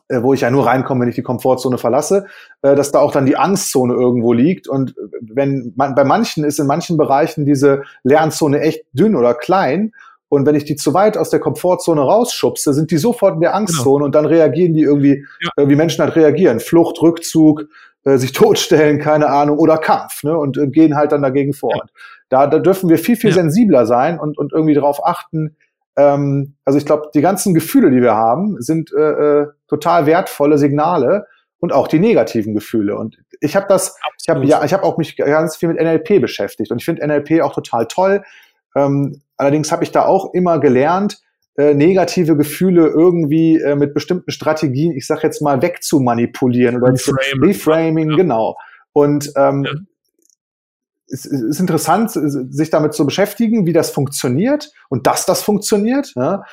wo 0.10 0.34
ich 0.34 0.42
ja 0.42 0.52
nur 0.52 0.66
reinkomme, 0.66 1.02
wenn 1.02 1.10
ich 1.10 1.16
die 1.16 1.24
Komfortzone 1.24 1.78
verlasse, 1.78 2.28
äh, 2.62 2.76
dass 2.76 2.92
da 2.92 3.00
auch 3.00 3.12
dann 3.12 3.26
die 3.26 3.38
Angstzone 3.38 3.94
irgendwo 3.94 4.34
liegt. 4.34 4.68
Und 4.68 4.96
wenn 5.22 5.74
man, 5.76 5.96
bei 5.96 6.04
manchen 6.04 6.44
ist 6.44 6.60
in 6.60 6.68
manchen 6.68 6.98
Bereichen 6.98 7.46
diese 7.46 7.84
Lernzone 8.04 8.62
echt 8.62 8.86
dünn 8.94 9.16
oder 9.16 9.34
klein. 9.34 9.94
Und 10.30 10.46
wenn 10.46 10.56
ich 10.56 10.66
die 10.66 10.76
zu 10.76 10.94
weit 10.94 11.18
aus 11.18 11.30
der 11.30 11.40
Komfortzone 11.40 12.02
rausschubse, 12.02 12.74
sind 12.74 12.92
die 12.92 12.98
sofort 12.98 13.36
in 13.36 13.42
der 13.42 13.56
Angstzone 13.56 13.96
genau. 13.96 14.06
und 14.06 14.16
dann 14.16 14.26
reagieren 14.26 14.74
die 14.74 14.82
irgendwie, 14.82 15.26
ja. 15.42 15.64
äh, 15.64 15.70
wie 15.70 15.76
Menschen 15.76 16.04
halt 16.04 16.16
reagieren. 16.16 16.60
Flucht, 16.60 17.02
Rückzug, 17.02 17.66
äh, 18.04 18.18
sich 18.18 18.32
totstellen, 18.32 19.00
keine 19.00 19.30
Ahnung, 19.30 19.58
oder 19.58 19.78
Kampf, 19.78 20.24
ne? 20.24 20.38
Und, 20.38 20.58
und 20.58 20.72
gehen 20.72 20.96
halt 20.96 21.12
dann 21.12 21.22
dagegen 21.22 21.54
vor. 21.54 21.76
Ja. 21.76 21.84
Da, 22.30 22.48
da 22.48 22.60
dürfen 22.60 22.90
wir 22.90 22.98
viel, 22.98 23.16
viel 23.16 23.32
ja. 23.32 23.36
sensibler 23.36 23.86
sein 23.86 24.20
und, 24.20 24.38
und 24.38 24.52
irgendwie 24.52 24.74
darauf 24.74 25.06
achten, 25.06 25.56
ähm, 25.98 26.56
also 26.66 26.78
ich 26.78 26.86
glaube, 26.86 27.10
die 27.14 27.22
ganzen 27.22 27.54
Gefühle, 27.54 27.92
die 27.92 28.02
wir 28.02 28.16
haben, 28.16 28.62
sind 28.62 28.92
äh, 28.94 29.02
äh, 29.42 29.48
total 29.68 30.06
wertvolle 30.06 30.58
Signale 30.58 31.28
und 31.60 31.74
auch 31.74 31.88
die 31.88 32.00
negativen 32.00 32.54
Gefühle. 32.54 32.98
Und 32.98 33.18
ich 33.40 33.56
habe 33.56 33.66
das, 33.70 33.96
Absolut. 33.96 34.16
ich 34.22 34.30
habe 34.30 34.46
ja, 34.46 34.66
ich 34.66 34.74
habe 34.74 34.84
auch 34.84 34.98
mich 34.98 35.16
ganz 35.16 35.56
viel 35.56 35.70
mit 35.70 35.80
NLP 35.80 36.22
beschäftigt 36.22 36.72
und 36.72 36.80
ich 36.80 36.86
finde 36.86 37.06
NLP 37.06 37.42
auch 37.42 37.54
total 37.54 37.88
toll. 37.88 38.24
Ähm, 38.76 39.22
allerdings 39.38 39.72
habe 39.72 39.84
ich 39.84 39.92
da 39.92 40.06
auch 40.06 40.34
immer 40.34 40.60
gelernt, 40.60 41.22
äh, 41.58 41.74
negative 41.74 42.36
Gefühle 42.36 42.88
irgendwie 42.88 43.62
äh, 43.62 43.76
mit 43.76 43.94
bestimmten 43.94 44.32
Strategien, 44.32 44.92
ich 44.92 45.08
sag 45.08 45.24
jetzt 45.24 45.42
mal, 45.42 45.62
wegzumanipulieren 45.62 46.76
oder 46.76 46.92
Reframing, 46.92 47.44
Reframing 47.44 48.10
ja. 48.12 48.18
genau. 48.18 48.58
Und 48.92 49.32
ähm, 49.38 49.64
ja 49.64 49.72
es 51.08 51.26
ist 51.26 51.60
interessant, 51.60 52.12
sich 52.12 52.70
damit 52.70 52.94
zu 52.94 53.06
beschäftigen, 53.06 53.66
wie 53.66 53.74
das 53.74 53.92
funktioniert 53.92 54.72
und 54.90 55.08
dass 55.08 55.26
das 55.26 55.44
funktioniert. 55.44 56.14
Ja? 56.16 56.44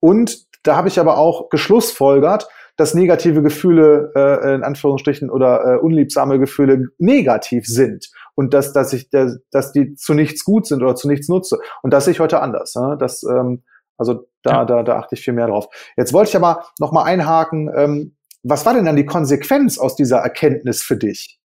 Und 0.00 0.46
da 0.62 0.76
habe 0.76 0.88
ich 0.88 0.98
aber 0.98 1.18
auch 1.18 1.50
geschlussfolgert, 1.50 2.48
dass 2.76 2.94
negative 2.94 3.42
Gefühle 3.42 4.12
äh, 4.14 4.54
in 4.54 4.62
Anführungsstrichen 4.62 5.30
oder 5.30 5.74
äh, 5.74 5.78
unliebsame 5.78 6.38
Gefühle 6.38 6.88
negativ 6.98 7.66
sind 7.66 8.08
und 8.36 8.54
dass 8.54 8.72
dass 8.72 8.92
ich 8.92 9.10
dass 9.10 9.72
die 9.72 9.96
zu 9.96 10.14
nichts 10.14 10.44
gut 10.44 10.66
sind 10.66 10.82
oder 10.82 10.94
zu 10.94 11.08
nichts 11.08 11.28
nutze 11.28 11.58
und 11.82 11.92
das 11.92 12.04
sehe 12.04 12.12
ich 12.12 12.20
heute 12.20 12.40
anders. 12.40 12.74
Ja? 12.74 12.94
Das 12.94 13.24
ähm, 13.24 13.64
also 13.96 14.28
da 14.42 14.58
ja. 14.58 14.64
da 14.64 14.82
da 14.84 14.98
achte 14.98 15.16
ich 15.16 15.22
viel 15.22 15.34
mehr 15.34 15.48
drauf. 15.48 15.68
Jetzt 15.96 16.12
wollte 16.12 16.30
ich 16.30 16.36
aber 16.36 16.66
noch 16.78 16.92
mal 16.92 17.02
einhaken. 17.02 17.68
Ähm, 17.74 18.16
was 18.44 18.64
war 18.64 18.74
denn 18.74 18.84
dann 18.84 18.96
die 18.96 19.06
Konsequenz 19.06 19.78
aus 19.78 19.96
dieser 19.96 20.18
Erkenntnis 20.18 20.82
für 20.82 20.96
dich? 20.96 21.40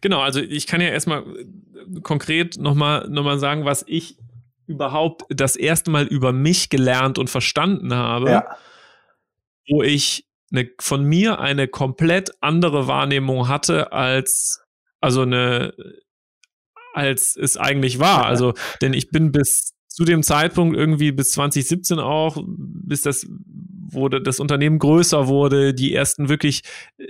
Genau, 0.00 0.20
also 0.20 0.40
ich 0.40 0.66
kann 0.66 0.80
ja 0.80 0.88
erstmal 0.88 1.22
äh, 1.22 2.00
konkret 2.02 2.58
nochmal 2.58 3.08
noch 3.08 3.24
mal 3.24 3.38
sagen, 3.38 3.64
was 3.64 3.84
ich 3.86 4.16
überhaupt 4.66 5.24
das 5.30 5.56
erste 5.56 5.90
Mal 5.90 6.06
über 6.06 6.32
mich 6.32 6.68
gelernt 6.68 7.18
und 7.18 7.30
verstanden 7.30 7.94
habe, 7.94 8.30
ja. 8.30 8.56
wo 9.68 9.82
ich 9.82 10.26
eine, 10.52 10.68
von 10.78 11.04
mir 11.04 11.40
eine 11.40 11.68
komplett 11.68 12.32
andere 12.40 12.86
Wahrnehmung 12.86 13.48
hatte 13.48 13.92
als, 13.92 14.60
also 15.00 15.22
eine, 15.22 15.74
als 16.92 17.36
es 17.36 17.56
eigentlich 17.56 17.98
war. 17.98 18.26
Also, 18.26 18.54
denn 18.82 18.92
ich 18.92 19.10
bin 19.10 19.32
bis 19.32 19.74
zu 19.88 20.04
dem 20.04 20.22
Zeitpunkt 20.22 20.76
irgendwie 20.76 21.12
bis 21.12 21.32
2017 21.32 21.98
auch, 21.98 22.40
bis 22.46 23.02
das 23.02 23.26
wurde, 23.90 24.22
das 24.22 24.38
Unternehmen 24.38 24.78
größer 24.78 25.28
wurde, 25.28 25.74
die 25.74 25.94
ersten 25.94 26.28
wirklich 26.28 26.62
äh, 26.98 27.06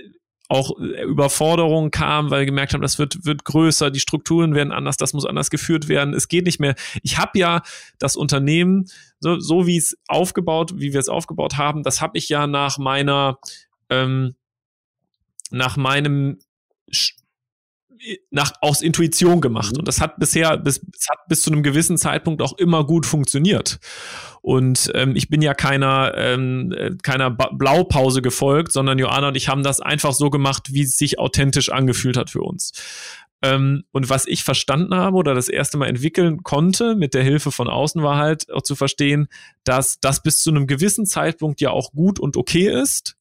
auch 0.49 0.77
äh, 0.79 1.03
Überforderungen 1.03 1.91
kam, 1.91 2.31
weil 2.31 2.41
wir 2.41 2.45
gemerkt 2.47 2.73
haben, 2.73 2.81
das 2.81 2.99
wird, 2.99 3.23
wird 3.25 3.45
größer, 3.45 3.91
die 3.91 3.99
Strukturen 3.99 4.55
werden 4.55 4.73
anders, 4.73 4.97
das 4.97 5.13
muss 5.13 5.25
anders 5.25 5.49
geführt 5.49 5.87
werden. 5.87 6.13
Es 6.13 6.27
geht 6.27 6.45
nicht 6.45 6.59
mehr. 6.59 6.75
Ich 7.03 7.17
habe 7.17 7.39
ja 7.39 7.61
das 7.99 8.15
Unternehmen, 8.15 8.89
so, 9.19 9.39
so 9.39 9.67
wie 9.67 9.77
es 9.77 9.97
aufgebaut, 10.07 10.73
wie 10.75 10.91
wir 10.91 10.99
es 10.99 11.07
aufgebaut 11.07 11.57
haben, 11.57 11.83
das 11.83 12.01
habe 12.01 12.17
ich 12.17 12.27
ja 12.27 12.47
nach 12.47 12.77
meiner, 12.77 13.39
ähm, 13.89 14.35
nach 15.51 15.77
meinem 15.77 16.39
nach, 18.31 18.53
aus 18.61 18.81
Intuition 18.81 19.41
gemacht. 19.41 19.73
Mhm. 19.73 19.79
Und 19.79 19.87
das 19.87 20.01
hat 20.01 20.17
bisher, 20.19 20.57
bis, 20.57 20.81
hat 21.09 21.27
bis 21.27 21.41
zu 21.41 21.51
einem 21.51 21.63
gewissen 21.63 21.97
Zeitpunkt 21.97 22.41
auch 22.41 22.57
immer 22.57 22.85
gut 22.85 23.05
funktioniert. 23.05 23.79
Und 24.41 24.91
ähm, 24.95 25.15
ich 25.15 25.29
bin 25.29 25.41
ja 25.41 25.53
keiner, 25.53 26.13
ähm, 26.15 26.71
äh, 26.71 26.91
keiner 27.01 27.29
ba 27.29 27.49
Blaupause 27.51 28.21
gefolgt, 28.21 28.71
sondern 28.71 28.99
Joanna 28.99 29.29
und 29.29 29.35
ich 29.35 29.49
haben 29.49 29.63
das 29.63 29.81
einfach 29.81 30.13
so 30.13 30.29
gemacht, 30.29 30.73
wie 30.73 30.83
es 30.83 30.97
sich 30.97 31.19
authentisch 31.19 31.69
angefühlt 31.69 32.15
hat 32.15 32.29
für 32.29 32.41
uns. 32.41 32.71
Ähm, 33.41 33.83
und 33.91 34.09
was 34.09 34.25
ich 34.25 34.43
verstanden 34.43 34.95
habe 34.95 35.15
oder 35.15 35.33
das 35.33 35.47
erste 35.47 35.77
Mal 35.77 35.87
entwickeln 35.87 36.43
konnte 36.43 36.95
mit 36.95 37.13
der 37.13 37.23
Hilfe 37.23 37.51
von 37.51 37.69
außen 37.69 38.03
war 38.03 38.17
halt 38.17 38.51
auch 38.51 38.63
zu 38.63 38.75
verstehen, 38.75 39.27
dass 39.63 39.99
das 40.01 40.21
bis 40.21 40.41
zu 40.41 40.49
einem 40.49 40.67
gewissen 40.67 41.05
Zeitpunkt 41.05 41.61
ja 41.61 41.71
auch 41.71 41.91
gut 41.91 42.19
und 42.19 42.35
okay 42.35 42.67
ist 42.67 43.15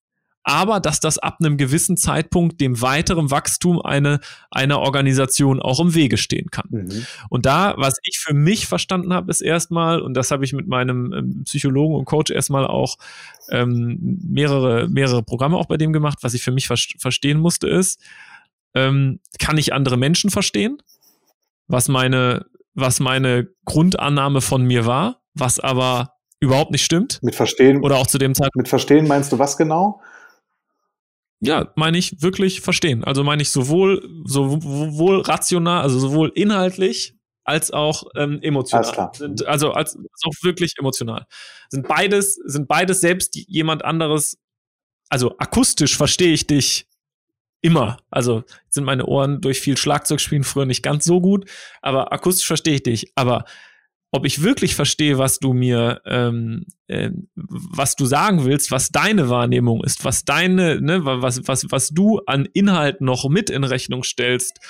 aber 0.49 0.81
dass 0.81 0.99
das 0.99 1.19
ab 1.19 1.37
einem 1.41 1.59
gewissen 1.59 1.99
Zeitpunkt 1.99 2.59
dem 2.63 2.81
weiteren 2.81 3.31
Wachstum 3.31 3.83
eine, 3.83 4.19
einer 4.51 4.79
Organisation 4.79 5.61
auch 5.61 5.79
im 5.79 5.95
Wege 5.95 6.17
stehen 6.17 6.51
kann. 6.51 6.69
Mhm. 6.71 7.07
Und 7.29 7.45
da, 7.45 7.75
was 7.77 7.99
ich 8.03 8.19
für 8.19 8.33
mich 8.33 8.67
verstanden 8.67 9.13
habe, 9.13 9.31
ist 9.31 9.43
erstmal, 9.43 10.01
und 10.01 10.15
das 10.15 10.31
habe 10.31 10.47
ich 10.47 10.55
mit 10.55 10.67
meinem 10.67 11.13
ähm, 11.13 11.45
Psychologen 11.45 11.95
und 11.97 12.07
Coach 12.07 12.31
erstmal 12.31 12.67
auch 12.67 12.97
ähm, 13.51 14.19
mehrere, 14.27 14.89
mehrere 14.89 15.23
Programme 15.23 15.59
auch 15.59 15.67
bei 15.67 15.77
dem 15.77 15.93
gemacht, 15.93 16.21
was 16.23 16.33
ich 16.33 16.43
für 16.43 16.51
mich 16.53 16.67
ver 16.67 16.79
verstehen 16.99 17.41
musste, 17.41 17.69
ist, 17.69 18.01
ähm, 18.75 19.21
kann 19.39 19.59
ich 19.59 19.75
andere 19.75 19.99
Menschen 19.99 20.31
verstehen? 20.31 20.79
Was 21.67 21.89
meine, 21.89 22.47
was 22.73 23.01
meine 23.01 23.49
Grundannahme 23.67 24.41
von 24.41 24.65
mir 24.65 24.87
war, 24.87 25.21
was 25.35 25.61
aber 25.61 26.15
überhaupt 26.41 26.71
nicht 26.71 26.85
stimmt. 26.85 27.19
Mit 27.23 27.35
Verstehen. 27.35 27.83
Oder 27.83 27.97
auch 27.97 28.07
zu 28.07 28.17
dem 28.17 28.35
Zeitpunkt. 28.35 28.57
Mit 28.57 28.69
Verstehen 28.69 29.07
meinst 29.07 29.33
du 29.33 29.39
was 29.39 29.59
genau? 29.59 30.01
Ja, 31.41 31.73
meine 31.77 31.99
ich 31.99 32.21
wirklich 32.21 32.61
verstehen. 32.61 33.05
Also 33.05 33.23
meine 33.23 33.43
ich 33.43 33.51
sowohl, 33.51 34.09
sowohl 34.25 35.21
rational, 35.21 35.83
also 35.83 35.99
sowohl 35.99 36.33
inhaltlich 36.35 37.15
als 37.45 37.71
auch 37.71 38.05
ähm, 38.17 38.41
emotional. 38.43 39.11
Sind, 39.15 39.47
also 39.47 39.73
als, 39.73 39.97
als 39.97 40.23
auch 40.25 40.35
wirklich 40.43 40.75
emotional. 40.79 41.27
Sind 41.71 41.87
beides, 41.89 42.35
sind 42.45 42.69
beides 42.69 43.01
selbst 43.01 43.37
jemand 43.37 43.85
anderes, 43.85 44.39
also 45.09 45.39
akustisch 45.39 45.97
verstehe 45.97 46.33
ich 46.33 46.47
dich 46.47 46.87
immer. 47.63 47.99
Also 48.11 48.45
sind 48.69 48.85
meine 48.85 49.07
Ohren 49.07 49.41
durch 49.41 49.61
viel 49.61 49.77
Schlagzeugspielen 49.77 50.45
früher 50.45 50.67
nicht 50.67 50.83
ganz 50.83 51.05
so 51.05 51.21
gut, 51.21 51.49
aber 51.81 52.13
akustisch 52.13 52.47
verstehe 52.47 52.75
ich 52.75 52.83
dich. 52.83 53.13
Aber 53.15 53.45
ob 54.11 54.25
ich 54.25 54.43
wirklich 54.43 54.75
verstehe, 54.75 55.19
was 55.19 55.39
du 55.39 55.53
mir, 55.53 56.01
ähm, 56.07 56.65
äh, 56.87 57.11
was 57.35 57.95
du 57.95 58.07
sagen 58.07 58.45
willst, 58.45 58.71
was 58.71 58.89
deine 58.89 59.29
Wahrnehmung 59.29 59.85
ist, 59.85 60.05
was 60.05 60.25
deine, 60.25 60.81
ne, 60.81 61.05
was, 61.05 61.47
was, 61.47 61.71
was 61.71 61.89
du 61.91 62.21
an 62.27 62.47
Inhalt 62.55 63.01
noch 63.01 63.29
mit 63.29 63.51
in 63.51 63.65
Rechnung 63.65 64.03
stellst 64.03 64.61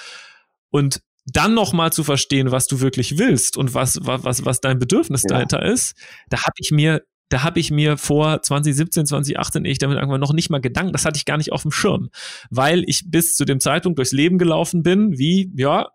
und 0.70 1.02
dann 1.24 1.54
noch 1.54 1.72
mal 1.72 1.92
zu 1.92 2.04
verstehen, 2.04 2.50
was 2.50 2.66
du 2.66 2.80
wirklich 2.80 3.18
willst 3.18 3.56
und 3.56 3.74
was, 3.74 4.00
was, 4.02 4.44
was 4.44 4.60
dein 4.60 4.78
Bedürfnis 4.78 5.22
ja. 5.24 5.28
dahinter 5.34 5.62
ist, 5.62 5.94
da 6.30 6.38
habe 6.42 6.54
ich 6.56 6.70
mir, 6.70 7.02
da 7.28 7.42
habe 7.42 7.60
ich 7.60 7.70
mir 7.70 7.96
vor 7.96 8.42
2017, 8.42 9.06
2018, 9.06 9.64
ich 9.66 9.78
damit 9.78 9.98
irgendwann 9.98 10.20
noch 10.20 10.32
nicht 10.32 10.50
mal 10.50 10.60
Gedanken, 10.60 10.92
das 10.92 11.04
hatte 11.04 11.18
ich 11.18 11.26
gar 11.26 11.36
nicht 11.36 11.52
auf 11.52 11.62
dem 11.62 11.70
Schirm, 11.70 12.08
weil 12.50 12.82
ich 12.86 13.04
bis 13.10 13.36
zu 13.36 13.44
dem 13.44 13.60
Zeitpunkt 13.60 13.98
durchs 13.98 14.12
Leben 14.12 14.38
gelaufen 14.38 14.82
bin, 14.82 15.18
wie, 15.18 15.52
ja, 15.54 15.88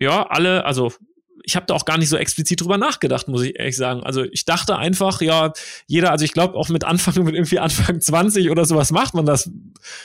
ja, 0.00 0.26
alle, 0.26 0.64
also 0.64 0.92
ich 1.48 1.56
habe 1.56 1.64
da 1.64 1.72
auch 1.72 1.86
gar 1.86 1.96
nicht 1.96 2.10
so 2.10 2.18
explizit 2.18 2.60
drüber 2.60 2.76
nachgedacht, 2.76 3.26
muss 3.26 3.42
ich 3.42 3.58
ehrlich 3.58 3.76
sagen. 3.76 4.02
Also 4.02 4.22
ich 4.22 4.44
dachte 4.44 4.76
einfach, 4.76 5.22
ja, 5.22 5.54
jeder, 5.86 6.10
also 6.10 6.22
ich 6.26 6.34
glaube 6.34 6.54
auch 6.54 6.68
mit 6.68 6.84
Anfang, 6.84 7.14
mit 7.24 7.34
irgendwie 7.34 7.58
Anfang 7.58 8.02
20 8.02 8.50
oder 8.50 8.66
sowas 8.66 8.90
macht 8.90 9.14
man 9.14 9.24
das 9.24 9.50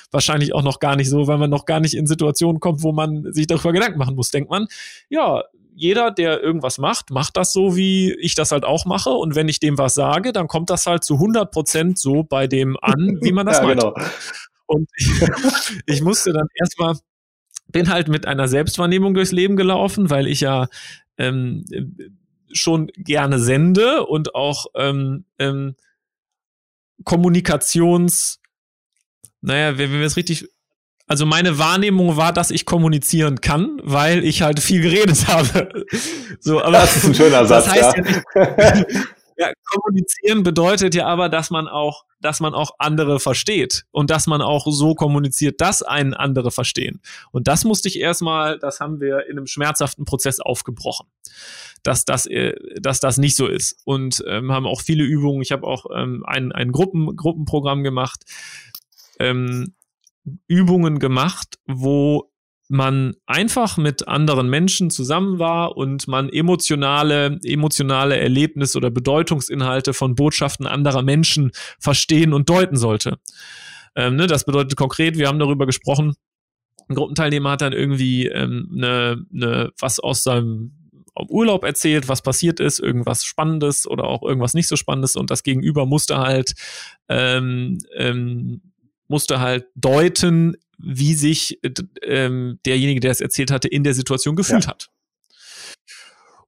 wahrscheinlich 0.10 0.56
auch 0.56 0.64
noch 0.64 0.80
gar 0.80 0.96
nicht 0.96 1.10
so, 1.10 1.28
weil 1.28 1.38
man 1.38 1.50
noch 1.50 1.66
gar 1.66 1.82
nicht 1.82 1.96
in 1.96 2.08
Situationen 2.08 2.62
kommt, 2.62 2.82
wo 2.82 2.94
man 2.94 3.34
sich 3.34 3.46
darüber 3.46 3.74
Gedanken 3.74 4.00
machen 4.00 4.16
muss. 4.16 4.32
Denkt 4.32 4.50
man, 4.50 4.68
ja, 5.10 5.44
jeder, 5.76 6.12
der 6.12 6.42
irgendwas 6.42 6.78
macht, 6.78 7.12
macht 7.12 7.36
das 7.36 7.52
so, 7.52 7.76
wie 7.76 8.14
ich 8.14 8.36
das 8.36 8.54
halt 8.54 8.64
auch 8.64 8.86
mache. 8.86 9.10
Und 9.10 9.36
wenn 9.36 9.50
ich 9.50 9.60
dem 9.60 9.78
was 9.78 9.96
sage, 9.96 10.32
dann 10.32 10.48
kommt 10.48 10.70
das 10.70 10.88
halt 10.88 11.04
zu 11.04 11.16
100 11.16 11.52
Prozent 11.52 12.00
so 12.00 12.24
bei 12.24 12.48
dem 12.48 12.78
an, 12.82 13.18
wie 13.22 13.34
man 13.34 13.46
das 13.46 13.58
ja, 13.60 13.64
meint. 13.66 13.82
Genau. 13.82 13.94
Und 14.66 14.90
ich, 14.96 15.12
ich 15.88 16.02
musste 16.02 16.32
dann 16.32 16.48
erstmal, 16.58 16.96
bin 17.68 17.90
halt 17.90 18.08
mit 18.08 18.28
einer 18.28 18.48
Selbstwahrnehmung 18.48 19.14
durchs 19.14 19.34
Leben 19.34 19.58
gelaufen, 19.58 20.10
weil 20.10 20.28
ich 20.28 20.40
ja 20.40 20.68
ähm, 21.18 21.66
schon 22.52 22.88
gerne 22.96 23.40
sende 23.40 24.06
und 24.06 24.36
auch 24.36 24.68
ähm, 24.76 25.26
ähm, 25.40 25.76
Kommunikations, 27.04 28.40
naja, 29.42 29.78
wenn 29.78 29.92
wir 29.92 30.02
es 30.02 30.16
richtig 30.16 30.48
also 31.06 31.26
meine 31.26 31.60
Wahrnehmung 31.60 32.16
war, 32.16 32.32
dass 32.32 32.50
ich 32.50 32.66
kommunizieren 32.66 33.42
kann, 33.42 33.80
weil 33.84 34.24
ich 34.24 34.42
halt 34.42 34.60
viel 34.60 34.82
geredet 34.82 35.28
habe. 35.28 35.70
So, 36.40 36.62
aber 36.62 36.72
das 36.72 36.96
ist 36.96 37.06
ein 37.06 37.16
schöner 37.16 37.46
Satz. 37.46 37.66
Das 37.66 37.74
heißt 37.74 37.98
ja. 37.98 38.44
ja, 38.44 38.76
nicht, 38.76 38.88
ja, 39.38 39.52
kommunizieren 39.66 40.44
bedeutet 40.44 40.96
ja 40.96 41.08
aber, 41.08 41.30
dass 41.30 41.50
man 41.50 41.68
auch, 41.68 42.06
dass 42.20 42.40
man 42.40 42.54
auch 42.54 42.72
andere 42.80 43.20
versteht 43.20 43.86
und 43.92 44.10
dass 44.10 44.28
man 44.28 44.42
auch 44.42 44.66
so 44.70 44.96
kommuniziert, 44.96 45.62
dass 45.62 45.82
einen 45.82 46.14
andere 46.14 46.52
verstehen. 46.52 47.02
Und 47.32 47.48
das 47.48 47.64
musste 47.66 47.88
ich 47.88 48.00
erstmal, 48.00 48.60
das 48.60 48.80
haben 48.80 49.00
wir 49.00 49.26
in 49.28 49.38
einem 49.38 49.48
schmerzhaften 49.48 50.06
Prozess 50.06 50.40
aufgebrochen, 50.40 51.08
dass 51.84 52.06
das, 52.06 52.26
äh, 52.26 52.56
dass 52.80 53.00
das 53.00 53.18
nicht 53.18 53.36
so 53.36 53.48
ist. 53.48 53.78
Und 53.86 54.24
ähm, 54.28 54.52
haben 54.52 54.68
auch 54.68 54.82
viele 54.82 55.04
Übungen. 55.04 55.42
Ich 55.42 55.52
habe 55.52 55.68
auch 55.68 55.86
ähm, 55.94 56.24
ein, 56.26 56.52
ein 56.52 56.72
Gruppen, 56.72 57.16
Gruppenprogramm 57.16 57.84
gemacht. 57.84 58.24
Ähm, 59.20 59.74
Übungen 60.48 61.00
gemacht, 61.00 61.60
wo 61.68 62.32
man 62.74 63.16
einfach 63.26 63.78
mit 63.78 64.08
anderen 64.08 64.50
Menschen 64.50 64.90
zusammen 64.90 65.40
war 65.40 65.78
und 65.78 66.08
man 66.08 66.28
emotionale, 66.30 67.40
emotionale 67.44 68.18
Erlebnisse 68.18 68.78
oder 68.78 68.90
Bedeutungsinhalte 68.90 69.94
von 69.94 70.16
Botschaften 70.16 70.68
anderer 70.68 71.04
Menschen 71.04 71.52
verstehen 71.80 72.34
und 72.34 72.50
deuten 72.50 72.76
sollte. 72.76 73.20
Ähm, 73.96 74.16
ne, 74.16 74.28
das 74.28 74.46
bedeutet 74.46 74.76
konkret, 74.76 75.18
wir 75.18 75.28
haben 75.28 75.40
darüber 75.40 75.66
gesprochen, 75.66 76.16
ein 76.90 76.96
Gruppenteilnehmer 76.96 77.52
hat 77.52 77.62
dann 77.62 77.74
irgendwie 77.74 78.28
ähm, 78.28 78.68
ne, 78.72 79.24
ne, 79.30 79.72
was 79.80 80.00
aus 80.00 80.24
seinem 80.24 80.74
Urlaub 81.30 81.64
erzählt, 81.64 82.10
was 82.10 82.24
passiert 82.24 82.60
ist, 82.60 82.80
irgendwas 82.80 83.24
Spannendes 83.24 83.88
oder 83.88 84.06
auch 84.06 84.24
irgendwas 84.24 84.56
nicht 84.56 84.68
so 84.68 84.76
Spannendes 84.76 85.16
und 85.16 85.30
das 85.30 85.44
Gegenüber 85.44 85.86
musste 85.86 86.18
halt 86.18 86.56
ähm, 87.08 87.78
ähm, 87.96 88.62
musste 89.08 89.40
halt 89.40 89.68
deuten, 89.76 90.58
wie 90.84 91.14
sich 91.14 91.60
ähm, 92.04 92.60
derjenige, 92.66 93.00
der 93.00 93.12
es 93.12 93.22
erzählt 93.22 93.52
hatte, 93.52 93.68
in 93.68 93.84
der 93.84 93.94
Situation 93.94 94.36
gefühlt 94.36 94.66
ja. 94.66 94.72
hat. 94.72 94.90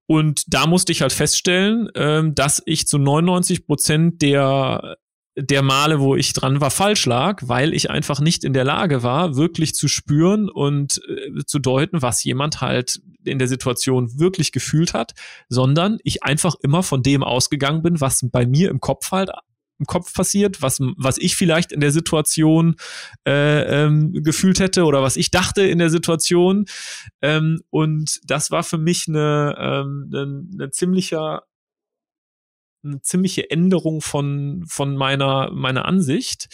Und 0.08 0.44
da 0.48 0.68
musste 0.68 0.92
ich 0.92 1.02
halt 1.02 1.14
feststellen, 1.14 1.90
ähm, 1.96 2.36
dass 2.36 2.62
ich 2.66 2.88
zu 2.88 2.98
99 2.98 3.66
Prozent 3.66 4.22
der 4.22 4.98
der 5.38 5.62
Male, 5.62 6.00
wo 6.00 6.16
ich 6.16 6.32
dran 6.32 6.62
war, 6.62 6.72
falsch 6.72 7.06
lag, 7.06 7.42
weil 7.46 7.74
ich 7.74 7.90
einfach 7.90 8.22
nicht 8.22 8.46
in 8.46 8.54
der 8.54 8.64
Lage 8.64 9.04
war, 9.04 9.36
wirklich 9.36 9.76
zu 9.76 9.90
spüren 9.90 10.50
und 10.50 11.02
äh, 11.10 11.44
zu 11.46 11.60
deuten, 11.60 12.02
was 12.02 12.24
jemand 12.24 12.62
halt 12.62 13.02
in 13.26 13.38
der 13.38 13.50
Situation 13.50 14.18
wirklich 14.18 14.54
gefühlt 14.54 14.94
hat, 14.94 15.14
sondern 15.50 15.98
ich 16.04 16.24
einfach 16.24 16.56
immer 16.62 16.84
von 16.84 17.04
dem 17.04 17.22
ausgegangen 17.22 17.82
bin, 17.82 18.00
was 18.00 18.22
bei 18.32 18.46
mir 18.46 18.70
im 18.70 18.80
Kopf 18.80 19.12
halt 19.12 19.30
im 19.80 19.86
Kopf 19.86 20.14
passiert, 20.14 20.62
was, 20.62 20.80
was 20.98 21.18
ich 21.18 21.36
vielleicht 21.36 21.72
in 21.72 21.82
der 21.82 21.92
Situation 21.92 22.76
äh, 23.28 23.84
ähm, 23.84 24.14
gefühlt 24.24 24.60
hätte 24.60 24.86
oder 24.86 25.02
was 25.02 25.18
ich 25.18 25.32
dachte 25.32 25.64
in 25.64 25.80
der 25.80 25.90
Situation. 25.90 26.66
Ähm, 27.22 27.62
und 27.70 28.20
das 28.24 28.52
war 28.52 28.64
für 28.64 28.78
mich 28.78 29.08
eine, 29.08 29.56
ähm, 29.60 30.10
eine, 30.14 30.44
eine 30.54 30.72
ziemlicher 30.72 31.44
eine 32.86 33.02
ziemliche 33.02 33.50
Änderung 33.50 34.02
von, 34.02 34.64
von 34.68 34.96
meiner, 34.96 35.52
meiner 35.52 35.86
Ansicht, 35.86 36.48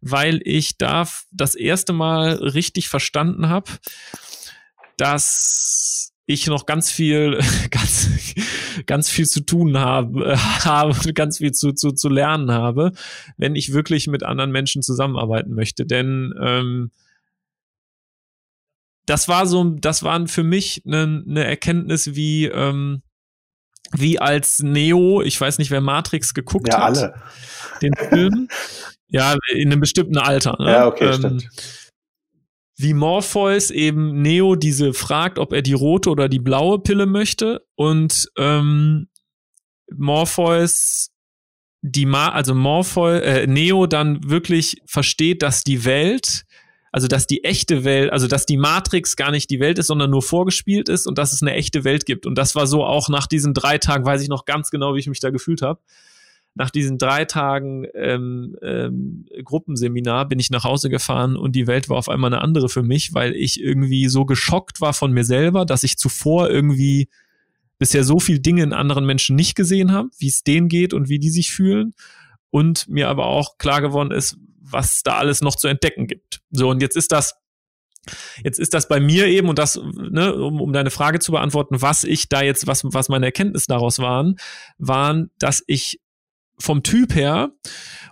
weil 0.00 0.40
ich 0.44 0.78
da 0.78 1.08
das 1.32 1.56
erste 1.56 1.92
Mal 1.92 2.34
richtig 2.34 2.88
verstanden 2.88 3.48
habe, 3.48 3.72
dass 4.96 6.11
ich 6.26 6.46
noch 6.46 6.66
ganz 6.66 6.90
viel, 6.90 7.38
ganz, 7.70 8.10
ganz 8.86 9.10
viel 9.10 9.26
zu 9.26 9.40
tun 9.40 9.78
habe, 9.78 10.36
habe, 10.36 11.12
ganz 11.12 11.38
viel 11.38 11.52
zu, 11.52 11.72
zu, 11.72 11.92
zu 11.92 12.08
lernen 12.08 12.50
habe, 12.50 12.92
wenn 13.36 13.56
ich 13.56 13.72
wirklich 13.72 14.06
mit 14.06 14.22
anderen 14.22 14.50
Menschen 14.50 14.82
zusammenarbeiten 14.82 15.54
möchte. 15.54 15.86
Denn 15.86 16.34
ähm, 16.40 16.90
das 19.06 19.28
war 19.28 19.46
so, 19.46 19.64
das 19.64 20.02
waren 20.02 20.28
für 20.28 20.44
mich 20.44 20.82
eine, 20.86 21.24
eine 21.26 21.44
Erkenntnis 21.44 22.14
wie, 22.14 22.46
ähm, 22.46 23.02
wie 23.90 24.18
als 24.18 24.60
Neo, 24.60 25.22
ich 25.22 25.38
weiß 25.38 25.58
nicht, 25.58 25.70
wer 25.70 25.80
Matrix 25.80 26.34
geguckt 26.34 26.68
ja, 26.68 26.78
hat. 26.78 26.98
Alle. 26.98 27.14
Den 27.80 27.94
Film. 27.94 28.48
Ja, 29.14 29.36
in 29.50 29.70
einem 29.70 29.80
bestimmten 29.80 30.16
Alter. 30.16 30.56
Ne? 30.58 30.70
Ja, 30.70 30.86
okay, 30.86 31.04
ähm, 31.04 31.12
stimmt 31.12 31.81
wie 32.76 32.94
Morpheus 32.94 33.70
eben 33.70 34.22
Neo 34.22 34.56
diese 34.56 34.92
fragt, 34.94 35.38
ob 35.38 35.52
er 35.52 35.62
die 35.62 35.74
rote 35.74 36.10
oder 36.10 36.28
die 36.28 36.38
blaue 36.38 36.80
Pille 36.80 37.06
möchte 37.06 37.64
und 37.74 38.28
ähm, 38.38 39.08
Morpheus 39.94 41.10
die 41.82 42.06
Ma 42.06 42.28
also 42.28 42.54
Morpheus 42.54 43.22
äh, 43.22 43.46
Neo 43.46 43.86
dann 43.86 44.28
wirklich 44.28 44.80
versteht, 44.86 45.42
dass 45.42 45.64
die 45.64 45.84
Welt 45.84 46.44
also 46.92 47.08
dass 47.08 47.26
die 47.26 47.42
echte 47.42 47.84
Welt, 47.84 48.12
also 48.12 48.28
dass 48.28 48.44
die 48.44 48.58
Matrix 48.58 49.16
gar 49.16 49.30
nicht 49.30 49.48
die 49.48 49.60
Welt 49.60 49.78
ist, 49.78 49.86
sondern 49.86 50.10
nur 50.10 50.20
vorgespielt 50.20 50.90
ist 50.90 51.06
und 51.06 51.16
dass 51.16 51.32
es 51.32 51.40
eine 51.40 51.54
echte 51.54 51.84
Welt 51.84 52.04
gibt. 52.04 52.26
Und 52.26 52.36
das 52.36 52.54
war 52.54 52.66
so 52.66 52.84
auch 52.84 53.08
nach 53.08 53.26
diesen 53.26 53.54
drei 53.54 53.78
Tagen, 53.78 54.04
weiß 54.04 54.20
ich 54.20 54.28
noch 54.28 54.44
ganz 54.44 54.70
genau, 54.70 54.94
wie 54.94 54.98
ich 54.98 55.06
mich 55.06 55.18
da 55.18 55.30
gefühlt 55.30 55.62
habe 55.62 55.80
nach 56.54 56.70
diesen 56.70 56.98
drei 56.98 57.24
Tagen 57.24 57.86
ähm, 57.94 58.56
ähm, 58.62 59.26
Gruppenseminar 59.42 60.28
bin 60.28 60.38
ich 60.38 60.50
nach 60.50 60.64
Hause 60.64 60.90
gefahren 60.90 61.36
und 61.36 61.56
die 61.56 61.66
Welt 61.66 61.88
war 61.88 61.96
auf 61.96 62.08
einmal 62.08 62.32
eine 62.32 62.42
andere 62.42 62.68
für 62.68 62.82
mich, 62.82 63.14
weil 63.14 63.34
ich 63.34 63.60
irgendwie 63.60 64.08
so 64.08 64.24
geschockt 64.26 64.80
war 64.80 64.92
von 64.92 65.12
mir 65.12 65.24
selber, 65.24 65.64
dass 65.64 65.82
ich 65.82 65.96
zuvor 65.96 66.50
irgendwie 66.50 67.08
bisher 67.78 68.04
so 68.04 68.20
viel 68.20 68.38
Dinge 68.38 68.62
in 68.62 68.72
anderen 68.72 69.06
Menschen 69.06 69.34
nicht 69.34 69.54
gesehen 69.54 69.92
habe, 69.92 70.10
wie 70.18 70.28
es 70.28 70.44
denen 70.44 70.68
geht 70.68 70.92
und 70.94 71.08
wie 71.08 71.18
die 71.18 71.30
sich 71.30 71.50
fühlen. 71.50 71.94
Und 72.50 72.86
mir 72.86 73.08
aber 73.08 73.26
auch 73.26 73.56
klar 73.56 73.80
geworden 73.80 74.10
ist, 74.10 74.36
was 74.60 75.02
da 75.02 75.16
alles 75.16 75.40
noch 75.40 75.56
zu 75.56 75.68
entdecken 75.68 76.06
gibt. 76.06 76.42
So, 76.50 76.68
und 76.68 76.82
jetzt 76.82 76.96
ist 76.96 77.12
das 77.12 77.34
Jetzt 78.42 78.58
ist 78.58 78.74
das 78.74 78.88
bei 78.88 78.98
mir 78.98 79.28
eben, 79.28 79.48
und 79.48 79.60
das, 79.60 79.76
ne, 79.76 80.34
um, 80.34 80.60
um 80.60 80.72
deine 80.72 80.90
Frage 80.90 81.20
zu 81.20 81.30
beantworten, 81.30 81.82
was 81.82 82.02
ich 82.02 82.28
da 82.28 82.42
jetzt, 82.42 82.66
was, 82.66 82.82
was 82.84 83.08
meine 83.08 83.26
Erkenntnis 83.26 83.66
daraus 83.66 84.00
waren, 84.00 84.36
waren, 84.78 85.30
dass 85.38 85.62
ich 85.68 86.00
vom 86.62 86.82
Typ 86.82 87.14
her, 87.14 87.50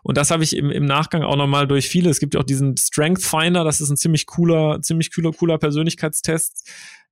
und 0.02 0.16
das 0.16 0.30
habe 0.30 0.44
ich 0.44 0.56
im, 0.56 0.70
im 0.70 0.84
Nachgang 0.84 1.22
auch 1.22 1.36
nochmal 1.36 1.66
durch 1.66 1.88
viele, 1.88 2.10
es 2.10 2.20
gibt 2.20 2.34
ja 2.34 2.40
auch 2.40 2.44
diesen 2.44 2.76
Strength 2.76 3.22
Finder, 3.22 3.64
das 3.64 3.80
ist 3.80 3.90
ein 3.90 3.96
ziemlich 3.96 4.26
cooler, 4.26 4.80
ziemlich 4.82 5.14
cooler, 5.14 5.32
cooler 5.32 5.58
Persönlichkeitstest, 5.58 6.68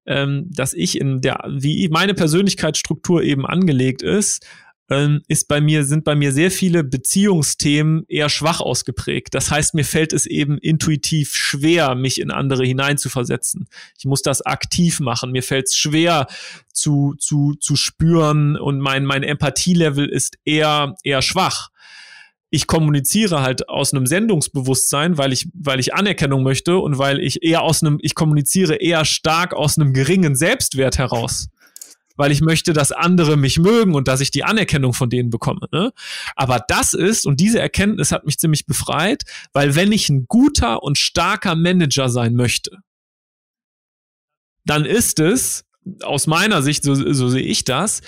ähm, 0.06 0.46
dass 0.50 0.72
ich 0.72 0.98
in 0.98 1.20
der, 1.20 1.44
wie 1.48 1.88
meine 1.88 2.14
Persönlichkeitsstruktur 2.14 3.22
eben 3.22 3.46
angelegt 3.46 4.02
ist, 4.02 4.46
ähm, 4.90 5.22
ist 5.28 5.48
bei 5.48 5.60
mir, 5.60 5.84
sind 5.84 6.04
bei 6.04 6.14
mir 6.14 6.32
sehr 6.32 6.50
viele 6.50 6.84
Beziehungsthemen 6.84 8.04
eher 8.08 8.28
schwach 8.28 8.60
ausgeprägt. 8.60 9.34
Das 9.34 9.50
heißt, 9.50 9.74
mir 9.74 9.84
fällt 9.84 10.12
es 10.12 10.26
eben 10.26 10.58
intuitiv 10.58 11.34
schwer, 11.34 11.94
mich 11.94 12.20
in 12.20 12.30
andere 12.30 12.64
hineinzuversetzen. 12.64 13.68
Ich 13.98 14.06
muss 14.06 14.22
das 14.22 14.42
aktiv 14.42 15.00
machen. 15.00 15.30
Mir 15.32 15.42
fällt 15.42 15.66
es 15.66 15.76
schwer 15.76 16.26
zu, 16.72 17.14
zu, 17.18 17.54
zu 17.54 17.76
spüren 17.76 18.56
und 18.56 18.80
mein, 18.80 19.04
mein 19.04 19.22
Empathielevel 19.22 20.08
ist 20.08 20.38
eher, 20.44 20.94
eher 21.02 21.22
schwach 21.22 21.70
ich 22.50 22.66
kommuniziere 22.66 23.42
halt 23.42 23.68
aus 23.68 23.92
einem 23.92 24.06
Sendungsbewusstsein, 24.06 25.18
weil 25.18 25.32
ich, 25.32 25.48
weil 25.52 25.80
ich 25.80 25.94
Anerkennung 25.94 26.42
möchte 26.42 26.78
und 26.78 26.96
weil 26.96 27.20
ich 27.20 27.42
eher 27.42 27.62
aus 27.62 27.82
einem, 27.82 27.98
ich 28.00 28.14
kommuniziere 28.14 28.76
eher 28.76 29.04
stark 29.04 29.52
aus 29.52 29.76
einem 29.76 29.92
geringen 29.92 30.34
Selbstwert 30.34 30.96
heraus 30.96 31.50
weil 32.18 32.32
ich 32.32 32.42
möchte, 32.42 32.74
dass 32.74 32.92
andere 32.92 33.38
mich 33.38 33.58
mögen 33.58 33.94
und 33.94 34.08
dass 34.08 34.20
ich 34.20 34.30
die 34.30 34.44
Anerkennung 34.44 34.92
von 34.92 35.08
denen 35.08 35.30
bekomme. 35.30 35.68
Ne? 35.72 35.92
Aber 36.36 36.62
das 36.66 36.92
ist, 36.92 37.26
und 37.26 37.40
diese 37.40 37.60
Erkenntnis 37.60 38.12
hat 38.12 38.26
mich 38.26 38.38
ziemlich 38.38 38.66
befreit, 38.66 39.22
weil 39.52 39.74
wenn 39.76 39.92
ich 39.92 40.10
ein 40.10 40.26
guter 40.26 40.82
und 40.82 40.98
starker 40.98 41.54
Manager 41.54 42.10
sein 42.10 42.34
möchte, 42.34 42.78
dann 44.66 44.84
ist 44.84 45.20
es, 45.20 45.64
aus 46.02 46.26
meiner 46.26 46.60
Sicht, 46.60 46.82
so, 46.82 46.94
so 46.94 47.28
sehe 47.28 47.42
ich 47.42 47.64
das, 47.64 48.02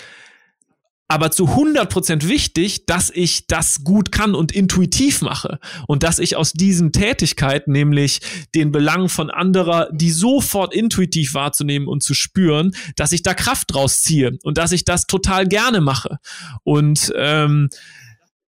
aber 1.10 1.32
zu 1.32 1.46
100% 1.46 2.28
wichtig, 2.28 2.86
dass 2.86 3.10
ich 3.10 3.48
das 3.48 3.82
gut 3.82 4.12
kann 4.12 4.36
und 4.36 4.52
intuitiv 4.52 5.22
mache. 5.22 5.58
Und 5.88 6.04
dass 6.04 6.20
ich 6.20 6.36
aus 6.36 6.52
diesen 6.52 6.92
Tätigkeiten, 6.92 7.72
nämlich 7.72 8.20
den 8.54 8.70
Belangen 8.70 9.08
von 9.08 9.28
anderer, 9.28 9.88
die 9.90 10.12
sofort 10.12 10.72
intuitiv 10.72 11.34
wahrzunehmen 11.34 11.88
und 11.88 12.04
zu 12.04 12.14
spüren, 12.14 12.76
dass 12.94 13.10
ich 13.10 13.24
da 13.24 13.34
Kraft 13.34 13.74
draus 13.74 14.02
ziehe 14.02 14.38
und 14.44 14.56
dass 14.56 14.70
ich 14.70 14.84
das 14.84 15.08
total 15.08 15.48
gerne 15.48 15.80
mache. 15.80 16.18
Und 16.62 17.12
ähm, 17.16 17.70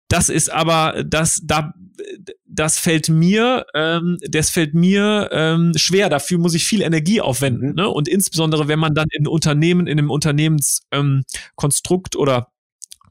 das 0.09 0.29
ist 0.29 0.51
aber, 0.51 1.03
das, 1.05 1.41
da, 1.43 1.73
das 2.47 2.79
fällt 2.79 3.09
mir, 3.09 3.65
ähm, 3.73 4.17
das 4.27 4.49
fällt 4.49 4.73
mir 4.73 5.29
ähm, 5.31 5.73
schwer. 5.75 6.09
Dafür 6.09 6.39
muss 6.39 6.55
ich 6.55 6.65
viel 6.65 6.81
Energie 6.81 7.21
aufwenden. 7.21 7.69
Mhm. 7.69 7.75
Ne? 7.75 7.87
Und 7.87 8.07
insbesondere, 8.07 8.67
wenn 8.67 8.79
man 8.79 8.95
dann 8.95 9.07
in 9.11 9.27
Unternehmen, 9.27 9.85
in 9.87 9.99
einem 9.99 10.09
Unternehmenskonstrukt 10.09 12.15
ähm, 12.15 12.21
oder 12.21 12.47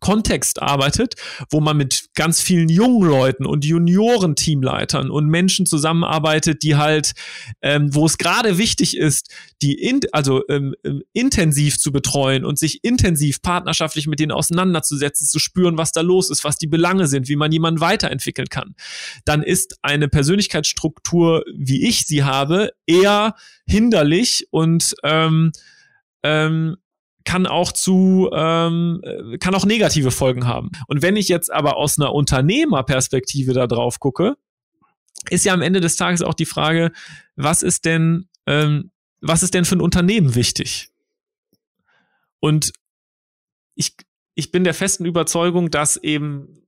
Kontext 0.01 0.63
arbeitet, 0.63 1.15
wo 1.51 1.61
man 1.61 1.77
mit 1.77 2.09
ganz 2.15 2.41
vielen 2.41 2.69
jungen 2.69 3.09
Leuten 3.09 3.47
und 3.47 3.65
Junioren-Teamleitern 3.65 5.11
und 5.11 5.27
Menschen 5.27 5.67
zusammenarbeitet, 5.67 6.63
die 6.63 6.77
halt, 6.77 7.13
ähm, 7.63 7.95
wo 7.95 8.07
es 8.07 8.19
gerade 8.19 8.59
wichtig 8.59 8.97
ist, 8.97 9.35
die 9.63 9.75
in, 9.75 10.01
also 10.13 10.43
ähm, 10.49 10.75
ähm, 10.85 11.03
intensiv 11.13 11.79
zu 11.79 11.93
betreuen 11.93 12.45
und 12.45 12.59
sich 12.59 12.85
intensiv 12.85 13.43
partnerschaftlich 13.43 14.07
mit 14.07 14.21
denen 14.21 14.33
auseinanderzusetzen, 14.33 15.27
zu 15.27 15.39
spüren, 15.39 15.79
was 15.79 15.93
da 15.93 16.01
los 16.01 16.31
ist, 16.31 16.45
was 16.45 16.59
die 16.59 16.67
Belange 16.67 17.07
sind, 17.07 17.29
wie 17.29 17.37
man 17.37 17.53
jemanden 17.53 17.81
weiterentwickeln 17.81 18.49
kann, 18.49 18.75
dann 19.25 19.43
ist 19.43 19.79
eine 19.83 20.09
Persönlichkeitsstruktur, 20.09 21.45
wie 21.55 21.87
ich 21.87 22.07
sie 22.07 22.25
habe, 22.25 22.71
eher 22.87 23.35
hinderlich 23.67 24.47
und 24.51 24.95
ähm, 25.03 25.53
ähm, 26.23 26.77
kann 27.29 27.47
auch 27.47 27.73
zu, 27.73 28.31
ähm, 28.33 29.03
kann 29.39 29.55
auch 29.55 29.67
negative 29.67 30.11
Folgen 30.11 30.47
haben. 30.47 30.71
Und 30.87 31.03
wenn 31.03 31.15
ich 31.15 31.29
jetzt 31.29 31.53
aber 31.53 31.77
aus 31.77 31.99
einer 31.99 32.15
Unternehmerperspektive 32.15 33.53
da 33.53 33.67
drauf 33.67 34.01
gucke, 34.01 34.39
ist 35.29 35.45
ja 35.45 35.53
am 35.53 35.61
Ende 35.61 35.83
des 35.83 35.97
Tages 35.97 36.23
auch 36.23 36.33
die 36.33 36.47
Frage, 36.47 36.91
was 37.37 37.63
ist 37.63 37.85
denn, 37.85 38.31
ähm, 38.47 38.93
was 39.21 39.43
ist 39.43 39.53
denn 39.53 39.67
für 39.67 39.77
ein 39.77 39.83
Unternehmen 39.83 40.37
wichtig? 40.37 40.89
Und 42.41 42.73
ich, 43.75 43.95
ich 44.35 44.51
bin 44.51 44.65
der 44.65 44.73
festen 44.73 45.05
Überzeugung, 45.05 45.71
dass 45.71 45.99
eben 45.99 46.65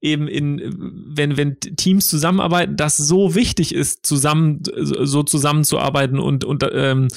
eben 0.00 0.26
in, 0.26 0.74
wenn, 1.14 1.36
wenn 1.36 1.60
Teams 1.60 2.08
zusammenarbeiten, 2.08 2.76
das 2.76 2.96
so 2.96 3.34
wichtig 3.34 3.74
ist, 3.74 4.06
zusammen, 4.06 4.62
so 4.64 5.22
zusammenzuarbeiten 5.22 6.18
und, 6.18 6.44
und, 6.44 6.64
ähm, 6.72 7.08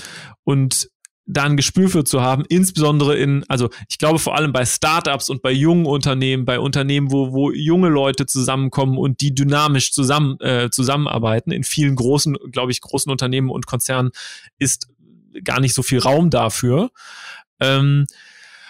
und 0.43 0.89
da 1.31 1.43
ein 1.43 1.57
Gespür 1.57 1.89
für 1.89 2.03
zu 2.03 2.21
haben, 2.21 2.43
insbesondere 2.49 3.15
in, 3.15 3.45
also 3.47 3.69
ich 3.87 3.99
glaube 3.99 4.17
vor 4.17 4.35
allem 4.35 4.51
bei 4.51 4.65
Startups 4.65 5.29
und 5.29 5.43
bei 5.43 5.51
jungen 5.51 5.85
Unternehmen, 5.85 6.43
bei 6.43 6.59
Unternehmen, 6.59 7.11
wo, 7.11 7.31
wo 7.31 7.51
junge 7.51 7.89
Leute 7.89 8.25
zusammenkommen 8.25 8.97
und 8.97 9.21
die 9.21 9.35
dynamisch 9.35 9.93
zusammen, 9.93 10.39
äh, 10.39 10.71
zusammenarbeiten. 10.71 11.51
In 11.51 11.63
vielen 11.63 11.95
großen, 11.95 12.35
glaube 12.51 12.71
ich, 12.71 12.81
großen 12.81 13.11
Unternehmen 13.11 13.51
und 13.51 13.67
Konzernen 13.67 14.09
ist 14.57 14.87
gar 15.43 15.59
nicht 15.59 15.75
so 15.75 15.83
viel 15.83 15.99
Raum 15.99 16.31
dafür. 16.31 16.89
Ähm, 17.59 18.07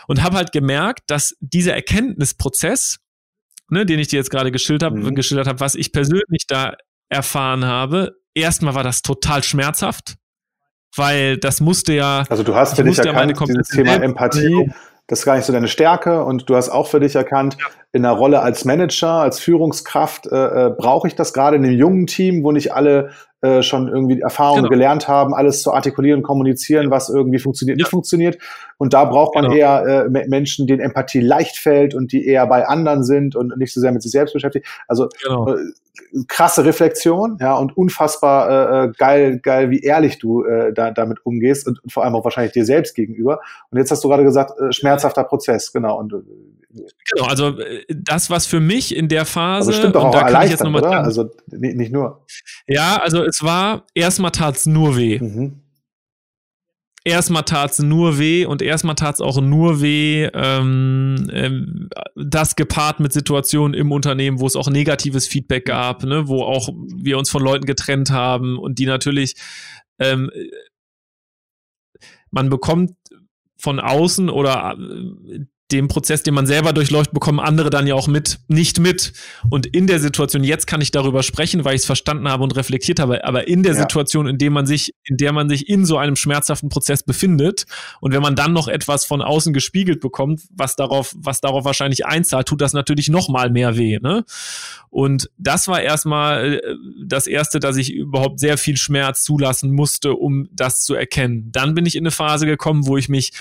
und 0.07 0.21
habe 0.21 0.35
halt 0.35 0.51
gemerkt, 0.51 1.03
dass 1.07 1.37
dieser 1.39 1.75
Erkenntnisprozess, 1.75 2.99
ne, 3.69 3.85
den 3.85 3.99
ich 3.99 4.09
dir 4.09 4.17
jetzt 4.17 4.31
gerade 4.31 4.51
geschildert 4.51 4.91
habe, 4.91 4.99
mhm. 4.99 5.15
geschildert 5.15 5.47
habe, 5.47 5.61
was 5.61 5.75
ich 5.75 5.93
persönlich 5.93 6.45
da 6.47 6.75
erfahren 7.07 7.63
habe, 7.63 8.17
erstmal 8.33 8.75
war 8.75 8.83
das 8.83 9.01
total 9.01 9.43
schmerzhaft 9.43 10.17
weil 10.95 11.37
das 11.37 11.61
musste 11.61 11.93
ja. 11.93 12.23
Also 12.29 12.43
du 12.43 12.55
hast 12.55 12.75
für 12.75 12.83
dich 12.83 12.99
erkannt, 12.99 13.39
dieses 13.47 13.67
Thema 13.67 13.95
Empathie, 13.95 14.71
das 15.07 15.19
ist 15.19 15.25
gar 15.25 15.35
nicht 15.35 15.45
so 15.45 15.53
deine 15.53 15.67
Stärke 15.67 16.23
und 16.23 16.49
du 16.49 16.55
hast 16.55 16.69
auch 16.69 16.87
für 16.87 16.99
dich 16.99 17.15
erkannt, 17.15 17.57
ja. 17.59 17.65
in 17.91 18.03
der 18.03 18.11
Rolle 18.11 18.41
als 18.41 18.63
Manager, 18.63 19.09
als 19.09 19.39
Führungskraft 19.39 20.27
äh, 20.27 20.67
äh, 20.67 20.69
brauche 20.69 21.07
ich 21.07 21.15
das 21.15 21.33
gerade 21.33 21.57
in 21.57 21.65
einem 21.65 21.77
jungen 21.77 22.07
Team, 22.07 22.43
wo 22.43 22.51
nicht 22.51 22.73
alle 22.73 23.09
äh, 23.41 23.63
schon 23.63 23.87
irgendwie 23.87 24.19
Erfahrungen 24.19 24.63
genau. 24.63 24.69
gelernt 24.69 25.07
haben, 25.07 25.33
alles 25.33 25.61
zu 25.61 25.73
artikulieren, 25.73 26.23
kommunizieren, 26.23 26.91
was 26.91 27.09
irgendwie 27.09 27.39
funktioniert, 27.39 27.79
ja. 27.79 27.83
nicht 27.83 27.89
funktioniert. 27.89 28.37
Und 28.77 28.93
da 28.93 29.05
braucht 29.05 29.33
man 29.33 29.45
genau. 29.45 29.55
eher 29.55 30.07
äh, 30.13 30.27
Menschen, 30.27 30.67
denen 30.67 30.81
Empathie 30.81 31.21
leicht 31.21 31.57
fällt 31.57 31.95
und 31.95 32.11
die 32.11 32.27
eher 32.27 32.45
bei 32.47 32.67
anderen 32.67 33.03
sind 33.03 33.35
und 33.35 33.57
nicht 33.57 33.73
so 33.73 33.79
sehr 33.79 33.93
mit 33.93 34.03
sich 34.03 34.11
selbst 34.11 34.33
beschäftigt. 34.33 34.67
Also 34.87 35.07
genau. 35.23 35.55
Krasse 36.27 36.65
Reflexion, 36.65 37.37
ja, 37.39 37.55
und 37.55 37.75
unfassbar 37.77 38.49
äh, 38.49 38.85
äh, 38.85 38.91
geil, 38.97 39.39
geil, 39.39 39.69
wie 39.69 39.79
ehrlich 39.79 40.19
du 40.19 40.43
äh, 40.43 40.73
da, 40.73 40.91
damit 40.91 41.25
umgehst 41.25 41.67
und, 41.67 41.83
und 41.83 41.91
vor 41.91 42.03
allem 42.03 42.15
auch 42.15 42.23
wahrscheinlich 42.23 42.53
dir 42.53 42.65
selbst 42.65 42.95
gegenüber. 42.95 43.39
Und 43.69 43.77
jetzt 43.77 43.91
hast 43.91 44.03
du 44.03 44.09
gerade 44.09 44.23
gesagt, 44.23 44.59
äh, 44.59 44.71
schmerzhafter 44.71 45.23
Prozess, 45.23 45.71
genau. 45.71 45.99
Und, 45.99 46.13
äh, 46.13 46.81
genau, 47.13 47.27
also 47.27 47.59
äh, 47.59 47.83
das, 47.89 48.29
was 48.29 48.45
für 48.45 48.59
mich 48.59 48.95
in 48.95 49.07
der 49.07 49.25
Phase. 49.25 49.69
Also 49.69 49.79
stimmt 49.79 49.95
doch 49.95 50.05
auch 50.05 50.11
da 50.11 50.21
erleichtert, 50.21 50.67
oder? 50.67 50.81
Sagen, 50.81 51.05
also 51.05 51.29
nicht, 51.47 51.75
nicht 51.75 51.91
nur. 51.91 52.25
Ja, 52.67 52.99
also 53.01 53.23
es 53.23 53.43
war, 53.43 53.83
erstmal 53.93 54.31
tat's 54.31 54.65
nur 54.65 54.97
weh. 54.97 55.19
Mhm 55.19 55.61
erstmal 57.09 57.43
tat's 57.43 57.79
nur 57.79 58.17
weh 58.17 58.45
und 58.45 58.61
erstmal 58.61 58.95
tat's 58.95 59.21
auch 59.21 59.41
nur 59.41 59.81
weh, 59.81 60.29
ähm, 60.33 61.29
ähm, 61.31 61.89
das 62.15 62.55
gepaart 62.55 62.99
mit 62.99 63.11
Situationen 63.11 63.73
im 63.73 63.91
Unternehmen, 63.91 64.39
wo 64.39 64.47
es 64.47 64.55
auch 64.55 64.69
negatives 64.69 65.27
Feedback 65.27 65.65
gab, 65.65 66.03
ne, 66.03 66.27
wo 66.27 66.43
auch 66.43 66.69
wir 66.69 67.17
uns 67.17 67.29
von 67.29 67.43
Leuten 67.43 67.65
getrennt 67.65 68.11
haben 68.11 68.57
und 68.57 68.79
die 68.79 68.85
natürlich 68.85 69.35
ähm, 69.99 70.31
man 72.31 72.49
bekommt 72.49 72.95
von 73.57 73.79
außen 73.79 74.29
oder 74.29 74.77
äh, 74.77 75.39
dem 75.71 75.87
Prozess, 75.87 76.23
den 76.23 76.33
man 76.33 76.47
selber 76.47 76.73
durchläuft, 76.73 77.11
bekommen 77.11 77.39
andere 77.39 77.69
dann 77.69 77.85
ja 77.85 77.93
auch 77.93 78.07
mit, 78.07 78.39
nicht 78.47 78.79
mit. 78.79 79.13
Und 79.49 79.67
in 79.67 79.85
der 79.85 79.99
Situation, 79.99 80.43
jetzt 80.43 80.65
kann 80.65 80.81
ich 80.81 80.91
darüber 80.91 81.21
sprechen, 81.21 81.63
weil 81.63 81.75
ich 81.75 81.81
es 81.81 81.85
verstanden 81.85 82.27
habe 82.27 82.43
und 82.43 82.55
reflektiert 82.55 82.99
habe, 82.99 83.23
aber 83.23 83.47
in 83.47 83.61
der 83.61 83.73
ja. 83.73 83.81
Situation, 83.81 84.27
in 84.27 84.37
der 84.37 84.49
man 84.49 84.65
sich, 84.65 84.95
in 85.03 85.17
der 85.17 85.31
man 85.31 85.47
sich 85.47 85.69
in 85.69 85.85
so 85.85 85.97
einem 85.97 86.15
schmerzhaften 86.15 86.69
Prozess 86.69 87.03
befindet 87.03 87.65
und 88.01 88.13
wenn 88.13 88.21
man 88.21 88.35
dann 88.35 88.53
noch 88.53 88.67
etwas 88.67 89.05
von 89.05 89.21
außen 89.21 89.53
gespiegelt 89.53 89.99
bekommt, 89.99 90.41
was 90.51 90.75
darauf, 90.75 91.15
was 91.17 91.41
darauf 91.41 91.65
wahrscheinlich 91.65 92.05
einzahlt, 92.05 92.47
tut 92.47 92.61
das 92.61 92.73
natürlich 92.73 93.09
noch 93.09 93.29
mal 93.29 93.51
mehr 93.51 93.77
weh. 93.77 93.99
Ne? 94.01 94.25
Und 94.89 95.29
das 95.37 95.67
war 95.67 95.81
erstmal 95.81 96.55
äh, 96.55 96.75
das 97.05 97.27
erste, 97.27 97.59
dass 97.59 97.77
ich 97.77 97.93
überhaupt 97.93 98.39
sehr 98.39 98.57
viel 98.57 98.77
Schmerz 98.77 99.23
zulassen 99.23 99.71
musste, 99.71 100.13
um 100.13 100.49
das 100.51 100.81
zu 100.81 100.95
erkennen. 100.95 101.51
Dann 101.51 101.75
bin 101.75 101.85
ich 101.85 101.95
in 101.95 102.03
eine 102.03 102.11
Phase 102.11 102.45
gekommen, 102.45 102.87
wo 102.87 102.97
ich 102.97 103.07
mich 103.07 103.31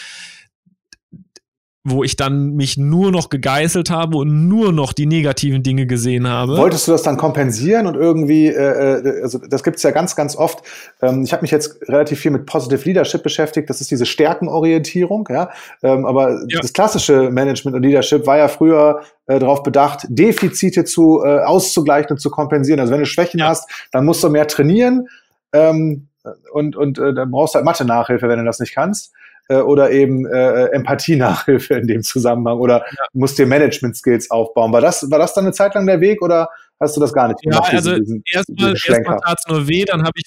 wo 1.85 2.03
ich 2.03 2.17
dann 2.17 2.55
mich 2.55 2.77
nur 2.77 3.13
noch 3.13 3.31
gegeißelt 3.31 3.91
habe 3.91 4.19
und 4.19 4.49
nur 4.49 4.73
noch 4.73 4.93
die 4.93 5.07
negativen 5.07 5.63
Dinge 5.63 5.87
gesehen 5.87 6.27
habe. 6.27 6.57
Wolltest 6.57 6.89
du 6.89 6.93
das 6.93 7.03
dann 7.03 7.17
kompensieren 7.17 7.87
und 7.87 7.95
irgendwie, 7.95 8.49
äh, 8.49 8.53
äh 8.53 9.23
also 9.23 9.39
das 9.39 9.63
gibt 9.63 9.77
es 9.77 9.83
ja 9.85 9.91
ganz, 9.91 10.17
ganz 10.17 10.37
oft. 10.37 10.63
Ähm, 11.01 11.23
ich 11.23 11.33
habe 11.33 11.43
mich 11.43 11.51
jetzt 11.51 11.81
relativ 11.89 12.19
viel 12.21 12.33
mit 12.33 12.47
Positive 12.47 12.85
Leadership 12.85 13.23
beschäftigt. 13.23 13.71
Das 13.71 13.81
ist 13.81 13.91
diese 13.91 14.07
Stärkenorientierung, 14.07 15.29
ja. 15.31 15.51
Ähm, 15.83 16.05
aber 16.05 16.43
ja. 16.49 16.61
das 16.61 16.73
klassische 16.73 17.31
Management 17.31 17.77
und 17.77 17.83
Leadership 17.83 18.27
war 18.27 18.39
ja 18.39 18.49
früher 18.49 19.03
äh, 19.27 19.39
darauf 19.39 19.63
bedacht, 19.63 20.07
Defizite 20.09 20.85
zu 20.85 21.23
äh, 21.25 21.41
auszugleichen 21.45 22.11
und 22.11 22.19
zu 22.19 22.31
kompensieren. 22.31 22.81
Also 22.81 22.93
wenn 22.93 23.01
du 23.01 23.07
Schwächen 23.07 23.41
ja. 23.41 23.49
hast, 23.49 23.71
dann 23.93 24.05
musst 24.05 24.23
du 24.23 24.29
mehr 24.31 24.49
trainieren. 24.49 25.09
Ähm, 25.53 26.09
und 26.53 26.77
und 26.77 26.99
äh, 26.99 27.15
dann 27.15 27.31
brauchst 27.31 27.55
du 27.55 27.57
halt 27.57 27.65
Mathe-Nachhilfe, 27.65 28.29
wenn 28.29 28.41
du 28.41 28.45
das 28.45 28.59
nicht 28.59 28.75
kannst 28.75 29.13
äh, 29.49 29.57
oder 29.57 29.91
eben 29.91 30.27
äh, 30.27 30.67
Empathie-Nachhilfe 30.67 31.75
in 31.75 31.87
dem 31.87 32.03
Zusammenhang 32.03 32.59
oder 32.59 32.85
ja. 32.91 33.05
musst 33.13 33.39
dir 33.39 33.47
Management-Skills 33.47 34.31
aufbauen. 34.31 34.73
War 34.73 34.81
das, 34.81 35.11
war 35.11 35.19
das 35.19 35.35
dann 35.35 35.45
eine 35.45 35.53
Zeit 35.53 35.75
lang 35.75 35.87
der 35.87 36.01
Weg 36.01 36.23
oder 36.23 36.49
hast 36.79 36.97
du 36.97 37.01
das 37.01 37.13
gar 37.13 37.29
nicht 37.29 37.43
gemacht? 37.43 37.73
Ja, 37.73 37.77
also 37.77 37.93
erstmal 37.93 38.71
erst 38.71 38.87
tat 38.87 39.39
es 39.39 39.49
nur 39.49 39.69
weh, 39.69 39.85
dann 39.85 40.03
habe 40.03 40.13
ich 40.17 40.25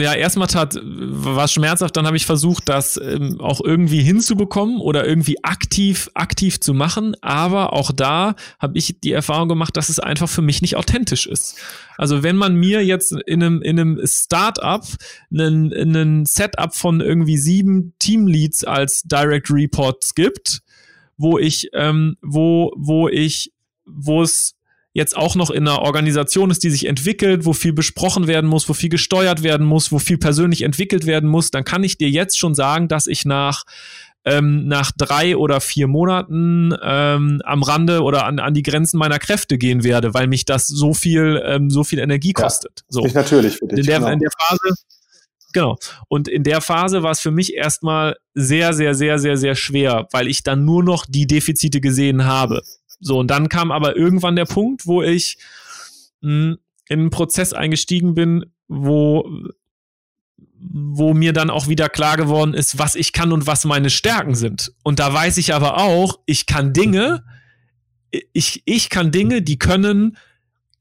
ja, 0.00 0.14
erstmal 0.14 0.48
tat, 0.48 0.78
war 0.82 1.48
schmerzhaft, 1.48 1.96
dann 1.96 2.06
habe 2.06 2.16
ich 2.16 2.26
versucht, 2.26 2.68
das 2.68 3.00
ähm, 3.02 3.40
auch 3.40 3.60
irgendwie 3.62 4.02
hinzubekommen 4.02 4.80
oder 4.80 5.06
irgendwie 5.06 5.42
aktiv, 5.44 6.10
aktiv 6.14 6.60
zu 6.60 6.74
machen. 6.74 7.16
Aber 7.20 7.72
auch 7.72 7.92
da 7.92 8.34
habe 8.58 8.78
ich 8.78 9.00
die 9.00 9.12
Erfahrung 9.12 9.48
gemacht, 9.48 9.76
dass 9.76 9.88
es 9.88 9.98
einfach 9.98 10.28
für 10.28 10.42
mich 10.42 10.62
nicht 10.62 10.76
authentisch 10.76 11.26
ist. 11.26 11.56
Also 11.96 12.22
wenn 12.22 12.36
man 12.36 12.54
mir 12.54 12.84
jetzt 12.84 13.12
in 13.26 13.42
einem, 13.42 13.62
in 13.62 13.78
einem 13.78 14.00
Startup 14.06 14.86
einen, 15.32 15.72
einen 15.72 16.26
Setup 16.26 16.74
von 16.74 17.00
irgendwie 17.00 17.36
sieben 17.36 17.94
Teamleads 17.98 18.64
als 18.64 19.02
Direct 19.02 19.50
Reports 19.50 20.14
gibt, 20.14 20.62
wo 21.16 21.38
ich, 21.38 21.68
ähm, 21.74 22.16
wo, 22.22 22.72
wo 22.76 23.08
ich, 23.08 23.52
wo 23.84 24.22
es 24.22 24.54
jetzt 25.00 25.16
auch 25.16 25.34
noch 25.34 25.50
in 25.50 25.66
einer 25.66 25.80
Organisation 25.80 26.50
ist, 26.50 26.62
die 26.62 26.70
sich 26.70 26.86
entwickelt, 26.86 27.44
wo 27.44 27.52
viel 27.52 27.72
besprochen 27.72 28.26
werden 28.26 28.48
muss, 28.48 28.68
wo 28.68 28.74
viel 28.74 28.90
gesteuert 28.90 29.42
werden 29.42 29.66
muss, 29.66 29.90
wo 29.90 29.98
viel 29.98 30.18
persönlich 30.18 30.62
entwickelt 30.62 31.06
werden 31.06 31.28
muss, 31.28 31.50
dann 31.50 31.64
kann 31.64 31.82
ich 31.82 31.98
dir 31.98 32.10
jetzt 32.10 32.38
schon 32.38 32.54
sagen, 32.54 32.88
dass 32.88 33.06
ich 33.06 33.24
nach 33.24 33.64
ähm, 34.26 34.68
nach 34.68 34.92
drei 34.94 35.34
oder 35.34 35.62
vier 35.62 35.88
Monaten 35.88 36.74
ähm, 36.82 37.40
am 37.42 37.62
Rande 37.62 38.02
oder 38.02 38.26
an, 38.26 38.38
an 38.38 38.52
die 38.52 38.62
Grenzen 38.62 38.98
meiner 38.98 39.18
Kräfte 39.18 39.56
gehen 39.56 39.82
werde, 39.82 40.12
weil 40.12 40.26
mich 40.26 40.44
das 40.44 40.66
so 40.66 40.92
viel 40.92 41.42
ähm, 41.44 41.70
so 41.70 41.84
viel 41.84 41.98
Energie 41.98 42.34
kostet. 42.34 42.80
Ja, 42.80 42.84
so. 42.90 43.00
Nicht 43.00 43.14
natürlich 43.14 43.56
für 43.56 43.66
dich. 43.66 43.78
In 43.78 43.86
der, 43.86 43.98
genau. 44.00 44.10
in 44.10 44.18
der 44.18 44.30
Phase 44.38 44.74
Genau. 45.52 45.78
Und 46.08 46.28
in 46.28 46.44
der 46.44 46.60
Phase 46.60 47.02
war 47.02 47.10
es 47.10 47.20
für 47.20 47.30
mich 47.30 47.54
erstmal 47.54 48.16
sehr, 48.34 48.72
sehr, 48.72 48.94
sehr, 48.94 49.18
sehr, 49.18 49.36
sehr 49.36 49.54
schwer, 49.54 50.06
weil 50.12 50.28
ich 50.28 50.42
dann 50.42 50.64
nur 50.64 50.84
noch 50.84 51.06
die 51.08 51.26
Defizite 51.26 51.80
gesehen 51.80 52.24
habe. 52.24 52.62
So, 53.00 53.18
und 53.18 53.30
dann 53.30 53.48
kam 53.48 53.72
aber 53.72 53.96
irgendwann 53.96 54.36
der 54.36 54.44
Punkt, 54.44 54.86
wo 54.86 55.02
ich 55.02 55.38
mh, 56.20 56.30
hm, 56.30 56.58
in 56.88 57.00
einen 57.00 57.10
Prozess 57.10 57.52
eingestiegen 57.52 58.14
bin, 58.14 58.46
wo 58.68 59.28
wo 60.62 61.14
mir 61.14 61.32
dann 61.32 61.48
auch 61.48 61.68
wieder 61.68 61.88
klar 61.88 62.16
geworden 62.16 62.52
ist, 62.52 62.78
was 62.78 62.94
ich 62.94 63.12
kann 63.12 63.32
und 63.32 63.46
was 63.46 63.64
meine 63.64 63.88
Stärken 63.88 64.34
sind. 64.34 64.72
Und 64.82 64.98
da 64.98 65.12
weiß 65.12 65.38
ich 65.38 65.54
aber 65.54 65.78
auch, 65.78 66.18
ich 66.26 66.44
kann 66.44 66.74
Dinge, 66.74 67.24
ich, 68.32 68.62
ich 68.66 68.90
kann 68.90 69.10
Dinge, 69.10 69.40
die 69.40 69.58
können 69.58 70.18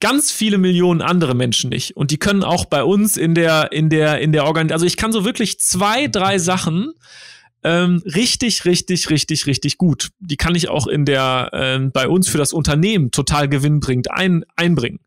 ganz 0.02 0.32
viele 0.32 0.58
Millionen 0.58 1.02
andere 1.02 1.34
Menschen 1.34 1.70
nicht. 1.70 1.96
Und 1.96 2.12
die 2.12 2.18
können 2.18 2.44
auch 2.44 2.66
bei 2.66 2.84
uns 2.84 3.18
in 3.18 3.36
der, 3.36 3.72
in 3.72 3.90
der, 3.90 4.20
in 4.20 4.32
der 4.32 4.46
Organisation, 4.46 4.74
also 4.74 4.86
ich 4.86 4.98
kann 4.98 5.12
so 5.12 5.26
wirklich 5.26 5.60
zwei, 5.60 6.08
drei 6.08 6.40
Sachen, 6.40 6.94
ähm, 7.64 8.02
richtig, 8.06 8.66
richtig, 8.66 9.10
richtig, 9.10 9.46
richtig 9.46 9.78
gut. 9.78 10.10
Die 10.20 10.38
kann 10.38 10.56
ich 10.56 10.70
auch 10.70 10.88
in 10.88 11.06
der 11.06 11.50
ähm, 11.54 11.92
bei 11.92 12.08
uns 12.08 12.30
für 12.30 12.38
das 12.38 12.54
Unternehmen 12.54 13.12
total 13.12 13.50
gewinnbringend 13.50 14.12
ein, 14.12 14.46
einbringen. 14.56 15.00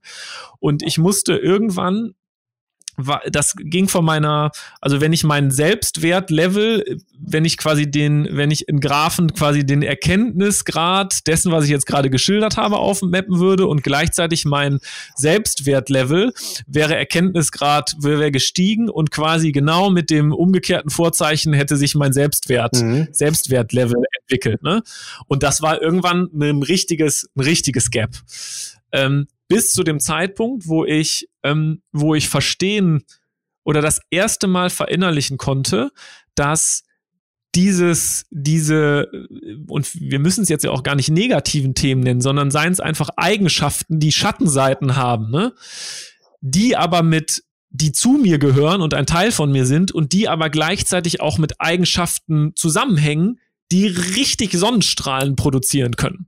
Und 0.58 0.82
ich 0.82 0.98
musste 0.98 1.36
irgendwann 1.36 2.14
das 3.30 3.54
ging 3.56 3.88
von 3.88 4.04
meiner, 4.04 4.50
also 4.80 5.00
wenn 5.00 5.12
ich 5.12 5.24
meinen 5.24 5.50
Selbstwertlevel, 5.50 6.98
wenn 7.18 7.44
ich 7.44 7.56
quasi 7.56 7.90
den, 7.90 8.28
wenn 8.32 8.50
ich 8.50 8.68
in 8.68 8.80
Graphen 8.80 9.32
quasi 9.32 9.64
den 9.64 9.82
Erkenntnisgrad 9.82 11.26
dessen, 11.26 11.52
was 11.52 11.64
ich 11.64 11.70
jetzt 11.70 11.86
gerade 11.86 12.10
geschildert 12.10 12.56
habe, 12.56 12.78
aufmappen 12.78 13.38
würde 13.38 13.66
und 13.66 13.82
gleichzeitig 13.82 14.44
mein 14.44 14.78
Selbstwertlevel 15.16 16.32
wäre 16.66 16.96
Erkenntnisgrad 16.96 17.94
wäre 17.98 18.30
gestiegen 18.30 18.88
und 18.88 19.10
quasi 19.10 19.52
genau 19.52 19.90
mit 19.90 20.10
dem 20.10 20.32
umgekehrten 20.32 20.90
Vorzeichen 20.90 21.52
hätte 21.52 21.76
sich 21.76 21.94
mein 21.94 22.12
Selbstwert, 22.12 22.74
mhm. 22.74 23.08
Selbstwertlevel 23.12 24.02
entwickelt. 24.20 24.62
Ne? 24.62 24.82
Und 25.26 25.42
das 25.42 25.62
war 25.62 25.80
irgendwann 25.80 26.28
ein 26.34 26.62
richtiges, 26.62 27.28
ein 27.36 27.42
richtiges 27.42 27.90
Gap. 27.90 28.10
Ähm, 28.92 29.26
bis 29.48 29.72
zu 29.72 29.82
dem 29.82 30.00
Zeitpunkt, 30.00 30.66
wo 30.66 30.84
ich, 30.84 31.28
ähm, 31.42 31.82
wo 31.92 32.14
ich 32.14 32.28
verstehen 32.28 33.04
oder 33.64 33.80
das 33.80 34.00
erste 34.10 34.46
Mal 34.46 34.70
verinnerlichen 34.70 35.38
konnte, 35.38 35.90
dass 36.34 36.82
dieses, 37.54 38.24
diese, 38.30 39.10
und 39.68 39.94
wir 40.00 40.18
müssen 40.18 40.42
es 40.42 40.48
jetzt 40.48 40.64
ja 40.64 40.70
auch 40.70 40.82
gar 40.82 40.94
nicht 40.94 41.10
negativen 41.10 41.74
Themen 41.74 42.02
nennen, 42.02 42.22
sondern 42.22 42.50
seien 42.50 42.72
es 42.72 42.80
einfach 42.80 43.10
Eigenschaften, 43.16 44.00
die 44.00 44.12
Schattenseiten 44.12 44.96
haben, 44.96 45.30
ne? 45.30 45.52
Die 46.40 46.76
aber 46.76 47.02
mit, 47.02 47.44
die 47.70 47.92
zu 47.92 48.12
mir 48.12 48.38
gehören 48.38 48.80
und 48.80 48.94
ein 48.94 49.06
Teil 49.06 49.32
von 49.32 49.52
mir 49.52 49.66
sind 49.66 49.92
und 49.92 50.12
die 50.12 50.28
aber 50.28 50.50
gleichzeitig 50.50 51.20
auch 51.20 51.38
mit 51.38 51.60
Eigenschaften 51.60 52.52
zusammenhängen, 52.56 53.38
die 53.70 53.86
richtig 53.86 54.52
Sonnenstrahlen 54.52 55.36
produzieren 55.36 55.96
können. 55.96 56.26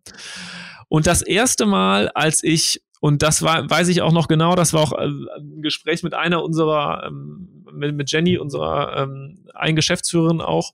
Und 0.88 1.06
das 1.06 1.22
erste 1.22 1.66
Mal, 1.66 2.08
als 2.10 2.44
ich 2.44 2.82
und 3.04 3.20
das 3.20 3.42
war, 3.42 3.68
weiß 3.68 3.88
ich 3.88 4.00
auch 4.00 4.12
noch 4.12 4.28
genau, 4.28 4.54
das 4.54 4.72
war 4.72 4.80
auch 4.80 4.92
äh, 4.92 5.04
ein 5.04 5.60
Gespräch 5.60 6.02
mit 6.02 6.14
einer 6.14 6.42
unserer, 6.42 7.04
ähm, 7.06 7.66
mit, 7.70 8.10
Jenny, 8.10 8.38
unserer 8.38 8.96
ähm, 8.96 9.44
einen 9.52 9.76
Geschäftsführerin 9.76 10.40
auch, 10.40 10.72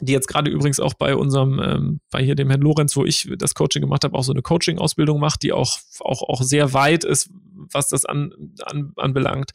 die 0.00 0.12
jetzt 0.12 0.28
gerade 0.28 0.50
übrigens 0.50 0.80
auch 0.80 0.92
bei 0.92 1.16
unserem, 1.16 1.58
ähm, 1.58 2.00
bei 2.10 2.22
hier 2.22 2.34
dem 2.34 2.50
Herrn 2.50 2.60
Lorenz, 2.60 2.94
wo 2.94 3.06
ich 3.06 3.32
das 3.38 3.54
Coaching 3.54 3.80
gemacht 3.80 4.04
habe, 4.04 4.18
auch 4.18 4.22
so 4.22 4.34
eine 4.34 4.42
Coaching-Ausbildung 4.42 5.18
macht, 5.18 5.44
die 5.44 5.54
auch, 5.54 5.78
auch, 6.00 6.28
auch 6.28 6.42
sehr 6.42 6.74
weit 6.74 7.04
ist, 7.04 7.30
was 7.72 7.88
das 7.88 8.04
an, 8.04 8.34
an, 8.62 8.92
anbelangt 8.96 9.52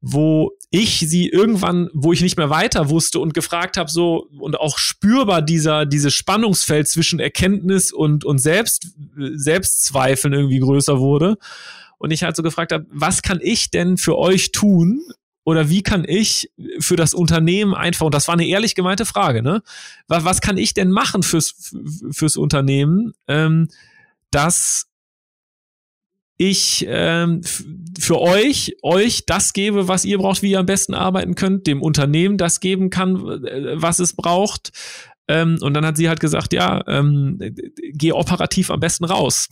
wo 0.00 0.52
ich 0.70 1.00
sie 1.00 1.28
irgendwann, 1.28 1.90
wo 1.92 2.12
ich 2.12 2.22
nicht 2.22 2.38
mehr 2.38 2.48
weiter 2.48 2.88
wusste 2.88 3.18
und 3.18 3.34
gefragt 3.34 3.76
habe, 3.76 3.90
so 3.90 4.28
und 4.38 4.58
auch 4.58 4.78
spürbar 4.78 5.42
dieser 5.42 5.84
dieses 5.84 6.14
Spannungsfeld 6.14 6.88
zwischen 6.88 7.20
Erkenntnis 7.20 7.92
und 7.92 8.24
und 8.24 8.38
Selbst 8.38 8.94
Selbstzweifeln 9.16 10.32
irgendwie 10.32 10.60
größer 10.60 10.98
wurde 11.00 11.36
und 11.98 12.12
ich 12.12 12.22
halt 12.22 12.36
so 12.36 12.42
gefragt 12.42 12.72
habe, 12.72 12.86
was 12.90 13.22
kann 13.22 13.40
ich 13.42 13.70
denn 13.70 13.98
für 13.98 14.16
euch 14.16 14.52
tun 14.52 15.02
oder 15.44 15.68
wie 15.68 15.82
kann 15.82 16.04
ich 16.06 16.50
für 16.78 16.96
das 16.96 17.12
Unternehmen 17.12 17.74
einfach 17.74 18.06
und 18.06 18.14
das 18.14 18.26
war 18.26 18.34
eine 18.34 18.46
ehrlich 18.46 18.74
gemeinte 18.74 19.04
Frage, 19.04 19.42
ne? 19.42 19.62
Was, 20.08 20.24
was 20.24 20.40
kann 20.40 20.56
ich 20.56 20.72
denn 20.72 20.90
machen 20.90 21.22
fürs 21.22 21.74
fürs 22.10 22.36
Unternehmen, 22.36 23.12
ähm, 23.28 23.68
dass 24.30 24.89
ich 26.40 26.86
ähm, 26.88 27.42
für 27.98 28.18
euch 28.18 28.74
euch 28.82 29.26
das 29.26 29.52
gebe, 29.52 29.88
was 29.88 30.06
ihr 30.06 30.16
braucht, 30.16 30.40
wie 30.40 30.52
ihr 30.52 30.58
am 30.58 30.64
besten 30.64 30.94
arbeiten 30.94 31.34
könnt, 31.34 31.66
dem 31.66 31.82
Unternehmen 31.82 32.38
das 32.38 32.60
geben 32.60 32.88
kann, 32.88 33.16
äh, 33.44 33.74
was 33.74 33.98
es 33.98 34.14
braucht. 34.14 34.70
Ähm, 35.28 35.58
und 35.60 35.74
dann 35.74 35.84
hat 35.84 35.98
sie 35.98 36.08
halt 36.08 36.18
gesagt, 36.18 36.54
ja, 36.54 36.82
ähm, 36.88 37.38
geh 37.92 38.12
operativ 38.12 38.70
am 38.70 38.80
besten 38.80 39.04
raus. 39.04 39.48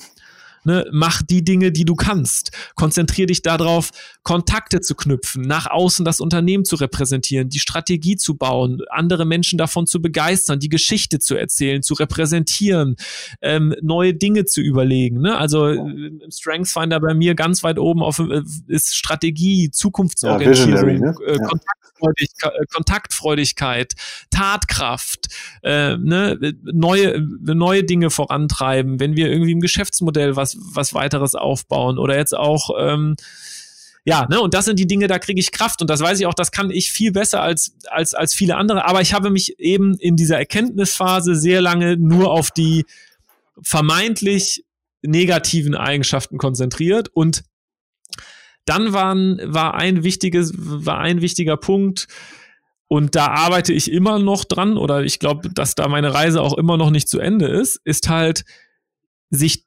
Ne, 0.65 0.87
mach 0.93 1.23
die 1.23 1.45
Dinge, 1.45 1.73
die 1.73 1.85
du 1.85 1.95
kannst. 1.95 2.53
Konzentrier 2.75 3.27
dich 3.27 3.43
darauf, 3.43 3.91
Kontakte 4.23 4.81
zu 4.81 4.95
knüpfen, 4.95 5.43
nach 5.43 5.67
außen 5.67 6.05
das 6.05 6.21
Unternehmen 6.21 6.65
zu 6.65 6.77
repräsentieren, 6.77 7.49
die 7.49 7.61
Strategie 7.61 8.17
zu 8.17 8.37
bauen, 8.37 8.81
andere 8.91 9.25
Menschen 9.25 9.59
davon 9.59 9.87
zu 9.87 10.03
begeistern, 10.03 10.59
die 10.59 10.69
Geschichte 10.69 11.19
zu 11.19 11.37
erzählen, 11.37 11.83
zu 11.83 11.95
repräsentieren, 11.95 12.97
ähm, 13.41 13.75
neue 13.83 14.15
Dinge 14.15 14.45
zu 14.45 14.61
überlegen. 14.61 15.21
Ne? 15.21 15.37
Also 15.37 15.69
im 15.69 16.21
Strengths 16.31 16.73
Finder 16.73 17.01
bei 17.01 17.15
mir 17.15 17.35
ganz 17.35 17.63
weit 17.63 17.79
oben 17.79 18.03
auf 18.03 18.19
äh, 18.19 18.43
ist 18.67 18.97
Strategie, 18.97 19.71
Zukunftsorientierung, 19.71 20.89
ja, 20.89 21.13
ne? 21.13 21.15
äh, 21.27 21.37
ja. 21.37 21.47
Kontaktfreudigkeit, 21.47 22.53
Kontaktfreudigkeit 22.73 23.95
Tatkraft, 24.31 25.29
äh, 25.63 25.97
ne, 25.97 26.39
neue, 26.63 27.21
neue 27.41 27.85
Dinge 27.85 28.11
vorantreiben, 28.11 29.01
wenn 29.01 29.17
wir 29.17 29.31
irgendwie 29.31 29.53
im 29.53 29.61
Geschäftsmodell 29.61 30.37
was, 30.37 30.48
was 30.59 30.95
weiteres 30.95 31.35
aufbauen 31.35 31.99
oder 31.99 32.17
jetzt 32.17 32.37
auch, 32.37 32.71
ähm, 32.79 33.17
ja, 34.05 34.27
ne, 34.29 34.41
und 34.41 34.55
das 34.55 34.65
sind 34.65 34.79
die 34.79 34.87
Dinge, 34.87 35.07
da 35.07 35.19
kriege 35.19 35.41
ich 35.41 35.53
Kraft 35.53 35.83
und 35.83 35.91
das 35.91 36.01
weiß 36.01 36.19
ich 36.21 36.27
auch, 36.27 36.35
das 36.35 36.53
kann 36.53 36.71
ich 36.71 36.91
viel 36.91 37.13
besser 37.13 37.43
als, 37.43 37.77
als, 37.89 38.15
als 38.15 38.35
viele 38.35 38.57
andere, 38.57 38.87
aber 38.87 39.01
ich 39.01 39.13
habe 39.13 39.31
mich 39.31 39.59
eben 39.59 39.97
in 39.99 40.17
dieser 40.17 40.39
Erkenntnisphase 40.39 41.35
sehr 41.35 41.61
lange 41.61 41.97
nur 41.97 42.31
auf 42.31 42.51
die 42.51 42.87
vermeintlich 43.61 44.65
negativen 45.03 45.75
Eigenschaften 45.75 46.39
konzentriert 46.39 47.09
und 47.13 47.43
dann 48.65 48.93
waren, 48.93 49.41
war 49.43 49.75
ein 49.75 50.05
wichtiges, 50.05 50.53
war 50.57 50.99
ein 50.99 51.21
wichtiger 51.21 51.57
Punkt, 51.57 52.07
und 52.89 53.15
da 53.15 53.27
arbeite 53.27 53.75
ich 53.75 53.93
immer 53.93 54.19
noch 54.19 54.45
dran, 54.45 54.79
oder 54.79 55.03
ich 55.03 55.19
glaube, 55.19 55.51
dass 55.51 55.75
da 55.75 55.89
meine 55.89 56.15
Reise 56.15 56.41
auch 56.41 56.57
immer 56.57 56.79
noch 56.79 56.91
nicht 56.91 57.09
zu 57.09 57.21
Ende 57.21 57.47
ist, 57.47 57.79
ist 57.85 58.09
halt, 58.09 58.45
sich, 59.31 59.67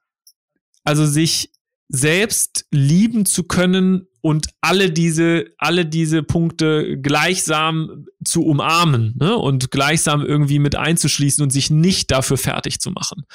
also 0.84 1.06
sich 1.06 1.52
selbst 1.90 2.66
lieben 2.72 3.26
zu 3.26 3.44
können 3.44 4.08
und 4.22 4.48
alle 4.62 4.92
diese, 4.92 5.46
alle 5.58 5.86
diese 5.86 6.24
Punkte 6.24 7.00
gleichsam 7.00 8.06
zu 8.24 8.46
umarmen 8.46 9.16
ne? 9.20 9.36
und 9.36 9.72
gleichsam 9.72 10.24
irgendwie 10.24 10.60
mit 10.60 10.76
einzuschließen 10.76 11.44
und 11.44 11.50
sich 11.50 11.70
nicht 11.70 12.12
dafür 12.12 12.38
fertig 12.38 12.80
zu 12.80 12.92
machen. 12.92 13.26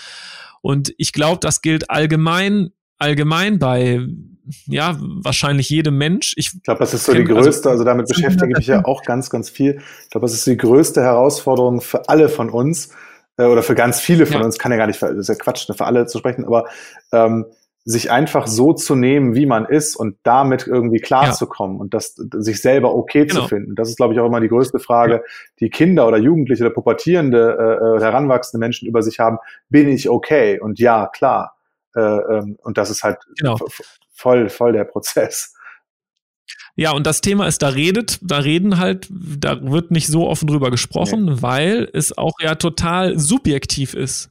Und 0.62 0.94
ich 0.97 1.12
glaube, 1.12 1.40
das 1.40 1.61
gilt 1.61 1.90
allgemein, 1.90 2.70
allgemein 2.99 3.59
bei 3.59 4.07
ja, 4.66 4.97
wahrscheinlich 5.01 5.68
jedem 5.70 5.99
Mensch. 5.99 6.34
Ich, 6.36 6.53
ich 6.55 6.62
glaube, 6.62 6.78
das 6.78 6.94
ist 6.94 7.05
so 7.05 7.12
die 7.12 7.20
also 7.20 7.34
größte, 7.34 7.68
also, 7.68 7.70
also 7.70 7.84
damit 7.84 8.09
beschäftige 8.09 8.53
ich 8.53 8.59
mich 8.59 8.66
ja 8.68 8.84
auch 8.84 9.03
ganz, 9.03 9.28
ganz 9.28 9.51
viel. 9.51 9.80
Ich 10.05 10.11
glaube, 10.11 10.26
das 10.26 10.34
ist 10.34 10.47
die 10.47 10.57
größte 10.57 11.03
Herausforderung 11.03 11.80
für 11.80 12.09
alle 12.09 12.28
von 12.28 12.49
uns 12.49 12.90
oder 13.45 13.62
für 13.62 13.74
ganz 13.74 14.01
viele 14.01 14.26
von 14.26 14.41
ja. 14.41 14.45
uns, 14.45 14.59
kann 14.59 14.72
ja 14.72 14.78
gar 14.78 14.87
nicht, 14.87 15.01
das 15.03 15.11
ist 15.12 15.28
ja 15.28 15.34
Quatsch, 15.34 15.68
ne, 15.68 15.74
für 15.74 15.84
alle 15.84 16.07
zu 16.07 16.18
sprechen, 16.18 16.45
aber 16.45 16.66
ähm, 17.12 17.47
sich 17.84 18.11
einfach 18.11 18.49
so 18.49 18.72
zu 18.72 18.97
nehmen, 18.97 19.37
wie 19.37 19.47
man 19.47 19.64
ist 19.64 19.95
und 19.95 20.16
damit 20.24 20.66
irgendwie 20.66 20.99
klarzukommen 20.99 21.76
ja. 21.76 21.82
und 21.82 21.95
das 21.95 22.14
sich 22.16 22.61
selber 22.61 22.93
okay 22.93 23.26
genau. 23.26 23.43
zu 23.43 23.49
finden. 23.49 23.76
Das 23.76 23.89
ist, 23.89 23.97
glaube 23.97 24.12
ich, 24.12 24.18
auch 24.18 24.26
immer 24.26 24.41
die 24.41 24.49
größte 24.49 24.80
Frage, 24.80 25.14
ja. 25.14 25.20
die 25.61 25.70
Kinder 25.70 26.09
oder 26.09 26.18
Jugendliche 26.18 26.64
oder 26.64 26.74
pubertierende, 26.74 27.57
äh, 27.59 27.97
äh 27.97 28.01
heranwachsende 28.01 28.61
Menschen 28.61 28.89
über 28.89 29.03
sich 29.03 29.20
haben. 29.20 29.39
Bin 29.68 29.89
ich 29.89 30.11
okay? 30.11 30.59
Und 30.59 30.80
ja, 30.80 31.07
klar. 31.07 31.57
Äh, 31.95 32.01
ähm, 32.01 32.59
und 32.64 32.76
das 32.76 32.91
ist 32.91 33.05
halt 33.05 33.18
genau 33.39 33.57
voll, 34.12 34.49
voll 34.49 34.72
der 34.72 34.84
Prozess. 34.84 35.55
Ja, 36.76 36.92
und 36.92 37.06
das 37.06 37.22
Thema 37.22 37.46
ist, 37.46 37.62
da 37.62 37.68
redet, 37.68 38.18
da 38.20 38.38
reden 38.38 38.76
halt, 38.76 39.08
da 39.10 39.62
wird 39.62 39.90
nicht 39.90 40.08
so 40.08 40.28
offen 40.28 40.46
drüber 40.46 40.70
gesprochen, 40.70 41.24
nee. 41.24 41.36
weil 41.40 41.88
es 41.94 42.16
auch 42.16 42.34
ja 42.40 42.54
total 42.54 43.18
subjektiv 43.18 43.94
ist, 43.94 44.30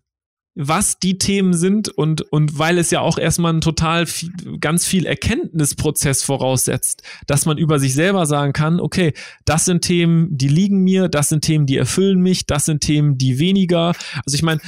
was 0.53 0.99
die 0.99 1.17
Themen 1.17 1.53
sind 1.53 1.89
und, 1.89 2.21
und 2.21 2.59
weil 2.59 2.77
es 2.77 2.91
ja 2.91 3.01
auch 3.01 3.17
erstmal 3.17 3.51
ein 3.53 3.61
total 3.61 4.05
viel, 4.05 4.31
ganz 4.59 4.85
viel 4.85 5.07
Erkenntnisprozess 5.07 6.21
voraussetzt, 6.21 7.01
dass 7.25 7.47
man 7.47 7.57
über 7.57 7.79
sich 7.79 7.95
selber 7.95 8.27
sagen 8.27 8.53
kann, 8.53 8.79
okay, 8.79 9.13
das 9.45 9.65
sind 9.65 9.81
Themen, 9.81 10.27
die 10.29 10.47
liegen 10.47 10.83
mir, 10.83 11.09
das 11.09 11.29
sind 11.29 11.43
Themen, 11.43 11.65
die 11.65 11.77
erfüllen 11.77 12.21
mich, 12.21 12.45
das 12.45 12.65
sind 12.65 12.81
Themen, 12.81 13.17
die 13.17 13.39
weniger. 13.39 13.93
Also 14.23 14.35
ich 14.35 14.43
meine, 14.43 14.61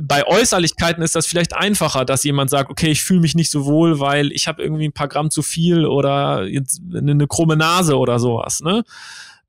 bei 0.00 0.26
Äußerlichkeiten 0.26 1.02
ist 1.02 1.14
das 1.14 1.26
vielleicht 1.26 1.56
einfacher, 1.56 2.04
dass 2.04 2.24
jemand 2.24 2.50
sagt, 2.50 2.70
okay, 2.70 2.88
ich 2.88 3.02
fühle 3.02 3.20
mich 3.20 3.34
nicht 3.34 3.50
so 3.50 3.66
wohl, 3.66 4.00
weil 4.00 4.32
ich 4.32 4.48
habe 4.48 4.62
irgendwie 4.62 4.86
ein 4.86 4.92
paar 4.92 5.08
Gramm 5.08 5.30
zu 5.30 5.42
viel 5.42 5.86
oder 5.86 6.44
jetzt 6.46 6.80
eine, 6.94 7.12
eine 7.12 7.26
krumme 7.26 7.56
Nase 7.56 7.96
oder 7.96 8.18
sowas. 8.18 8.60
Ne? 8.60 8.84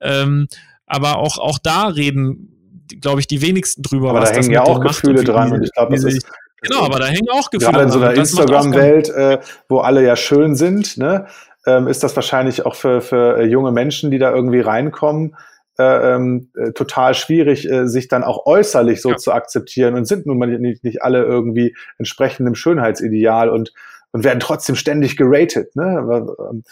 Ähm, 0.01 0.47
aber 0.85 1.17
auch, 1.17 1.37
auch 1.37 1.59
da 1.59 1.87
reden, 1.87 2.83
glaube 3.01 3.19
ich, 3.19 3.27
die 3.27 3.41
wenigsten 3.41 3.83
drüber. 3.83 4.11
Aber 4.11 4.21
da 4.21 4.31
hängen 4.31 4.51
ja 4.51 4.63
auch 4.63 4.79
Gefühle 4.79 5.23
dran 5.23 5.51
und 5.51 5.63
ich 5.63 5.71
glaube, 5.71 5.95
das 5.95 6.03
ist 6.03 6.25
Genau, 6.61 6.83
aber 6.83 6.99
da 6.99 7.05
hängen 7.05 7.29
auch 7.31 7.51
Gefühle. 7.51 7.71
Gerade 7.71 7.83
in 7.83 7.91
so 7.91 7.99
einer 7.99 8.13
Instagram-Welt, 8.15 9.09
äh, 9.09 9.39
wo 9.69 9.79
alle 9.79 10.03
ja 10.03 10.15
schön 10.15 10.55
sind, 10.55 10.97
ne, 10.97 11.27
ähm, 11.67 11.87
ist 11.87 12.03
das 12.03 12.15
wahrscheinlich 12.15 12.65
auch 12.65 12.75
für, 12.75 13.01
für 13.01 13.37
äh, 13.37 13.45
junge 13.45 13.71
Menschen, 13.71 14.09
die 14.09 14.17
da 14.17 14.33
irgendwie 14.33 14.61
reinkommen, 14.61 15.35
ähm, 15.79 16.49
äh, 16.55 16.71
total 16.71 17.13
schwierig, 17.13 17.69
äh, 17.69 17.87
sich 17.87 18.07
dann 18.07 18.23
auch 18.23 18.45
äußerlich 18.45 19.01
so 19.01 19.11
Ja. 19.11 19.17
zu 19.17 19.31
akzeptieren 19.31 19.95
und 19.95 20.05
sind 20.05 20.25
nun 20.25 20.37
mal 20.37 20.47
nicht, 20.47 20.83
nicht 20.83 21.01
alle 21.01 21.23
irgendwie 21.23 21.75
entsprechend 21.97 22.47
dem 22.47 22.55
Schönheitsideal 22.55 23.49
und, 23.49 23.73
und 24.11 24.23
werden 24.23 24.39
trotzdem 24.39 24.75
ständig 24.75 25.17
geratet. 25.17 25.75
Ne? 25.75 25.97
Aber, 25.99 26.35
ähm, 26.49 26.63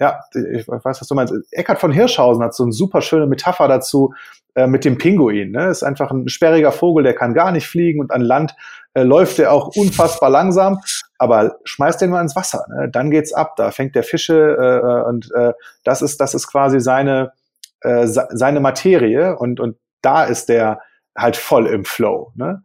Ja, 0.00 0.20
ich 0.32 0.68
weiß, 0.68 1.00
was 1.00 1.08
du 1.08 1.14
meinst. 1.16 1.34
Eckhard 1.50 1.80
von 1.80 1.90
Hirschhausen 1.90 2.42
hat 2.44 2.54
so 2.54 2.62
eine 2.62 2.72
super 2.72 3.00
schöne 3.02 3.26
Metapher 3.26 3.66
dazu 3.66 4.14
äh, 4.54 4.68
mit 4.68 4.84
dem 4.84 4.96
Pinguin. 4.96 5.50
Ne? 5.50 5.70
Ist 5.70 5.82
einfach 5.82 6.12
ein 6.12 6.28
sperriger 6.28 6.70
Vogel, 6.70 7.02
der 7.02 7.14
kann 7.14 7.34
gar 7.34 7.50
nicht 7.50 7.66
fliegen 7.66 7.98
und 8.00 8.12
an 8.12 8.20
Land 8.20 8.54
äh, 8.94 9.02
läuft 9.02 9.40
er 9.40 9.52
auch 9.52 9.74
unfassbar 9.74 10.30
langsam, 10.30 10.78
aber 11.18 11.56
schmeißt 11.64 12.00
den 12.00 12.10
mal 12.10 12.22
ins 12.22 12.36
Wasser. 12.36 12.64
Ne? 12.68 12.88
Dann 12.88 13.10
geht's 13.10 13.32
ab, 13.32 13.56
da 13.56 13.72
fängt 13.72 13.96
der 13.96 14.04
Fische 14.04 14.56
äh, 14.56 15.08
und 15.08 15.32
äh, 15.34 15.52
das 15.82 16.00
ist 16.00 16.20
das 16.20 16.32
ist 16.34 16.46
quasi 16.46 16.78
seine 16.78 17.32
äh, 17.80 18.06
seine 18.06 18.60
Materie 18.60 19.36
und 19.36 19.60
und 19.60 19.76
da 20.02 20.24
ist 20.24 20.48
der 20.48 20.80
halt 21.16 21.36
voll 21.36 21.66
im 21.66 21.84
Flow. 21.84 22.32
Ne? 22.36 22.62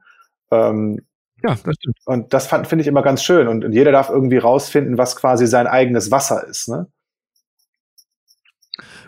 Ähm, 0.52 1.00
Ja, 1.44 1.56
das 1.64 1.76
stimmt. 1.76 1.98
und 2.06 2.34
das 2.34 2.48
fand- 2.48 2.68
finde 2.68 2.84
ich 2.84 2.88
immer 2.88 3.02
ganz 3.02 3.24
schön. 3.24 3.48
Und, 3.48 3.66
und 3.66 3.74
jeder 3.74 3.92
darf 3.92 4.10
irgendwie 4.10 4.38
rausfinden, 4.38 4.98
was 4.98 5.16
quasi 5.16 5.48
sein 5.48 5.68
eigenes 5.68 6.12
Wasser 6.12 6.46
ist. 6.48 6.70
Ne? 6.70 6.88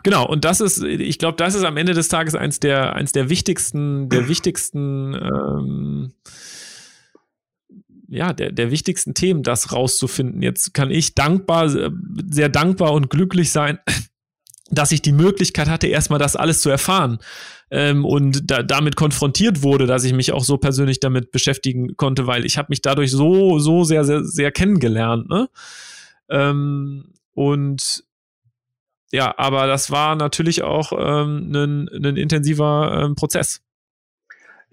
Genau, 0.04 0.28
und 0.28 0.46
das 0.46 0.62
ist, 0.62 0.84
ich 0.84 1.18
glaube, 1.18 1.38
das 1.38 1.56
ist 1.56 1.64
am 1.64 1.78
Ende 1.78 1.94
des 1.94 2.10
Tages 2.10 2.36
eins 2.36 2.60
der, 2.60 2.94
eins 2.94 3.12
der 3.12 3.30
wichtigsten, 3.30 4.08
der 4.10 4.28
wichtigsten, 4.28 5.16
ähm, 5.16 6.14
ja, 8.08 8.32
der, 8.34 8.52
der 8.52 8.70
wichtigsten 8.70 9.16
Themen, 9.16 9.42
das 9.42 9.72
rauszufinden. 9.72 10.44
Jetzt 10.44 10.76
kann 10.76 10.92
ich 10.92 11.16
dankbar, 11.16 11.70
sehr 11.70 12.50
dankbar 12.50 12.94
und 12.94 13.10
glücklich 13.10 13.52
sein, 13.52 13.80
dass 14.70 14.92
ich 14.92 15.02
die 15.02 15.12
Möglichkeit 15.12 15.70
hatte, 15.70 15.88
erstmal 15.88 16.20
das 16.20 16.36
alles 16.36 16.62
zu 16.62 16.70
erfahren 16.70 17.20
ähm, 17.72 18.06
und 18.06 18.50
da, 18.50 18.64
damit 18.64 18.96
konfrontiert 18.96 19.64
wurde, 19.64 19.86
dass 19.86 20.04
ich 20.04 20.14
mich 20.14 20.32
auch 20.32 20.44
so 20.44 20.58
persönlich 20.58 21.00
damit 21.00 21.32
beschäftigen 21.32 21.96
konnte, 21.98 22.28
weil 22.28 22.46
ich 22.46 22.58
habe 22.58 22.68
mich 22.70 22.82
dadurch 22.82 23.12
so, 23.12 23.60
so 23.60 23.84
sehr, 23.84 24.04
sehr, 24.04 24.24
sehr 24.24 24.52
kennengelernt. 24.52 25.30
Ne? 25.30 25.50
Ähm, 26.30 27.14
und 27.34 28.04
ja, 29.12 29.34
aber 29.38 29.68
das 29.68 29.92
war 29.92 30.16
natürlich 30.16 30.64
auch 30.64 30.92
ähm, 30.92 31.52
ein, 31.54 31.90
ein 31.90 32.18
intensiver 32.18 33.04
ähm, 33.04 33.16
Prozess. 33.16 33.62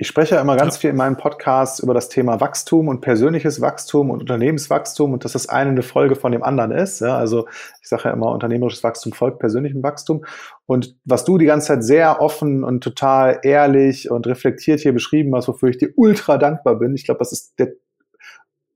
Ich 0.03 0.09
spreche 0.09 0.35
ja 0.35 0.41
immer 0.41 0.57
ganz 0.57 0.79
viel 0.79 0.91
in 0.91 0.97
meinem 0.97 1.17
Podcast 1.17 1.81
über 1.81 1.95
das 1.95 2.09
Thema 2.09 2.41
Wachstum 2.41 2.89
und 2.89 3.03
persönliches 3.03 3.61
Wachstum 3.61 4.11
und 4.11 4.19
Unternehmenswachstum 4.19 5.13
und 5.13 5.25
dass 5.25 5.35
das 5.35 5.49
eine 5.49 5.71
eine 5.71 5.83
Folge 5.83 6.17
von 6.17 6.33
dem 6.33 6.43
anderen 6.43 6.73
ist. 6.73 6.99
Ja, 6.99 7.17
also 7.17 7.47
ich 7.81 7.89
sage 7.89 8.07
ja 8.07 8.11
immer, 8.11 8.33
unternehmerisches 8.33 8.83
Wachstum 8.83 9.13
folgt 9.13 9.39
persönlichem 9.39 9.81
Wachstum. 9.85 10.25
Und 10.67 10.97
was 11.05 11.25
du 11.25 11.39
die 11.39 11.45
ganze 11.45 11.69
Zeit 11.69 11.85
sehr 11.85 12.21
offen 12.21 12.65
und 12.65 12.83
total 12.83 13.39
ehrlich 13.45 14.11
und 14.11 14.27
reflektiert 14.27 14.81
hier 14.81 14.93
beschrieben 14.93 15.37
hast, 15.37 15.47
wofür 15.47 15.69
ich 15.69 15.79
dir 15.79 15.93
ultra 15.95 16.37
dankbar 16.37 16.81
bin, 16.81 16.97
ich 16.97 17.05
glaube, 17.05 17.19
das 17.19 17.31
ist 17.31 17.61
der 17.61 17.69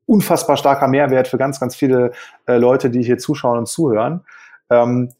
unfassbar 0.07 0.57
starker 0.57 0.87
Mehrwert 0.87 1.27
für 1.27 1.39
ganz, 1.39 1.59
ganz 1.59 1.75
viele 1.75 2.13
äh, 2.47 2.57
Leute, 2.57 2.89
die 2.89 3.03
hier 3.03 3.19
zuschauen 3.19 3.59
und 3.59 3.67
zuhören. 3.67 4.25
Ähm, 4.71 5.11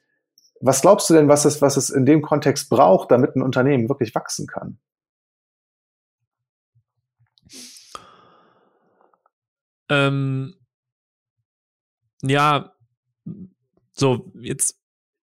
was 0.61 0.83
glaubst 0.83 1.11
du 1.11 1.15
denn, 1.15 1.27
was 1.27 1.47
es, 1.47 1.61
was 1.63 1.77
es 1.77 1.91
in 1.91 2.07
dem 2.07 2.23
Kontext 2.23 2.71
braucht, 2.71 3.11
damit 3.11 3.35
ein 3.35 3.43
Unternehmen 3.43 3.89
wirklich 3.89 4.15
wachsen 4.15 4.47
kann? 4.47 4.79
Ähm, 9.89 10.55
ja, 12.23 12.73
so, 13.93 14.33
jetzt, 14.41 14.81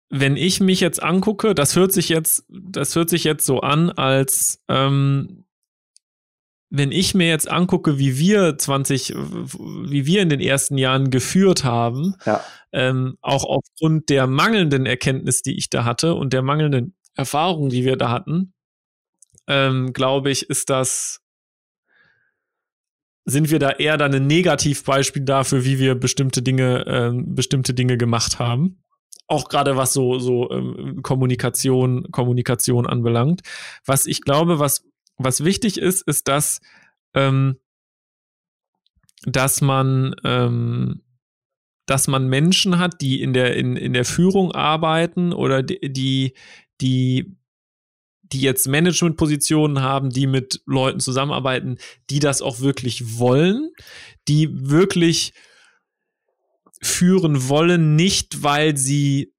wenn 0.09 0.37
ich 0.37 0.59
mich 0.59 0.79
jetzt 0.79 1.01
angucke, 1.01 1.55
das 1.55 1.75
hört 1.75 1.91
sich 1.91 2.09
jetzt, 2.09 2.45
das 2.49 2.95
hört 2.95 3.09
sich 3.09 3.23
jetzt 3.23 3.45
so 3.45 3.61
an, 3.61 3.89
als 3.89 4.63
ähm, 4.67 5.45
wenn 6.69 6.91
ich 6.91 7.13
mir 7.13 7.27
jetzt 7.27 7.49
angucke, 7.49 7.99
wie 7.99 8.17
wir 8.17 8.57
20, 8.57 9.09
wie 9.13 10.05
wir 10.07 10.21
in 10.23 10.29
den 10.29 10.39
ersten 10.39 10.77
Jahren 10.77 11.11
geführt 11.11 11.63
haben, 11.63 12.15
Ja. 12.25 12.43
ähm, 12.71 13.15
auch 13.21 13.43
aufgrund 13.43 14.09
der 14.09 14.25
mangelnden 14.25 14.87
Erkenntnis, 14.87 15.43
die 15.43 15.55
ich 15.55 15.69
da 15.69 15.83
hatte 15.85 16.15
und 16.15 16.33
der 16.33 16.41
mangelnden 16.41 16.95
Erfahrung, 17.15 17.69
die 17.69 17.85
wir 17.85 17.95
da 17.95 18.09
hatten, 18.09 18.53
ähm, 19.45 19.93
glaube 19.93 20.31
ich, 20.31 20.49
ist 20.49 20.71
das, 20.71 21.21
sind 23.25 23.51
wir 23.51 23.59
da 23.59 23.71
eher 23.71 23.97
dann 23.97 24.13
ein 24.13 24.27
Negativbeispiel 24.27 25.23
dafür, 25.23 25.63
wie 25.65 25.79
wir 25.79 25.95
bestimmte 25.95 26.41
Dinge, 26.41 26.85
ähm, 26.87 27.35
bestimmte 27.35 27.73
Dinge 27.73 27.97
gemacht 27.97 28.39
haben. 28.39 28.83
Auch 29.27 29.47
gerade 29.47 29.77
was 29.77 29.93
so, 29.93 30.19
so 30.19 30.51
ähm, 30.51 31.01
Kommunikation, 31.01 32.11
Kommunikation 32.11 32.85
anbelangt. 32.85 33.41
Was 33.85 34.05
ich 34.05 34.21
glaube, 34.21 34.59
was, 34.59 34.85
was 35.17 35.43
wichtig 35.43 35.77
ist, 35.77 36.01
ist, 36.01 36.27
dass, 36.27 36.59
ähm, 37.13 37.57
dass 39.25 39.61
man, 39.61 40.15
ähm, 40.25 41.01
dass 41.85 42.07
man 42.07 42.27
Menschen 42.27 42.79
hat, 42.79 42.99
die 43.01 43.21
in 43.21 43.33
der, 43.33 43.55
in, 43.55 43.77
in 43.77 43.93
der 43.93 44.05
Führung 44.05 44.51
arbeiten 44.51 45.31
oder 45.31 45.63
die, 45.63 45.79
die, 45.81 46.33
die 46.81 47.37
die 48.33 48.41
jetzt 48.41 48.67
Managementpositionen 48.67 49.81
haben, 49.81 50.09
die 50.09 50.27
mit 50.27 50.61
Leuten 50.65 50.99
zusammenarbeiten, 50.99 51.77
die 52.09 52.19
das 52.19 52.41
auch 52.41 52.59
wirklich 52.59 53.17
wollen, 53.17 53.71
die 54.27 54.49
wirklich 54.69 55.33
führen 56.81 57.47
wollen, 57.47 57.95
nicht 57.95 58.43
weil 58.43 58.75
sie 58.75 59.33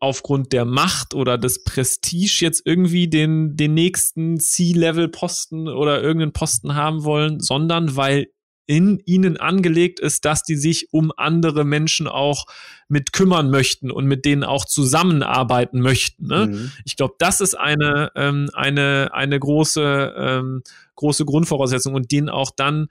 aufgrund 0.00 0.52
der 0.52 0.64
Macht 0.64 1.14
oder 1.14 1.38
des 1.38 1.64
Prestige 1.64 2.38
jetzt 2.40 2.62
irgendwie 2.64 3.08
den, 3.08 3.56
den 3.56 3.74
nächsten 3.74 4.38
C-Level-Posten 4.38 5.68
oder 5.68 6.02
irgendeinen 6.02 6.32
Posten 6.32 6.74
haben 6.74 7.04
wollen, 7.04 7.40
sondern 7.40 7.96
weil 7.96 8.28
in 8.72 9.02
ihnen 9.04 9.36
angelegt 9.36 10.00
ist, 10.00 10.24
dass 10.24 10.44
die 10.44 10.56
sich 10.56 10.94
um 10.94 11.12
andere 11.14 11.62
Menschen 11.62 12.08
auch 12.08 12.46
mit 12.88 13.12
kümmern 13.12 13.50
möchten 13.50 13.90
und 13.90 14.06
mit 14.06 14.24
denen 14.24 14.44
auch 14.44 14.64
zusammenarbeiten 14.64 15.82
möchten. 15.82 16.26
Ne? 16.26 16.46
Mhm. 16.46 16.72
Ich 16.86 16.96
glaube, 16.96 17.14
das 17.18 17.42
ist 17.42 17.52
eine, 17.52 18.10
ähm, 18.16 18.48
eine, 18.54 19.10
eine 19.12 19.38
große, 19.38 20.14
ähm, 20.16 20.62
große 20.96 21.26
Grundvoraussetzung 21.26 21.92
und 21.92 22.12
denen 22.12 22.30
auch 22.30 22.50
dann 22.50 22.88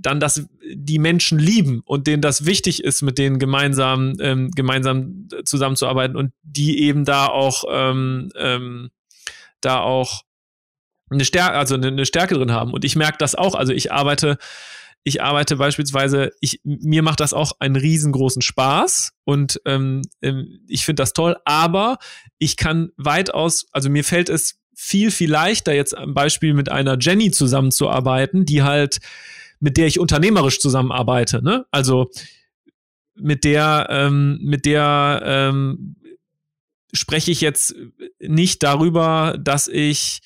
dann 0.00 0.20
das 0.20 0.46
die 0.62 0.98
Menschen 0.98 1.38
lieben 1.40 1.80
und 1.84 2.06
denen 2.06 2.22
das 2.22 2.44
wichtig 2.44 2.84
ist, 2.84 3.02
mit 3.02 3.18
denen 3.18 3.40
gemeinsam 3.40 4.14
ähm, 4.20 4.50
gemeinsam 4.52 5.26
zusammenzuarbeiten 5.44 6.16
und 6.16 6.32
die 6.42 6.82
eben 6.82 7.04
da 7.04 7.26
auch 7.26 7.64
ähm, 7.68 8.30
ähm, 8.36 8.90
da 9.60 9.80
auch 9.80 10.22
eine 11.10 11.24
Stärke, 11.24 11.54
also 11.54 11.74
eine, 11.74 11.88
eine 11.88 12.06
Stärke 12.06 12.34
drin 12.34 12.52
haben. 12.52 12.72
Und 12.72 12.84
ich 12.84 12.94
merke 12.94 13.18
das 13.18 13.34
auch. 13.34 13.54
Also 13.54 13.72
ich 13.72 13.90
arbeite 13.90 14.38
ich 15.04 15.22
arbeite 15.22 15.56
beispielsweise, 15.56 16.32
ich, 16.40 16.60
mir 16.64 17.02
macht 17.02 17.20
das 17.20 17.32
auch 17.32 17.52
einen 17.60 17.76
riesengroßen 17.76 18.42
Spaß 18.42 19.12
und 19.24 19.60
ähm, 19.64 20.02
ähm, 20.22 20.60
ich 20.68 20.84
finde 20.84 21.02
das 21.02 21.12
toll, 21.12 21.36
aber 21.44 21.98
ich 22.38 22.56
kann 22.56 22.90
weitaus, 22.96 23.66
also 23.72 23.88
mir 23.90 24.04
fällt 24.04 24.28
es 24.28 24.60
viel, 24.74 25.10
viel 25.10 25.30
leichter, 25.30 25.74
jetzt 25.74 25.96
am 25.96 26.14
Beispiel 26.14 26.54
mit 26.54 26.70
einer 26.70 26.98
Jenny 27.00 27.30
zusammenzuarbeiten, 27.30 28.44
die 28.44 28.62
halt, 28.62 28.98
mit 29.60 29.76
der 29.76 29.86
ich 29.86 29.98
unternehmerisch 29.98 30.60
zusammenarbeite, 30.60 31.42
ne? 31.42 31.66
Also 31.72 32.10
mit 33.14 33.42
der, 33.42 33.88
ähm, 33.90 34.38
mit 34.40 34.66
der 34.66 35.20
ähm, 35.24 35.96
spreche 36.92 37.30
ich 37.32 37.40
jetzt 37.40 37.74
nicht 38.20 38.62
darüber, 38.62 39.36
dass 39.40 39.66
ich 39.66 40.20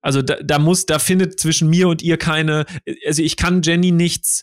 also 0.00 0.22
da, 0.22 0.36
da 0.42 0.58
muss, 0.58 0.86
da 0.86 0.98
findet 0.98 1.38
zwischen 1.38 1.68
mir 1.68 1.88
und 1.88 2.02
ihr 2.02 2.16
keine, 2.16 2.64
also 3.06 3.22
ich 3.22 3.36
kann 3.36 3.62
Jenny 3.62 3.92
nichts, 3.92 4.42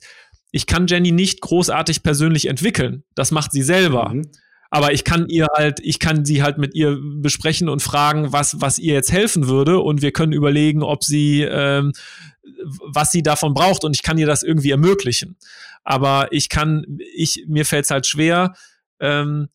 ich 0.52 0.66
kann 0.66 0.88
Jenny 0.88 1.12
nicht 1.12 1.42
großartig 1.42 2.04
persönlich 2.04 2.48
entwickeln. 2.48 3.04
Das 3.16 3.32
macht 3.32 3.52
sie 3.52 3.64
selber. 3.64 4.10
Mhm. 4.10 4.32
Aber 4.70 4.92
ich 4.92 5.04
kann 5.04 5.30
ihr 5.30 5.48
halt, 5.56 5.80
ich 5.82 6.00
kann 6.00 6.26
sie 6.26 6.44
halt 6.44 6.58
mit 6.58 6.76
ihr 6.76 6.98
besprechen 7.02 7.70
und 7.70 7.82
fragen, 7.82 8.34
was, 8.34 8.60
was 8.60 8.80
ihr 8.80 8.94
jetzt 8.94 9.12
helfen 9.12 9.48
würde. 9.48 9.80
Und 9.80 10.02
wir 10.02 10.12
können 10.12 10.34
überlegen, 10.34 10.84
ob 10.84 11.04
sie, 11.04 11.42
ähm, 11.42 11.94
was 12.86 13.12
sie 13.12 13.24
davon 13.24 13.54
braucht. 13.54 13.84
Und 13.84 13.96
ich 13.96 14.04
kann 14.04 14.18
ihr 14.18 14.28
das 14.28 14.44
irgendwie 14.44 14.72
ermöglichen. 14.72 15.38
Aber 15.84 16.28
ich 16.32 16.50
kann, 16.50 17.00
ich, 17.16 17.46
mir 17.48 17.66
fällt 17.66 17.86
es 17.86 17.92
halt 17.92 18.06
schwer, 18.06 18.54
ähm, 19.00 19.48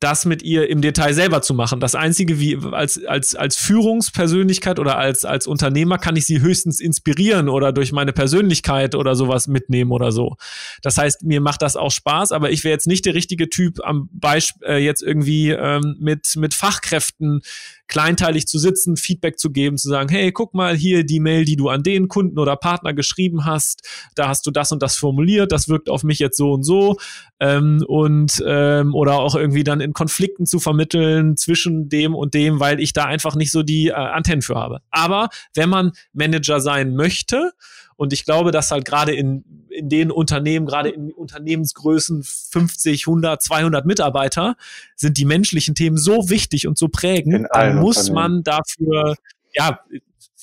das 0.00 0.24
mit 0.24 0.42
ihr 0.42 0.68
im 0.68 0.80
Detail 0.80 1.12
selber 1.12 1.42
zu 1.42 1.52
machen. 1.52 1.78
Das 1.78 1.94
einzige, 1.94 2.40
wie 2.40 2.58
als, 2.72 3.04
als, 3.04 3.34
als 3.34 3.56
Führungspersönlichkeit 3.56 4.78
oder 4.78 4.96
als, 4.96 5.26
als 5.26 5.46
Unternehmer 5.46 5.98
kann 5.98 6.16
ich 6.16 6.24
sie 6.24 6.40
höchstens 6.40 6.80
inspirieren 6.80 7.50
oder 7.50 7.72
durch 7.72 7.92
meine 7.92 8.14
Persönlichkeit 8.14 8.94
oder 8.94 9.14
sowas 9.14 9.46
mitnehmen 9.46 9.92
oder 9.92 10.10
so. 10.10 10.36
Das 10.80 10.96
heißt, 10.96 11.22
mir 11.22 11.42
macht 11.42 11.60
das 11.60 11.76
auch 11.76 11.90
Spaß, 11.90 12.32
aber 12.32 12.50
ich 12.50 12.64
wäre 12.64 12.72
jetzt 12.72 12.86
nicht 12.86 13.04
der 13.04 13.14
richtige 13.14 13.50
Typ 13.50 13.80
am 13.84 14.08
Beispiel 14.12 14.66
äh, 14.66 14.78
jetzt 14.78 15.02
irgendwie 15.02 15.50
ähm, 15.50 15.96
mit, 16.00 16.34
mit 16.36 16.54
Fachkräften 16.54 17.42
kleinteilig 17.90 18.46
zu 18.46 18.58
sitzen, 18.58 18.96
Feedback 18.96 19.38
zu 19.38 19.50
geben, 19.50 19.76
zu 19.76 19.88
sagen, 19.88 20.08
hey, 20.08 20.30
guck 20.32 20.54
mal 20.54 20.76
hier 20.76 21.04
die 21.04 21.20
Mail, 21.20 21.44
die 21.44 21.56
du 21.56 21.68
an 21.68 21.82
den 21.82 22.08
Kunden 22.08 22.38
oder 22.38 22.56
Partner 22.56 22.94
geschrieben 22.94 23.44
hast, 23.44 23.86
da 24.14 24.28
hast 24.28 24.46
du 24.46 24.52
das 24.52 24.72
und 24.72 24.80
das 24.82 24.96
formuliert, 24.96 25.52
das 25.52 25.68
wirkt 25.68 25.90
auf 25.90 26.04
mich 26.04 26.20
jetzt 26.20 26.36
so 26.36 26.52
und 26.52 26.62
so. 26.62 26.96
Ähm, 27.40 27.84
und 27.86 28.42
ähm, 28.46 28.94
oder 28.94 29.14
auch 29.14 29.34
irgendwie 29.34 29.64
dann 29.64 29.80
in 29.80 29.92
Konflikten 29.92 30.46
zu 30.46 30.60
vermitteln 30.60 31.36
zwischen 31.36 31.88
dem 31.88 32.14
und 32.14 32.32
dem, 32.34 32.60
weil 32.60 32.80
ich 32.80 32.92
da 32.92 33.04
einfach 33.04 33.34
nicht 33.34 33.50
so 33.50 33.62
die 33.62 33.88
äh, 33.88 33.92
Antennen 33.92 34.42
für 34.42 34.54
habe. 34.54 34.80
Aber 34.90 35.28
wenn 35.54 35.68
man 35.68 35.92
Manager 36.12 36.60
sein 36.60 36.94
möchte 36.94 37.52
und 38.00 38.14
ich 38.14 38.24
glaube, 38.24 38.50
dass 38.50 38.70
halt 38.70 38.86
gerade 38.86 39.14
in, 39.14 39.44
in 39.68 39.90
den 39.90 40.10
Unternehmen, 40.10 40.64
gerade 40.64 40.88
in 40.88 41.12
Unternehmensgrößen 41.12 42.22
50, 42.22 43.06
100, 43.06 43.42
200 43.42 43.84
Mitarbeiter, 43.84 44.56
sind 44.96 45.18
die 45.18 45.26
menschlichen 45.26 45.74
Themen 45.74 45.98
so 45.98 46.30
wichtig 46.30 46.66
und 46.66 46.78
so 46.78 46.88
prägend, 46.88 47.46
dann 47.52 47.76
muss 47.76 48.10
man 48.10 48.42
dafür, 48.42 49.16
ja, 49.52 49.80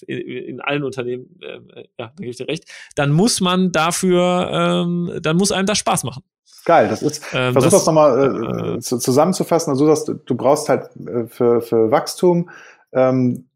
in 0.05 0.61
allen 0.61 0.83
Unternehmen, 0.83 1.39
äh, 1.41 1.85
ja, 1.97 2.09
da 2.09 2.11
gebe 2.17 2.29
ich 2.29 2.37
dir 2.37 2.47
recht, 2.47 2.65
dann 2.93 3.09
muss 3.09 3.41
man 3.41 3.71
dafür, 3.71 4.51
ähm, 4.53 5.19
dann 5.23 5.35
muss 5.35 5.51
einem 5.51 5.65
das 5.65 5.79
Spaß 5.79 6.03
machen. 6.03 6.21
Geil, 6.63 6.89
das 6.89 7.01
ist, 7.01 7.23
ähm, 7.33 7.53
versuch 7.53 7.71
das, 7.71 7.79
das 7.79 7.85
nochmal 7.87 8.75
äh, 8.75 8.75
äh, 8.75 8.79
zusammenzufassen, 8.81 9.71
also 9.71 9.87
dass 9.87 10.05
du, 10.05 10.13
du 10.13 10.35
brauchst 10.35 10.69
halt 10.69 10.91
äh, 11.07 11.25
für, 11.25 11.61
für 11.61 11.89
Wachstum 11.89 12.51
ähm, 12.93 13.46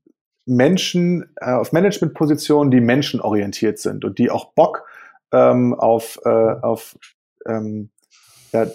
Menschen 0.46 1.34
äh, 1.38 1.52
auf 1.52 1.72
Managementpositionen, 1.72 2.72
die 2.72 2.82
menschenorientiert 2.82 3.80
sind 3.80 4.06
und 4.06 4.18
die 4.18 4.32
auch 4.32 4.54
Bock 4.54 4.86
ähm, 5.32 5.74
auf, 5.74 6.20
äh, 6.26 6.30
auf 6.30 6.98
ähm, 7.48 7.90
ja, 8.52 8.68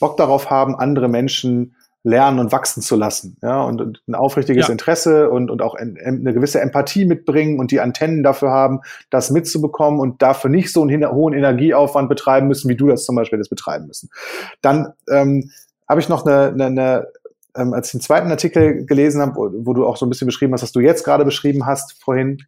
Bock 0.00 0.16
darauf 0.16 0.50
haben, 0.50 0.74
andere 0.74 1.08
Menschen 1.08 1.76
lernen 2.04 2.40
und 2.40 2.50
wachsen 2.50 2.82
zu 2.82 2.96
lassen, 2.96 3.36
ja, 3.42 3.62
und, 3.62 3.80
und 3.80 4.02
ein 4.08 4.16
aufrichtiges 4.16 4.66
ja. 4.66 4.72
Interesse 4.72 5.30
und, 5.30 5.50
und 5.50 5.62
auch 5.62 5.76
en, 5.76 5.96
eine 5.96 6.34
gewisse 6.34 6.60
Empathie 6.60 7.04
mitbringen 7.04 7.60
und 7.60 7.70
die 7.70 7.80
Antennen 7.80 8.24
dafür 8.24 8.50
haben, 8.50 8.80
das 9.10 9.30
mitzubekommen 9.30 10.00
und 10.00 10.20
dafür 10.20 10.50
nicht 10.50 10.72
so 10.72 10.82
einen 10.82 11.08
hohen 11.08 11.32
Energieaufwand 11.32 12.08
betreiben 12.08 12.48
müssen, 12.48 12.68
wie 12.68 12.76
du 12.76 12.88
das 12.88 13.04
zum 13.04 13.14
Beispiel 13.14 13.38
jetzt 13.38 13.50
betreiben 13.50 13.86
müssen. 13.86 14.10
Dann 14.62 14.94
ähm, 15.08 15.52
habe 15.88 16.00
ich 16.00 16.08
noch 16.08 16.26
eine, 16.26 16.48
eine, 16.48 16.66
eine 16.66 17.06
ähm, 17.56 17.74
als 17.74 17.88
ich 17.88 17.92
den 17.92 18.00
zweiten 18.00 18.30
Artikel 18.30 18.86
gelesen 18.86 19.20
habe, 19.20 19.34
wo, 19.36 19.72
du 19.72 19.86
auch 19.86 19.96
so 19.96 20.06
ein 20.06 20.08
bisschen 20.08 20.26
beschrieben 20.26 20.52
hast, 20.52 20.62
was 20.62 20.72
du 20.72 20.80
jetzt 20.80 21.04
gerade 21.04 21.24
beschrieben 21.24 21.66
hast 21.66 22.02
vorhin, 22.02 22.38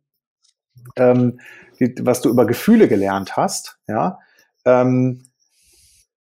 ähm, 0.96 1.40
die, 1.80 1.94
was 2.02 2.20
du 2.20 2.30
über 2.30 2.46
Gefühle 2.46 2.88
gelernt 2.88 3.36
hast, 3.36 3.78
ja. 3.86 4.18
Ähm, 4.64 5.24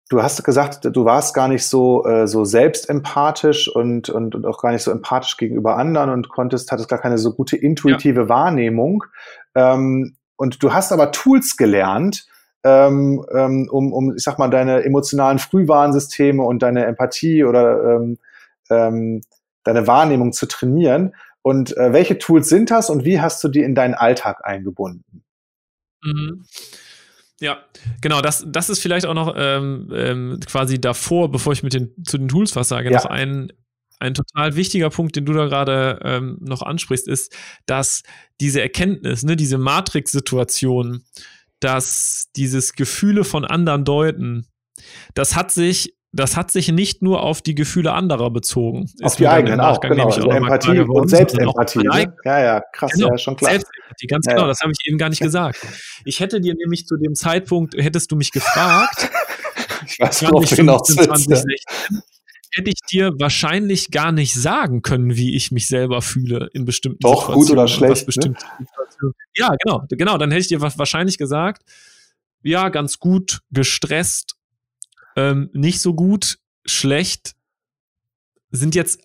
du 0.09 0.21
hast 0.21 0.43
gesagt, 0.43 0.89
du 0.91 1.05
warst 1.05 1.33
gar 1.33 1.47
nicht 1.47 1.65
so, 1.65 2.05
äh, 2.05 2.27
so 2.27 2.43
selbstempathisch 2.43 3.73
und, 3.73 4.09
und, 4.09 4.35
und 4.35 4.45
auch 4.45 4.61
gar 4.61 4.71
nicht 4.71 4.83
so 4.83 4.91
empathisch 4.91 5.37
gegenüber 5.37 5.77
anderen 5.77 6.09
und 6.09 6.29
konntest, 6.29 6.71
hattest 6.71 6.89
gar 6.89 6.99
keine 6.99 7.17
so 7.17 7.33
gute 7.33 7.55
intuitive 7.55 8.21
ja. 8.21 8.29
Wahrnehmung. 8.29 9.03
Ähm, 9.55 10.15
und 10.35 10.63
du 10.63 10.73
hast 10.73 10.91
aber 10.91 11.11
Tools 11.11 11.55
gelernt, 11.55 12.25
ähm, 12.63 13.23
ähm, 13.33 13.69
um, 13.71 13.93
um, 13.93 14.15
ich 14.15 14.23
sag 14.23 14.37
mal, 14.37 14.49
deine 14.49 14.83
emotionalen 14.83 15.39
Frühwarnsysteme 15.39 16.43
und 16.43 16.61
deine 16.61 16.85
Empathie 16.85 17.43
oder 17.43 17.95
ähm, 17.95 18.17
ähm, 18.71 19.21
deine 19.63 19.87
Wahrnehmung 19.87 20.33
zu 20.33 20.47
trainieren. 20.47 21.13
Und 21.43 21.75
äh, 21.77 21.93
welche 21.93 22.17
Tools 22.17 22.49
sind 22.49 22.71
das 22.71 22.89
und 22.89 23.03
wie 23.03 23.19
hast 23.19 23.43
du 23.43 23.47
die 23.47 23.61
in 23.61 23.75
deinen 23.75 23.95
Alltag 23.95 24.45
eingebunden? 24.45 25.23
Mhm. 26.03 26.45
Ja, 27.39 27.57
genau, 28.01 28.21
das, 28.21 28.45
das 28.47 28.69
ist 28.69 28.79
vielleicht 28.79 29.07
auch 29.07 29.15
noch 29.15 29.33
ähm, 29.35 29.89
ähm, 29.93 30.39
quasi 30.45 30.79
davor, 30.79 31.31
bevor 31.31 31.53
ich 31.53 31.63
mit 31.63 31.73
den, 31.73 31.91
zu 32.03 32.19
den 32.19 32.27
Tools 32.27 32.55
was 32.55 32.69
sage, 32.69 32.91
ja. 32.91 32.97
noch 32.97 33.05
ein, 33.05 33.51
ein 33.99 34.13
total 34.13 34.55
wichtiger 34.55 34.91
Punkt, 34.91 35.15
den 35.15 35.25
du 35.25 35.33
da 35.33 35.47
gerade 35.47 35.99
ähm, 36.03 36.37
noch 36.39 36.61
ansprichst, 36.61 37.07
ist, 37.07 37.35
dass 37.65 38.03
diese 38.39 38.61
Erkenntnis, 38.61 39.23
ne, 39.23 39.35
diese 39.35 39.57
Matrix-Situation, 39.57 41.03
dass 41.59 42.29
dieses 42.35 42.73
Gefühle 42.73 43.23
von 43.23 43.43
anderen 43.43 43.85
deuten, 43.85 44.45
das 45.15 45.35
hat 45.35 45.51
sich 45.51 45.95
das 46.13 46.35
hat 46.35 46.51
sich 46.51 46.69
nicht 46.69 47.01
nur 47.01 47.23
auf 47.23 47.41
die 47.41 47.55
Gefühle 47.55 47.93
anderer 47.93 48.31
bezogen. 48.31 48.91
Auf 49.01 49.15
die 49.15 49.27
eigenen 49.27 49.61
auch, 49.61 49.79
genau. 49.79 50.07
Also 50.07 50.29
Empathie 50.29 50.79
und 50.79 51.09
Selbstempathie. 51.09 51.79
Ne? 51.79 52.13
Ja, 52.25 52.39
ja, 52.39 52.63
krass, 52.73 52.91
genau, 52.91 53.09
ja, 53.09 53.17
schon 53.17 53.37
klar. 53.37 53.51
Selbstempathie, 53.51 54.07
ganz 54.07 54.25
ja, 54.25 54.33
genau, 54.33 54.47
das 54.47 54.59
habe 54.61 54.73
ich 54.77 54.87
eben 54.87 54.97
gar 54.97 55.09
nicht 55.09 55.21
gesagt. 55.21 55.59
Ich 56.03 56.19
hätte 56.19 56.41
dir 56.41 56.53
nämlich 56.55 56.85
zu 56.85 56.97
dem 56.97 57.15
Zeitpunkt, 57.15 57.75
hättest 57.77 58.11
du 58.11 58.17
mich 58.17 58.31
gefragt, 58.31 59.09
ich 59.85 59.99
weiß, 59.99 60.23
worauf 60.23 60.49
du 60.49 60.55
hinaus 60.55 60.83
2016, 60.83 61.57
hätte 62.53 62.69
ich 62.69 62.81
dir 62.91 63.13
wahrscheinlich 63.17 63.91
gar 63.91 64.11
nicht 64.11 64.33
sagen 64.33 64.81
können, 64.81 65.15
wie 65.15 65.35
ich 65.35 65.51
mich 65.51 65.67
selber 65.67 66.01
fühle 66.01 66.49
in 66.53 66.65
bestimmten 66.65 66.99
Doch, 66.99 67.29
Situationen. 67.29 67.45
Doch, 67.45 67.47
gut 67.47 67.51
oder 67.51 67.67
schlecht. 67.69 68.17
Ne? 68.17 68.35
Ja, 69.35 69.55
genau, 69.63 69.83
genau. 69.89 70.17
Dann 70.17 70.31
hätte 70.31 70.41
ich 70.41 70.47
dir 70.47 70.61
wahrscheinlich 70.61 71.17
gesagt, 71.17 71.63
ja, 72.43 72.67
ganz 72.67 72.99
gut, 72.99 73.39
gestresst, 73.51 74.35
ähm, 75.15 75.49
nicht 75.53 75.81
so 75.81 75.93
gut, 75.93 76.39
schlecht, 76.65 77.33
sind 78.51 78.75
jetzt 78.75 78.99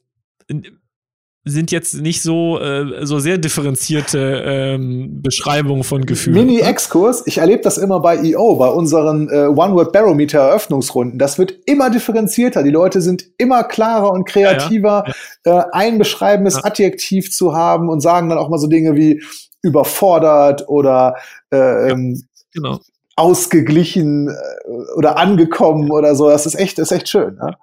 sind 1.48 1.70
jetzt 1.70 1.94
nicht 1.94 2.22
so 2.22 2.58
äh, 2.60 3.06
so 3.06 3.20
sehr 3.20 3.38
differenzierte 3.38 4.42
ähm, 4.44 5.22
Beschreibungen 5.22 5.84
von 5.84 6.04
Gefühlen. 6.04 6.44
Mini-Exkurs, 6.44 7.22
ich 7.26 7.38
erlebe 7.38 7.62
das 7.62 7.78
immer 7.78 8.00
bei 8.00 8.18
EO, 8.18 8.56
bei 8.56 8.68
unseren 8.68 9.28
äh, 9.28 9.46
One-Word-Barometer-Eröffnungsrunden. 9.46 11.20
Das 11.20 11.38
wird 11.38 11.54
immer 11.66 11.88
differenzierter. 11.88 12.64
Die 12.64 12.70
Leute 12.70 13.00
sind 13.00 13.24
immer 13.38 13.62
klarer 13.62 14.10
und 14.10 14.26
kreativer, 14.26 15.04
ja, 15.06 15.14
ja. 15.46 15.60
Äh, 15.60 15.64
ein 15.72 15.98
beschreibendes 15.98 16.54
ja. 16.54 16.64
Adjektiv 16.64 17.30
zu 17.30 17.54
haben 17.54 17.90
und 17.90 18.00
sagen 18.00 18.28
dann 18.28 18.38
auch 18.38 18.48
mal 18.48 18.58
so 18.58 18.66
Dinge 18.66 18.96
wie 18.96 19.22
überfordert 19.62 20.68
oder 20.68 21.14
äh, 21.52 21.90
ähm, 21.90 22.20
genau 22.52 22.80
ausgeglichen 23.16 24.28
äh, 24.28 24.70
oder 24.96 25.18
angekommen 25.18 25.90
oder 25.90 26.14
so. 26.14 26.28
Das 26.28 26.46
ist 26.46 26.54
echt, 26.54 26.78
das 26.78 26.90
ist 26.90 26.96
echt 26.96 27.08
schön. 27.08 27.38
Ja? 27.40 27.56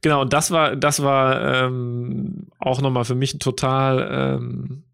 Genau, 0.00 0.22
und 0.22 0.32
das 0.32 0.50
war, 0.50 0.76
das 0.76 1.02
war 1.02 1.64
ähm, 1.66 2.48
auch 2.58 2.80
nochmal 2.80 3.04
für 3.04 3.14
mich 3.14 3.38
total, 3.38 4.38
ähm, 4.40 4.84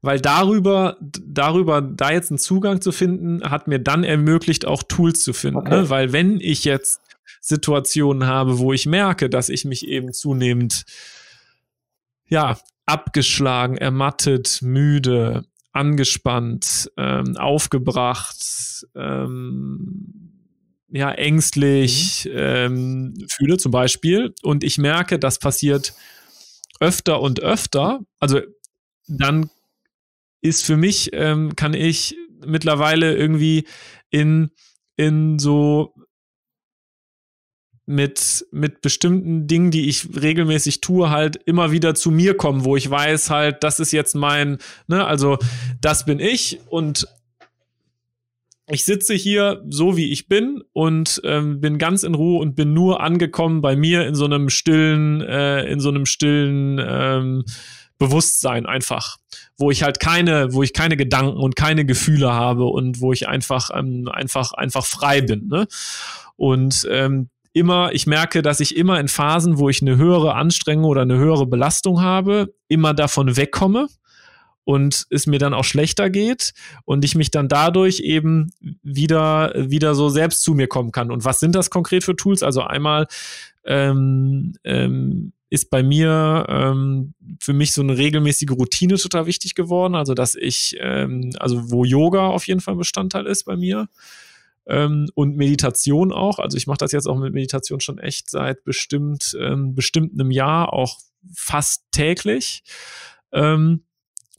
weil 0.00 0.20
darüber, 0.20 0.96
darüber, 1.00 1.80
da 1.80 2.10
jetzt 2.10 2.30
einen 2.30 2.38
Zugang 2.38 2.80
zu 2.80 2.90
finden, 2.92 3.48
hat 3.48 3.68
mir 3.68 3.78
dann 3.78 4.04
ermöglicht, 4.04 4.66
auch 4.66 4.82
Tools 4.82 5.22
zu 5.22 5.32
finden. 5.32 5.58
Okay. 5.58 5.82
Ne? 5.82 5.90
Weil 5.90 6.12
wenn 6.12 6.40
ich 6.40 6.64
jetzt 6.64 7.00
Situationen 7.40 8.26
habe, 8.26 8.58
wo 8.58 8.72
ich 8.72 8.86
merke, 8.86 9.28
dass 9.28 9.48
ich 9.48 9.64
mich 9.64 9.86
eben 9.86 10.12
zunehmend 10.12 10.84
ja, 12.26 12.56
abgeschlagen, 12.86 13.76
ermattet, 13.76 14.60
müde, 14.62 15.44
angespannt, 15.72 16.90
ähm, 16.96 17.36
aufgebracht, 17.36 18.86
ähm, 18.94 20.32
ja, 20.88 21.10
ängstlich 21.12 22.26
mhm. 22.26 22.36
ähm, 22.36 23.14
fühle 23.28 23.56
zum 23.56 23.72
Beispiel 23.72 24.34
und 24.42 24.62
ich 24.62 24.78
merke, 24.78 25.18
das 25.18 25.38
passiert 25.38 25.94
öfter 26.80 27.20
und 27.20 27.40
öfter, 27.40 28.00
also 28.18 28.40
dann 29.06 29.50
ist 30.42 30.64
für 30.64 30.76
mich, 30.76 31.10
ähm, 31.12 31.56
kann 31.56 31.74
ich 31.74 32.16
mittlerweile 32.44 33.14
irgendwie 33.16 33.66
in, 34.10 34.50
in 34.96 35.38
so 35.38 35.94
mit, 37.86 38.46
mit 38.52 38.80
bestimmten 38.80 39.46
Dingen, 39.46 39.70
die 39.70 39.88
ich 39.88 40.08
regelmäßig 40.20 40.80
tue, 40.80 41.10
halt 41.10 41.36
immer 41.44 41.72
wieder 41.72 41.94
zu 41.94 42.10
mir 42.10 42.36
kommen, 42.36 42.64
wo 42.64 42.76
ich 42.76 42.88
weiß 42.88 43.30
halt, 43.30 43.64
das 43.64 43.80
ist 43.80 43.92
jetzt 43.92 44.14
mein, 44.14 44.58
ne, 44.86 45.04
also 45.04 45.38
das 45.80 46.04
bin 46.04 46.20
ich 46.20 46.60
und 46.68 47.08
ich 48.68 48.84
sitze 48.84 49.14
hier 49.14 49.62
so 49.68 49.96
wie 49.96 50.12
ich 50.12 50.28
bin 50.28 50.62
und 50.72 51.20
ähm, 51.24 51.60
bin 51.60 51.78
ganz 51.78 52.04
in 52.04 52.14
Ruhe 52.14 52.40
und 52.40 52.54
bin 52.54 52.72
nur 52.72 53.00
angekommen 53.00 53.60
bei 53.60 53.74
mir 53.74 54.06
in 54.06 54.14
so 54.14 54.24
einem 54.24 54.48
stillen, 54.48 55.20
äh, 55.20 55.64
in 55.64 55.80
so 55.80 55.88
einem 55.88 56.06
stillen 56.06 56.80
ähm, 56.82 57.44
Bewusstsein 57.98 58.66
einfach, 58.66 59.18
wo 59.56 59.70
ich 59.70 59.82
halt 59.82 60.00
keine, 60.00 60.52
wo 60.52 60.62
ich 60.62 60.72
keine 60.72 60.96
Gedanken 60.96 61.36
und 61.36 61.56
keine 61.56 61.84
Gefühle 61.84 62.32
habe 62.32 62.64
und 62.64 63.00
wo 63.00 63.12
ich 63.12 63.28
einfach 63.28 63.70
ähm, 63.74 64.08
einfach 64.08 64.52
einfach 64.52 64.86
frei 64.86 65.20
bin. 65.20 65.48
Ne? 65.48 65.66
Und 66.36 66.86
ähm, 66.90 67.28
immer, 67.52 67.92
ich 67.92 68.06
merke, 68.06 68.42
dass 68.42 68.60
ich 68.60 68.76
immer 68.76 68.98
in 68.98 69.08
Phasen, 69.08 69.58
wo 69.58 69.68
ich 69.68 69.82
eine 69.82 69.96
höhere 69.96 70.34
Anstrengung 70.34 70.84
oder 70.86 71.02
eine 71.02 71.18
höhere 71.18 71.46
Belastung 71.46 72.00
habe, 72.00 72.54
immer 72.68 72.94
davon 72.94 73.36
wegkomme 73.36 73.88
und 74.64 75.06
es 75.10 75.26
mir 75.26 75.38
dann 75.38 75.54
auch 75.54 75.64
schlechter 75.64 76.08
geht 76.08 76.52
und 76.84 77.04
ich 77.04 77.14
mich 77.14 77.30
dann 77.30 77.48
dadurch 77.48 78.00
eben 78.00 78.52
wieder, 78.82 79.52
wieder 79.56 79.94
so 79.94 80.08
selbst 80.08 80.42
zu 80.42 80.54
mir 80.54 80.68
kommen 80.68 80.92
kann. 80.92 81.10
Und 81.10 81.24
was 81.24 81.40
sind 81.40 81.54
das 81.54 81.70
konkret 81.70 82.04
für 82.04 82.16
Tools? 82.16 82.42
Also 82.42 82.62
einmal 82.62 83.06
ähm, 83.64 84.54
ähm, 84.64 85.32
ist 85.50 85.68
bei 85.68 85.82
mir 85.82 86.46
ähm, 86.48 87.14
für 87.40 87.52
mich 87.52 87.72
so 87.72 87.82
eine 87.82 87.98
regelmäßige 87.98 88.52
Routine 88.52 88.96
total 88.96 89.26
wichtig 89.26 89.54
geworden. 89.54 89.94
Also 89.94 90.14
dass 90.14 90.34
ich, 90.34 90.76
ähm, 90.80 91.32
also 91.38 91.70
wo 91.70 91.84
Yoga 91.84 92.28
auf 92.28 92.46
jeden 92.46 92.60
Fall 92.60 92.76
Bestandteil 92.76 93.26
ist 93.26 93.44
bei 93.44 93.56
mir 93.56 93.88
ähm, 94.66 95.08
und 95.14 95.36
Meditation 95.36 96.12
auch. 96.12 96.38
Also 96.38 96.56
ich 96.56 96.66
mache 96.66 96.78
das 96.78 96.92
jetzt 96.92 97.06
auch 97.06 97.18
mit 97.18 97.34
Meditation 97.34 97.80
schon 97.80 97.98
echt 97.98 98.30
seit 98.30 98.64
bestimmt, 98.64 99.36
ähm, 99.40 99.74
bestimmt 99.74 100.18
einem 100.18 100.30
Jahr, 100.30 100.72
auch 100.72 100.98
fast 101.34 101.84
täglich. 101.92 102.62
Ähm, 103.32 103.84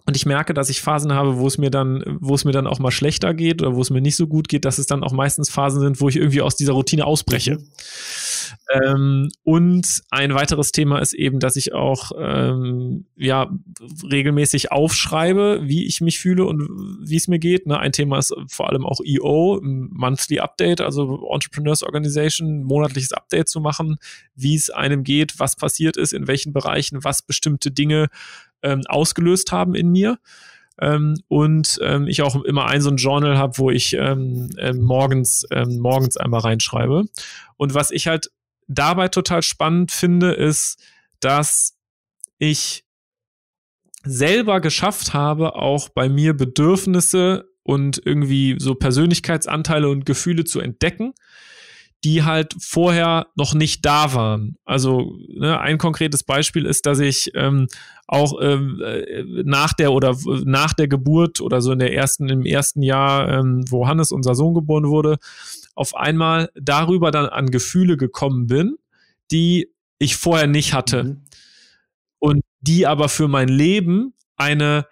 und 0.05 0.17
ich 0.17 0.25
merke, 0.25 0.53
dass 0.53 0.69
ich 0.69 0.81
Phasen 0.81 1.13
habe, 1.13 1.37
wo 1.37 1.47
es 1.47 1.57
mir 1.57 1.71
dann, 1.71 2.03
wo 2.19 2.35
es 2.35 2.43
mir 2.43 2.51
dann 2.51 2.67
auch 2.67 2.79
mal 2.79 2.91
schlechter 2.91 3.33
geht 3.33 3.61
oder 3.61 3.75
wo 3.75 3.81
es 3.81 3.89
mir 3.89 4.01
nicht 4.01 4.17
so 4.17 4.27
gut 4.27 4.49
geht, 4.49 4.65
dass 4.65 4.77
es 4.77 4.85
dann 4.85 5.01
auch 5.01 5.13
meistens 5.13 5.49
Phasen 5.49 5.79
sind, 5.79 6.01
wo 6.01 6.09
ich 6.09 6.17
irgendwie 6.17 6.41
aus 6.41 6.57
dieser 6.57 6.73
Routine 6.73 7.05
ausbreche. 7.05 7.59
Ähm, 8.69 9.29
und 9.43 10.01
ein 10.09 10.33
weiteres 10.33 10.73
Thema 10.73 10.99
ist 10.99 11.13
eben, 11.13 11.39
dass 11.39 11.55
ich 11.55 11.73
auch 11.73 12.11
ähm, 12.17 13.05
ja 13.15 13.49
regelmäßig 14.03 14.73
aufschreibe, 14.73 15.61
wie 15.63 15.85
ich 15.85 16.01
mich 16.01 16.19
fühle 16.19 16.45
und 16.45 16.67
wie 17.01 17.15
es 17.15 17.29
mir 17.29 17.39
geht. 17.39 17.65
Ne? 17.65 17.79
Ein 17.79 17.93
Thema 17.93 18.19
ist 18.19 18.33
vor 18.47 18.69
allem 18.69 18.85
auch 18.85 18.99
EO, 19.05 19.61
Monthly 19.63 20.39
Update, 20.39 20.81
also 20.81 21.29
Entrepreneurs 21.31 21.81
Organization, 21.81 22.63
monatliches 22.63 23.13
Update 23.13 23.47
zu 23.47 23.61
machen, 23.61 23.97
wie 24.35 24.55
es 24.55 24.69
einem 24.69 25.05
geht, 25.05 25.39
was 25.39 25.55
passiert 25.55 25.95
ist, 25.95 26.11
in 26.11 26.27
welchen 26.27 26.51
Bereichen, 26.51 27.05
was 27.05 27.21
bestimmte 27.21 27.71
Dinge 27.71 28.09
ähm, 28.63 28.81
ausgelöst 28.87 29.51
haben 29.51 29.75
in 29.75 29.91
mir. 29.91 30.17
Ähm, 30.81 31.19
und 31.27 31.79
ähm, 31.83 32.07
ich 32.07 32.21
auch 32.23 32.43
immer 32.43 32.65
ein 32.65 32.81
so 32.81 32.89
ein 32.89 32.97
Journal 32.97 33.37
habe, 33.37 33.57
wo 33.57 33.69
ich 33.69 33.93
ähm, 33.93 34.49
äh, 34.57 34.73
morgens, 34.73 35.45
ähm, 35.51 35.79
morgens 35.79 36.17
einmal 36.17 36.41
reinschreibe. 36.41 37.05
Und 37.57 37.73
was 37.75 37.91
ich 37.91 38.07
halt 38.07 38.31
dabei 38.67 39.07
total 39.07 39.43
spannend 39.43 39.91
finde, 39.91 40.33
ist, 40.33 40.81
dass 41.19 41.77
ich 42.39 42.85
selber 44.03 44.59
geschafft 44.61 45.13
habe, 45.13 45.55
auch 45.55 45.89
bei 45.89 46.09
mir 46.09 46.35
Bedürfnisse 46.35 47.49
und 47.63 48.01
irgendwie 48.03 48.57
so 48.59 48.75
Persönlichkeitsanteile 48.75 49.89
und 49.89 50.05
Gefühle 50.05 50.43
zu 50.43 50.59
entdecken, 50.59 51.13
die 52.03 52.23
halt 52.23 52.53
vorher 52.59 53.27
noch 53.35 53.53
nicht 53.53 53.85
da 53.85 54.13
waren. 54.13 54.57
Also 54.65 55.17
ne, 55.29 55.59
ein 55.59 55.77
konkretes 55.77 56.23
Beispiel 56.23 56.65
ist, 56.65 56.85
dass 56.85 56.99
ich 56.99 57.31
ähm, 57.35 57.67
auch 58.07 58.39
ähm, 58.41 58.81
äh, 58.83 59.23
nach 59.43 59.73
der 59.73 59.93
oder 59.93 60.17
nach 60.45 60.73
der 60.73 60.87
Geburt 60.87 61.41
oder 61.41 61.61
so 61.61 61.71
in 61.71 61.79
der 61.79 61.93
ersten 61.93 62.29
im 62.29 62.45
ersten 62.45 62.81
Jahr, 62.81 63.29
ähm, 63.29 63.63
wo 63.69 63.87
Hannes 63.87 64.11
unser 64.11 64.35
Sohn 64.35 64.53
geboren 64.53 64.87
wurde, 64.87 65.17
auf 65.75 65.95
einmal 65.95 66.49
darüber 66.55 67.11
dann 67.11 67.27
an 67.27 67.49
Gefühle 67.49 67.97
gekommen 67.97 68.47
bin, 68.47 68.75
die 69.31 69.71
ich 69.99 70.17
vorher 70.17 70.47
nicht 70.47 70.73
hatte 70.73 71.03
mhm. 71.03 71.21
und 72.19 72.41
die 72.59 72.87
aber 72.87 73.09
für 73.09 73.27
mein 73.27 73.47
Leben 73.47 74.13
eine 74.35 74.85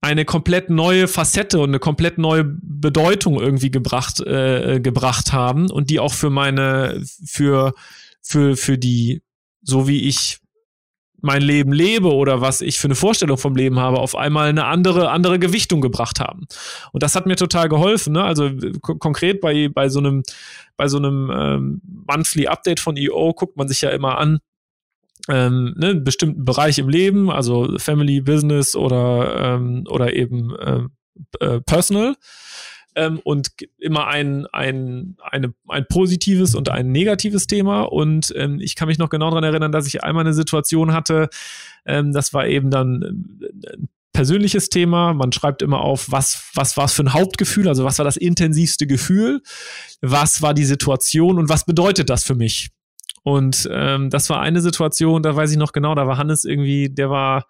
eine 0.00 0.24
komplett 0.24 0.70
neue 0.70 1.08
Facette 1.08 1.58
und 1.58 1.70
eine 1.70 1.80
komplett 1.80 2.18
neue 2.18 2.44
Bedeutung 2.44 3.40
irgendwie 3.40 3.70
gebracht 3.70 4.20
äh, 4.20 4.80
gebracht 4.80 5.32
haben 5.32 5.70
und 5.70 5.90
die 5.90 5.98
auch 5.98 6.12
für 6.12 6.30
meine 6.30 7.02
für 7.24 7.74
für 8.20 8.56
für 8.56 8.78
die 8.78 9.22
so 9.62 9.88
wie 9.88 10.02
ich 10.02 10.38
mein 11.20 11.42
Leben 11.42 11.72
lebe 11.72 12.14
oder 12.14 12.40
was 12.40 12.60
ich 12.60 12.78
für 12.78 12.86
eine 12.86 12.94
Vorstellung 12.94 13.38
vom 13.38 13.56
Leben 13.56 13.78
habe, 13.78 13.98
auf 13.98 14.14
einmal 14.14 14.48
eine 14.48 14.66
andere, 14.66 15.10
andere 15.10 15.38
Gewichtung 15.38 15.80
gebracht 15.80 16.20
haben. 16.20 16.46
Und 16.92 17.02
das 17.02 17.16
hat 17.16 17.26
mir 17.26 17.36
total 17.36 17.68
geholfen. 17.68 18.12
Ne? 18.12 18.22
Also 18.22 18.50
konkret 18.80 19.40
bei, 19.40 19.68
bei 19.68 19.88
so 19.88 19.98
einem, 19.98 20.22
bei 20.76 20.88
so 20.88 20.98
einem 20.98 21.30
ähm, 21.34 21.80
Monthly 22.08 22.46
Update 22.46 22.80
von 22.80 22.96
EO 22.96 23.32
guckt 23.32 23.56
man 23.56 23.68
sich 23.68 23.80
ja 23.80 23.90
immer 23.90 24.18
an, 24.18 24.38
ähm, 25.28 25.74
ne, 25.76 25.88
einen 25.88 26.04
bestimmten 26.04 26.44
Bereich 26.44 26.78
im 26.78 26.88
Leben, 26.88 27.30
also 27.30 27.78
Family, 27.78 28.20
Business 28.20 28.74
oder, 28.74 29.56
ähm, 29.56 29.84
oder 29.88 30.14
eben 30.14 30.54
äh, 30.56 30.82
äh, 31.40 31.60
Personal. 31.60 32.14
Ähm, 32.98 33.20
und 33.22 33.50
immer 33.78 34.08
ein, 34.08 34.46
ein, 34.46 35.16
eine, 35.22 35.54
ein 35.68 35.86
positives 35.88 36.56
und 36.56 36.68
ein 36.68 36.90
negatives 36.90 37.46
Thema. 37.46 37.82
Und 37.82 38.34
ähm, 38.36 38.58
ich 38.60 38.74
kann 38.74 38.88
mich 38.88 38.98
noch 38.98 39.08
genau 39.08 39.30
daran 39.30 39.44
erinnern, 39.44 39.70
dass 39.70 39.86
ich 39.86 40.02
einmal 40.02 40.24
eine 40.24 40.34
Situation 40.34 40.92
hatte, 40.92 41.28
ähm, 41.86 42.12
das 42.12 42.34
war 42.34 42.46
eben 42.46 42.70
dann 42.72 43.38
äh, 43.40 43.76
ein 43.76 43.88
persönliches 44.12 44.68
Thema. 44.68 45.14
Man 45.14 45.30
schreibt 45.30 45.62
immer 45.62 45.80
auf, 45.80 46.10
was, 46.10 46.50
was 46.54 46.76
war 46.76 46.86
es 46.86 46.92
für 46.92 47.04
ein 47.04 47.12
Hauptgefühl, 47.12 47.68
also 47.68 47.84
was 47.84 47.98
war 47.98 48.04
das 48.04 48.16
intensivste 48.16 48.88
Gefühl, 48.88 49.42
was 50.00 50.42
war 50.42 50.54
die 50.54 50.64
Situation 50.64 51.38
und 51.38 51.48
was 51.48 51.64
bedeutet 51.64 52.10
das 52.10 52.24
für 52.24 52.34
mich? 52.34 52.70
Und 53.22 53.68
ähm, 53.70 54.10
das 54.10 54.28
war 54.28 54.40
eine 54.40 54.60
Situation, 54.60 55.22
da 55.22 55.36
weiß 55.36 55.52
ich 55.52 55.56
noch 55.56 55.72
genau, 55.72 55.94
da 55.94 56.08
war 56.08 56.18
Hannes 56.18 56.44
irgendwie, 56.44 56.88
der 56.88 57.10
war, 57.10 57.46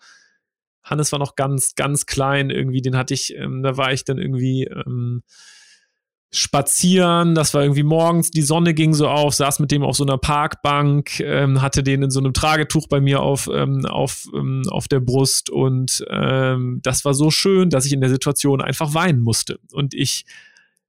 Hannes 0.83 1.13
war 1.13 1.19
noch 1.19 1.37
ganz, 1.37 1.75
ganz 1.75 2.07
klein 2.07 2.51
irgendwie, 2.51 2.83
den 2.83 2.97
hatte 2.97 3.15
ich, 3.15 3.35
ähm, 3.37 3.63
da 3.63 3.77
war 3.77 3.93
ich 3.93 4.05
dann 4.05 4.19
irgendwie 4.19 4.65
ähm, 4.65 5.23
spazieren, 6.31 7.35
das 7.35 7.55
war 7.55 7.63
irgendwie 7.63 7.83
morgens, 7.83 8.31
die 8.31 8.43
Sonne 8.43 8.75
ging 8.75 8.93
so 8.93 9.09
auf, 9.09 9.35
saß 9.35 9.61
mit 9.61 9.71
dem 9.71 9.83
auf 9.83 9.97
so 9.97 10.05
einer 10.05 10.19
Parkbank, 10.19 11.21
ähm, 11.21 11.63
hatte 11.63 11.83
den 11.83 12.03
in 12.03 12.11
so 12.11 12.21
einem 12.21 12.35
Tragetuch 12.35 12.87
bei 12.89 13.01
mir 13.01 13.23
auf, 13.23 13.49
ähm, 13.53 13.87
auf, 13.87 14.29
ähm, 14.35 14.63
auf 14.71 14.89
der 14.89 15.01
Brust 15.01 15.49
und 15.49 16.05
ähm, 16.11 16.81
das 16.83 17.05
war 17.05 17.15
so 17.15 17.31
schön, 17.31 17.71
dass 17.71 17.87
ich 17.87 17.93
in 17.93 18.01
der 18.01 18.11
Situation 18.11 18.61
einfach 18.61 18.93
weinen 18.93 19.23
musste. 19.23 19.59
Und 19.73 19.95
ich 19.95 20.27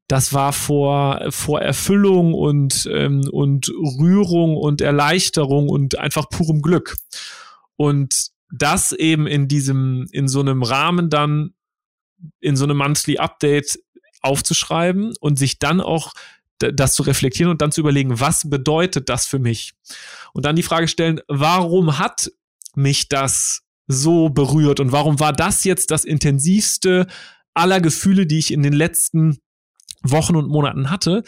das 0.10 0.34
war 0.34 0.54
vor, 0.54 1.24
vor 1.30 1.62
Erfüllung 1.62 2.34
und, 2.34 2.90
ähm, 2.92 3.30
und 3.32 3.70
Rührung 3.70 4.58
und 4.58 4.82
Erleichterung 4.82 5.70
und 5.70 6.00
einfach 6.00 6.30
purem 6.32 6.64
Glück. 6.64 6.98
Und 7.76 8.32
das 8.52 8.92
eben 8.92 9.28
in 9.28 9.48
diesem, 9.48 10.08
in 10.12 10.28
so 10.28 10.40
einem 10.40 10.64
Rahmen 10.64 11.10
dann, 11.10 11.54
in 12.40 12.56
so 12.56 12.66
einem 12.66 12.78
Monthly 12.78 13.18
Update 13.18 13.80
aufzuschreiben 14.22 15.14
und 15.20 15.40
sich 15.40 15.60
dann 15.60 15.82
auch 15.82 16.14
das 16.60 16.94
zu 16.94 17.04
reflektieren 17.04 17.52
und 17.52 17.62
dann 17.62 17.72
zu 17.72 17.82
überlegen, 17.82 18.20
was 18.20 18.50
bedeutet 18.50 19.08
das 19.08 19.26
für 19.26 19.40
mich? 19.40 19.74
Und 20.34 20.46
dann 20.46 20.58
die 20.58 20.64
Frage 20.64 20.88
stellen, 20.88 21.22
warum 21.28 21.98
hat 22.00 22.32
mich 22.76 23.08
das 23.08 23.62
so 23.88 24.30
berührt 24.30 24.80
und 24.80 24.92
warum 24.92 25.20
war 25.20 25.34
das 25.34 25.64
jetzt 25.64 25.90
das 25.92 26.06
intensivste 26.06 27.08
aller 27.54 27.82
Gefühle, 27.82 28.26
die 28.26 28.40
ich 28.40 28.52
in 28.52 28.62
den 28.62 28.74
letzten 28.74 29.40
Wochen 30.04 30.36
und 30.36 30.50
Monaten 30.50 30.90
hatte, 30.90 31.24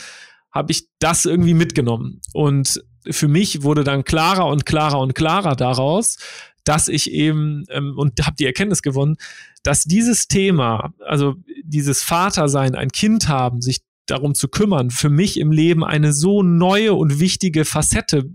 habe 0.52 0.72
ich 0.72 0.88
das 1.00 1.26
irgendwie 1.26 1.54
mitgenommen. 1.54 2.22
Und 2.34 2.84
für 3.10 3.28
mich 3.28 3.64
wurde 3.64 3.84
dann 3.84 4.04
klarer 4.04 4.48
und 4.48 4.66
klarer 4.66 5.00
und 5.00 5.16
klarer 5.16 5.56
daraus, 5.56 6.18
dass 6.64 6.88
ich 6.88 7.12
eben 7.12 7.66
ähm, 7.70 7.98
und 7.98 8.26
habe 8.26 8.36
die 8.38 8.46
Erkenntnis 8.46 8.82
gewonnen, 8.82 9.18
dass 9.64 9.84
dieses 9.84 10.28
Thema, 10.28 10.94
also 11.06 11.36
dieses 11.64 12.04
Vatersein, 12.04 12.76
ein 12.76 12.90
Kind 12.90 13.28
haben, 13.28 13.62
sich 13.62 13.82
darum 14.06 14.36
zu 14.36 14.48
kümmern, 14.48 14.90
für 14.90 15.10
mich 15.10 15.40
im 15.40 15.52
Leben 15.52 15.84
eine 15.84 16.14
so 16.14 16.44
neue 16.44 16.94
und 16.94 17.20
wichtige 17.20 17.66
Facette 17.66 18.30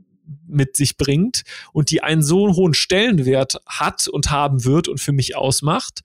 mit 0.47 0.77
sich 0.77 0.97
bringt 0.97 1.43
und 1.72 1.91
die 1.91 2.03
einen 2.03 2.22
so 2.22 2.55
hohen 2.55 2.74
Stellenwert 2.74 3.59
hat 3.66 4.09
und 4.09 4.31
haben 4.31 4.64
wird 4.64 4.89
und 4.89 5.01
für 5.01 5.12
mich 5.12 5.37
ausmacht, 5.37 6.01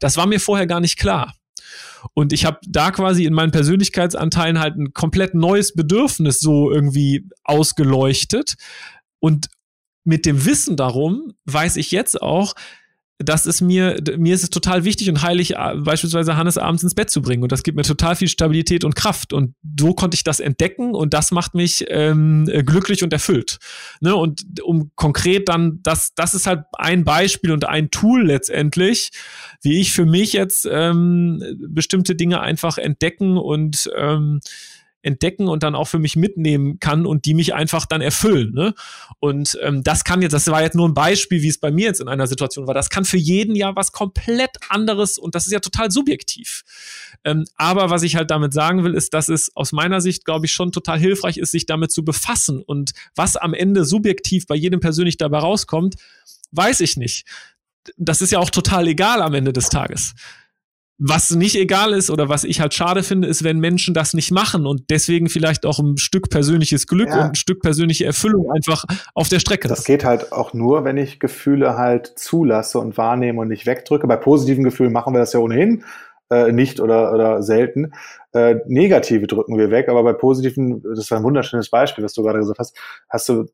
das 0.00 0.16
war 0.16 0.26
mir 0.26 0.40
vorher 0.40 0.66
gar 0.66 0.80
nicht 0.80 0.98
klar. 0.98 1.34
Und 2.14 2.32
ich 2.32 2.44
habe 2.44 2.58
da 2.66 2.90
quasi 2.90 3.24
in 3.24 3.34
meinen 3.34 3.50
Persönlichkeitsanteilen 3.50 4.58
halt 4.58 4.76
ein 4.76 4.92
komplett 4.92 5.34
neues 5.34 5.74
Bedürfnis 5.74 6.38
so 6.38 6.70
irgendwie 6.70 7.28
ausgeleuchtet. 7.44 8.54
Und 9.20 9.48
mit 10.08 10.24
dem 10.24 10.46
Wissen 10.46 10.76
darum 10.76 11.34
weiß 11.44 11.76
ich 11.76 11.90
jetzt 11.90 12.20
auch, 12.20 12.54
das 13.18 13.46
ist 13.46 13.60
mir, 13.60 13.96
mir 14.16 14.32
ist 14.32 14.44
es 14.44 14.50
total 14.50 14.84
wichtig 14.84 15.10
und 15.10 15.22
heilig, 15.22 15.56
äh, 15.56 15.74
beispielsweise 15.76 16.36
Hannes 16.36 16.56
abends 16.56 16.84
ins 16.84 16.94
Bett 16.94 17.10
zu 17.10 17.20
bringen. 17.20 17.42
Und 17.42 17.50
das 17.50 17.64
gibt 17.64 17.76
mir 17.76 17.82
total 17.82 18.14
viel 18.14 18.28
Stabilität 18.28 18.84
und 18.84 18.94
Kraft. 18.94 19.32
Und 19.32 19.54
so 19.78 19.92
konnte 19.92 20.14
ich 20.14 20.22
das 20.22 20.38
entdecken 20.38 20.94
und 20.94 21.14
das 21.14 21.32
macht 21.32 21.54
mich 21.54 21.84
ähm, 21.88 22.46
glücklich 22.64 23.02
und 23.02 23.12
erfüllt. 23.12 23.58
Ne? 24.00 24.14
Und 24.14 24.44
um 24.62 24.92
konkret 24.94 25.48
dann, 25.48 25.80
das, 25.82 26.14
das 26.14 26.34
ist 26.34 26.46
halt 26.46 26.64
ein 26.74 27.04
Beispiel 27.04 27.50
und 27.50 27.68
ein 27.68 27.90
Tool 27.90 28.24
letztendlich, 28.24 29.10
wie 29.62 29.80
ich 29.80 29.92
für 29.92 30.06
mich 30.06 30.32
jetzt 30.32 30.66
ähm, 30.70 31.42
bestimmte 31.68 32.14
Dinge 32.14 32.40
einfach 32.40 32.78
entdecken 32.78 33.36
und 33.36 33.90
ähm, 33.96 34.40
entdecken 35.02 35.48
und 35.48 35.62
dann 35.62 35.74
auch 35.74 35.86
für 35.86 35.98
mich 35.98 36.16
mitnehmen 36.16 36.80
kann 36.80 37.06
und 37.06 37.24
die 37.24 37.34
mich 37.34 37.54
einfach 37.54 37.86
dann 37.86 38.00
erfüllen. 38.00 38.52
Ne? 38.52 38.74
Und 39.20 39.58
ähm, 39.62 39.82
das 39.82 40.04
kann 40.04 40.22
jetzt, 40.22 40.32
das 40.32 40.46
war 40.48 40.62
jetzt 40.62 40.74
nur 40.74 40.88
ein 40.88 40.94
Beispiel, 40.94 41.42
wie 41.42 41.48
es 41.48 41.58
bei 41.58 41.70
mir 41.70 41.86
jetzt 41.86 42.00
in 42.00 42.08
einer 42.08 42.26
Situation 42.26 42.66
war. 42.66 42.74
Das 42.74 42.90
kann 42.90 43.04
für 43.04 43.16
jeden 43.16 43.54
ja 43.54 43.76
was 43.76 43.92
komplett 43.92 44.56
anderes 44.68 45.18
und 45.18 45.34
das 45.34 45.46
ist 45.46 45.52
ja 45.52 45.60
total 45.60 45.90
subjektiv. 45.90 46.64
Ähm, 47.24 47.44
aber 47.56 47.90
was 47.90 48.02
ich 48.02 48.16
halt 48.16 48.30
damit 48.30 48.52
sagen 48.52 48.84
will, 48.84 48.94
ist, 48.94 49.14
dass 49.14 49.28
es 49.28 49.54
aus 49.54 49.72
meiner 49.72 50.00
Sicht, 50.00 50.24
glaube 50.24 50.46
ich, 50.46 50.52
schon 50.52 50.72
total 50.72 50.98
hilfreich 50.98 51.38
ist, 51.38 51.52
sich 51.52 51.66
damit 51.66 51.92
zu 51.92 52.04
befassen. 52.04 52.60
Und 52.60 52.92
was 53.14 53.36
am 53.36 53.54
Ende 53.54 53.84
subjektiv 53.84 54.46
bei 54.46 54.56
jedem 54.56 54.80
persönlich 54.80 55.16
dabei 55.16 55.38
rauskommt, 55.38 55.96
weiß 56.52 56.80
ich 56.80 56.96
nicht. 56.96 57.26
Das 57.96 58.20
ist 58.20 58.32
ja 58.32 58.38
auch 58.38 58.50
total 58.50 58.86
egal 58.88 59.22
am 59.22 59.34
Ende 59.34 59.52
des 59.52 59.68
Tages. 59.70 60.14
Was 61.00 61.30
nicht 61.30 61.54
egal 61.54 61.92
ist 61.92 62.10
oder 62.10 62.28
was 62.28 62.42
ich 62.42 62.60
halt 62.60 62.74
schade 62.74 63.04
finde, 63.04 63.28
ist, 63.28 63.44
wenn 63.44 63.60
Menschen 63.60 63.94
das 63.94 64.14
nicht 64.14 64.32
machen 64.32 64.66
und 64.66 64.90
deswegen 64.90 65.28
vielleicht 65.28 65.64
auch 65.64 65.78
ein 65.78 65.96
Stück 65.96 66.28
persönliches 66.28 66.88
Glück 66.88 67.08
ja. 67.08 67.22
und 67.22 67.28
ein 67.30 67.34
Stück 67.36 67.62
persönliche 67.62 68.04
Erfüllung 68.04 68.50
einfach 68.50 68.84
auf 69.14 69.28
der 69.28 69.38
Strecke. 69.38 69.68
Das 69.68 69.84
geht 69.84 70.04
halt 70.04 70.32
auch 70.32 70.54
nur, 70.54 70.84
wenn 70.84 70.96
ich 70.96 71.20
Gefühle 71.20 71.76
halt 71.76 72.12
zulasse 72.16 72.80
und 72.80 72.98
wahrnehme 72.98 73.40
und 73.40 73.48
nicht 73.48 73.64
wegdrücke. 73.64 74.08
Bei 74.08 74.16
positiven 74.16 74.64
Gefühlen 74.64 74.92
machen 74.92 75.14
wir 75.14 75.20
das 75.20 75.32
ja 75.32 75.38
ohnehin. 75.38 75.84
äh, 76.30 76.52
nicht 76.52 76.80
oder, 76.80 77.12
oder 77.12 77.42
selten. 77.42 77.92
Äh, 78.32 78.56
negative 78.66 79.26
drücken 79.26 79.56
wir 79.56 79.70
weg, 79.70 79.88
aber 79.88 80.02
bei 80.02 80.12
positiven, 80.12 80.82
das 80.82 81.10
war 81.10 81.18
ein 81.18 81.24
wunderschönes 81.24 81.70
Beispiel, 81.70 82.04
was 82.04 82.12
du 82.12 82.22
gerade 82.22 82.38
gesagt 82.38 82.58
hast, 82.58 82.76
hast 83.08 83.28
du 83.28 83.46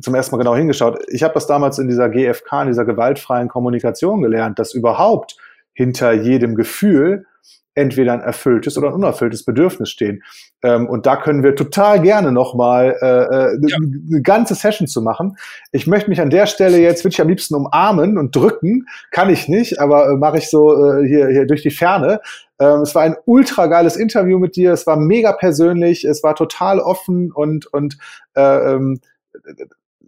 zum 0.00 0.14
ersten 0.14 0.34
Mal 0.34 0.42
genau 0.42 0.56
hingeschaut. 0.56 0.98
Ich 1.08 1.22
habe 1.22 1.34
das 1.34 1.46
damals 1.46 1.78
in 1.78 1.88
dieser 1.88 2.08
GFK, 2.08 2.62
in 2.62 2.68
dieser 2.68 2.84
gewaltfreien 2.84 3.48
Kommunikation 3.48 4.22
gelernt, 4.22 4.58
dass 4.58 4.74
überhaupt 4.74 5.36
hinter 5.74 6.12
jedem 6.12 6.54
Gefühl 6.54 7.26
entweder 7.74 8.12
ein 8.12 8.20
erfülltes 8.20 8.76
oder 8.76 8.88
ein 8.88 8.94
unerfülltes 8.94 9.44
Bedürfnis 9.44 9.90
stehen. 9.90 10.22
Ähm, 10.62 10.88
und 10.88 11.06
da 11.06 11.16
können 11.16 11.42
wir 11.42 11.56
total 11.56 12.00
gerne 12.00 12.30
nochmal 12.30 12.96
äh, 13.00 13.06
äh, 13.06 13.58
ja. 13.66 13.76
eine 13.76 14.22
ganze 14.22 14.54
Session 14.54 14.86
zu 14.86 15.00
machen. 15.00 15.36
Ich 15.72 15.86
möchte 15.86 16.10
mich 16.10 16.20
an 16.20 16.30
der 16.30 16.46
Stelle 16.46 16.78
jetzt 16.78 17.04
wirklich 17.04 17.20
am 17.20 17.28
liebsten 17.28 17.54
umarmen 17.54 18.18
und 18.18 18.36
drücken. 18.36 18.86
Kann 19.10 19.30
ich 19.30 19.48
nicht, 19.48 19.80
aber 19.80 20.10
äh, 20.10 20.16
mache 20.16 20.38
ich 20.38 20.50
so 20.50 20.72
äh, 20.74 21.06
hier, 21.06 21.28
hier 21.28 21.46
durch 21.46 21.62
die 21.62 21.70
Ferne. 21.70 22.20
Ähm, 22.58 22.80
es 22.80 22.94
war 22.94 23.02
ein 23.02 23.16
ultra 23.24 23.66
geiles 23.66 23.96
Interview 23.96 24.38
mit 24.38 24.56
dir. 24.56 24.72
Es 24.72 24.86
war 24.86 24.96
mega 24.96 25.32
persönlich. 25.32 26.04
Es 26.04 26.22
war 26.22 26.34
total 26.34 26.78
offen 26.78 27.32
und, 27.32 27.66
und 27.66 27.96
äh, 28.34 28.74
ähm, 28.74 29.00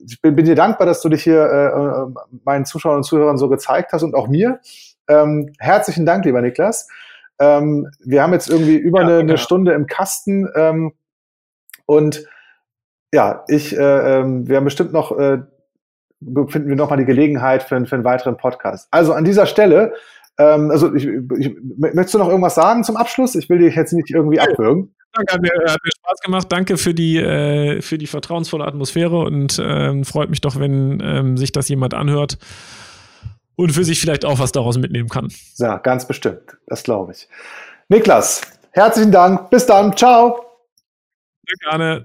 ich 0.06 0.20
bin, 0.20 0.36
bin 0.36 0.44
dir 0.44 0.54
dankbar, 0.54 0.86
dass 0.86 1.00
du 1.00 1.08
dich 1.08 1.22
hier 1.22 1.40
äh, 1.40 1.66
äh 1.66 2.38
meinen 2.44 2.66
Zuschauern 2.66 2.98
und 2.98 3.04
Zuhörern 3.04 3.38
so 3.38 3.48
gezeigt 3.48 3.92
hast 3.94 4.02
und 4.02 4.14
auch 4.14 4.28
mir. 4.28 4.60
Ähm, 5.08 5.52
herzlichen 5.58 6.06
Dank, 6.06 6.24
lieber 6.24 6.40
Niklas. 6.40 6.88
Ähm, 7.38 7.90
wir 8.00 8.22
haben 8.22 8.32
jetzt 8.32 8.48
irgendwie 8.48 8.76
über 8.76 9.00
ja, 9.00 9.08
eine, 9.08 9.18
eine, 9.18 9.38
Stunde 9.38 9.72
im 9.72 9.86
Kasten 9.86 10.48
ähm, 10.54 10.92
und 11.86 12.24
ja, 13.12 13.44
ich, 13.48 13.76
äh, 13.76 14.20
äh, 14.20 14.24
wir 14.24 14.56
haben 14.56 14.64
bestimmt 14.64 14.92
noch, 14.92 15.16
äh, 15.18 15.38
finden 16.48 16.68
wir 16.68 16.76
noch 16.76 16.90
mal 16.90 16.96
die 16.96 17.04
Gelegenheit 17.04 17.62
für, 17.62 17.84
für 17.86 17.94
einen 17.94 18.04
weiteren 18.04 18.36
Podcast. 18.36 18.88
Also 18.90 19.12
an 19.12 19.24
dieser 19.24 19.46
Stelle, 19.46 19.94
ähm, 20.38 20.70
also 20.70 20.94
ich, 20.94 21.06
ich, 21.06 21.56
möchtest 21.76 22.14
du 22.14 22.18
noch 22.18 22.28
irgendwas 22.28 22.54
sagen 22.54 22.84
zum 22.84 22.96
Abschluss? 22.96 23.34
Ich 23.34 23.48
will 23.48 23.58
dich 23.58 23.74
jetzt 23.74 23.92
nicht 23.92 24.10
irgendwie 24.10 24.36
ja. 24.36 24.44
abwürgen. 24.44 24.94
Danke, 25.12 25.32
hat 25.32 25.42
mir, 25.42 25.50
hat 25.50 25.80
mir 25.84 25.92
Spaß 25.96 26.20
gemacht. 26.24 26.46
Danke 26.50 26.76
für 26.76 26.92
die, 26.92 27.18
äh, 27.18 27.80
für 27.82 27.98
die 27.98 28.08
vertrauensvolle 28.08 28.64
Atmosphäre 28.64 29.18
und 29.18 29.60
ähm, 29.64 30.04
freut 30.04 30.30
mich 30.30 30.40
doch, 30.40 30.58
wenn 30.58 31.00
ähm, 31.04 31.36
sich 31.36 31.52
das 31.52 31.68
jemand 31.68 31.94
anhört 31.94 32.38
und 33.56 33.72
für 33.72 33.84
sich 33.84 34.00
vielleicht 34.00 34.24
auch 34.24 34.38
was 34.38 34.52
daraus 34.52 34.78
mitnehmen 34.78 35.08
kann. 35.08 35.32
Ja, 35.56 35.78
ganz 35.78 36.06
bestimmt. 36.06 36.56
Das 36.66 36.82
glaube 36.82 37.12
ich. 37.12 37.28
Niklas, 37.88 38.40
herzlichen 38.72 39.12
Dank. 39.12 39.50
Bis 39.50 39.66
dann. 39.66 39.96
Ciao. 39.96 40.44
Sehr 41.46 41.70
gerne. 41.70 42.02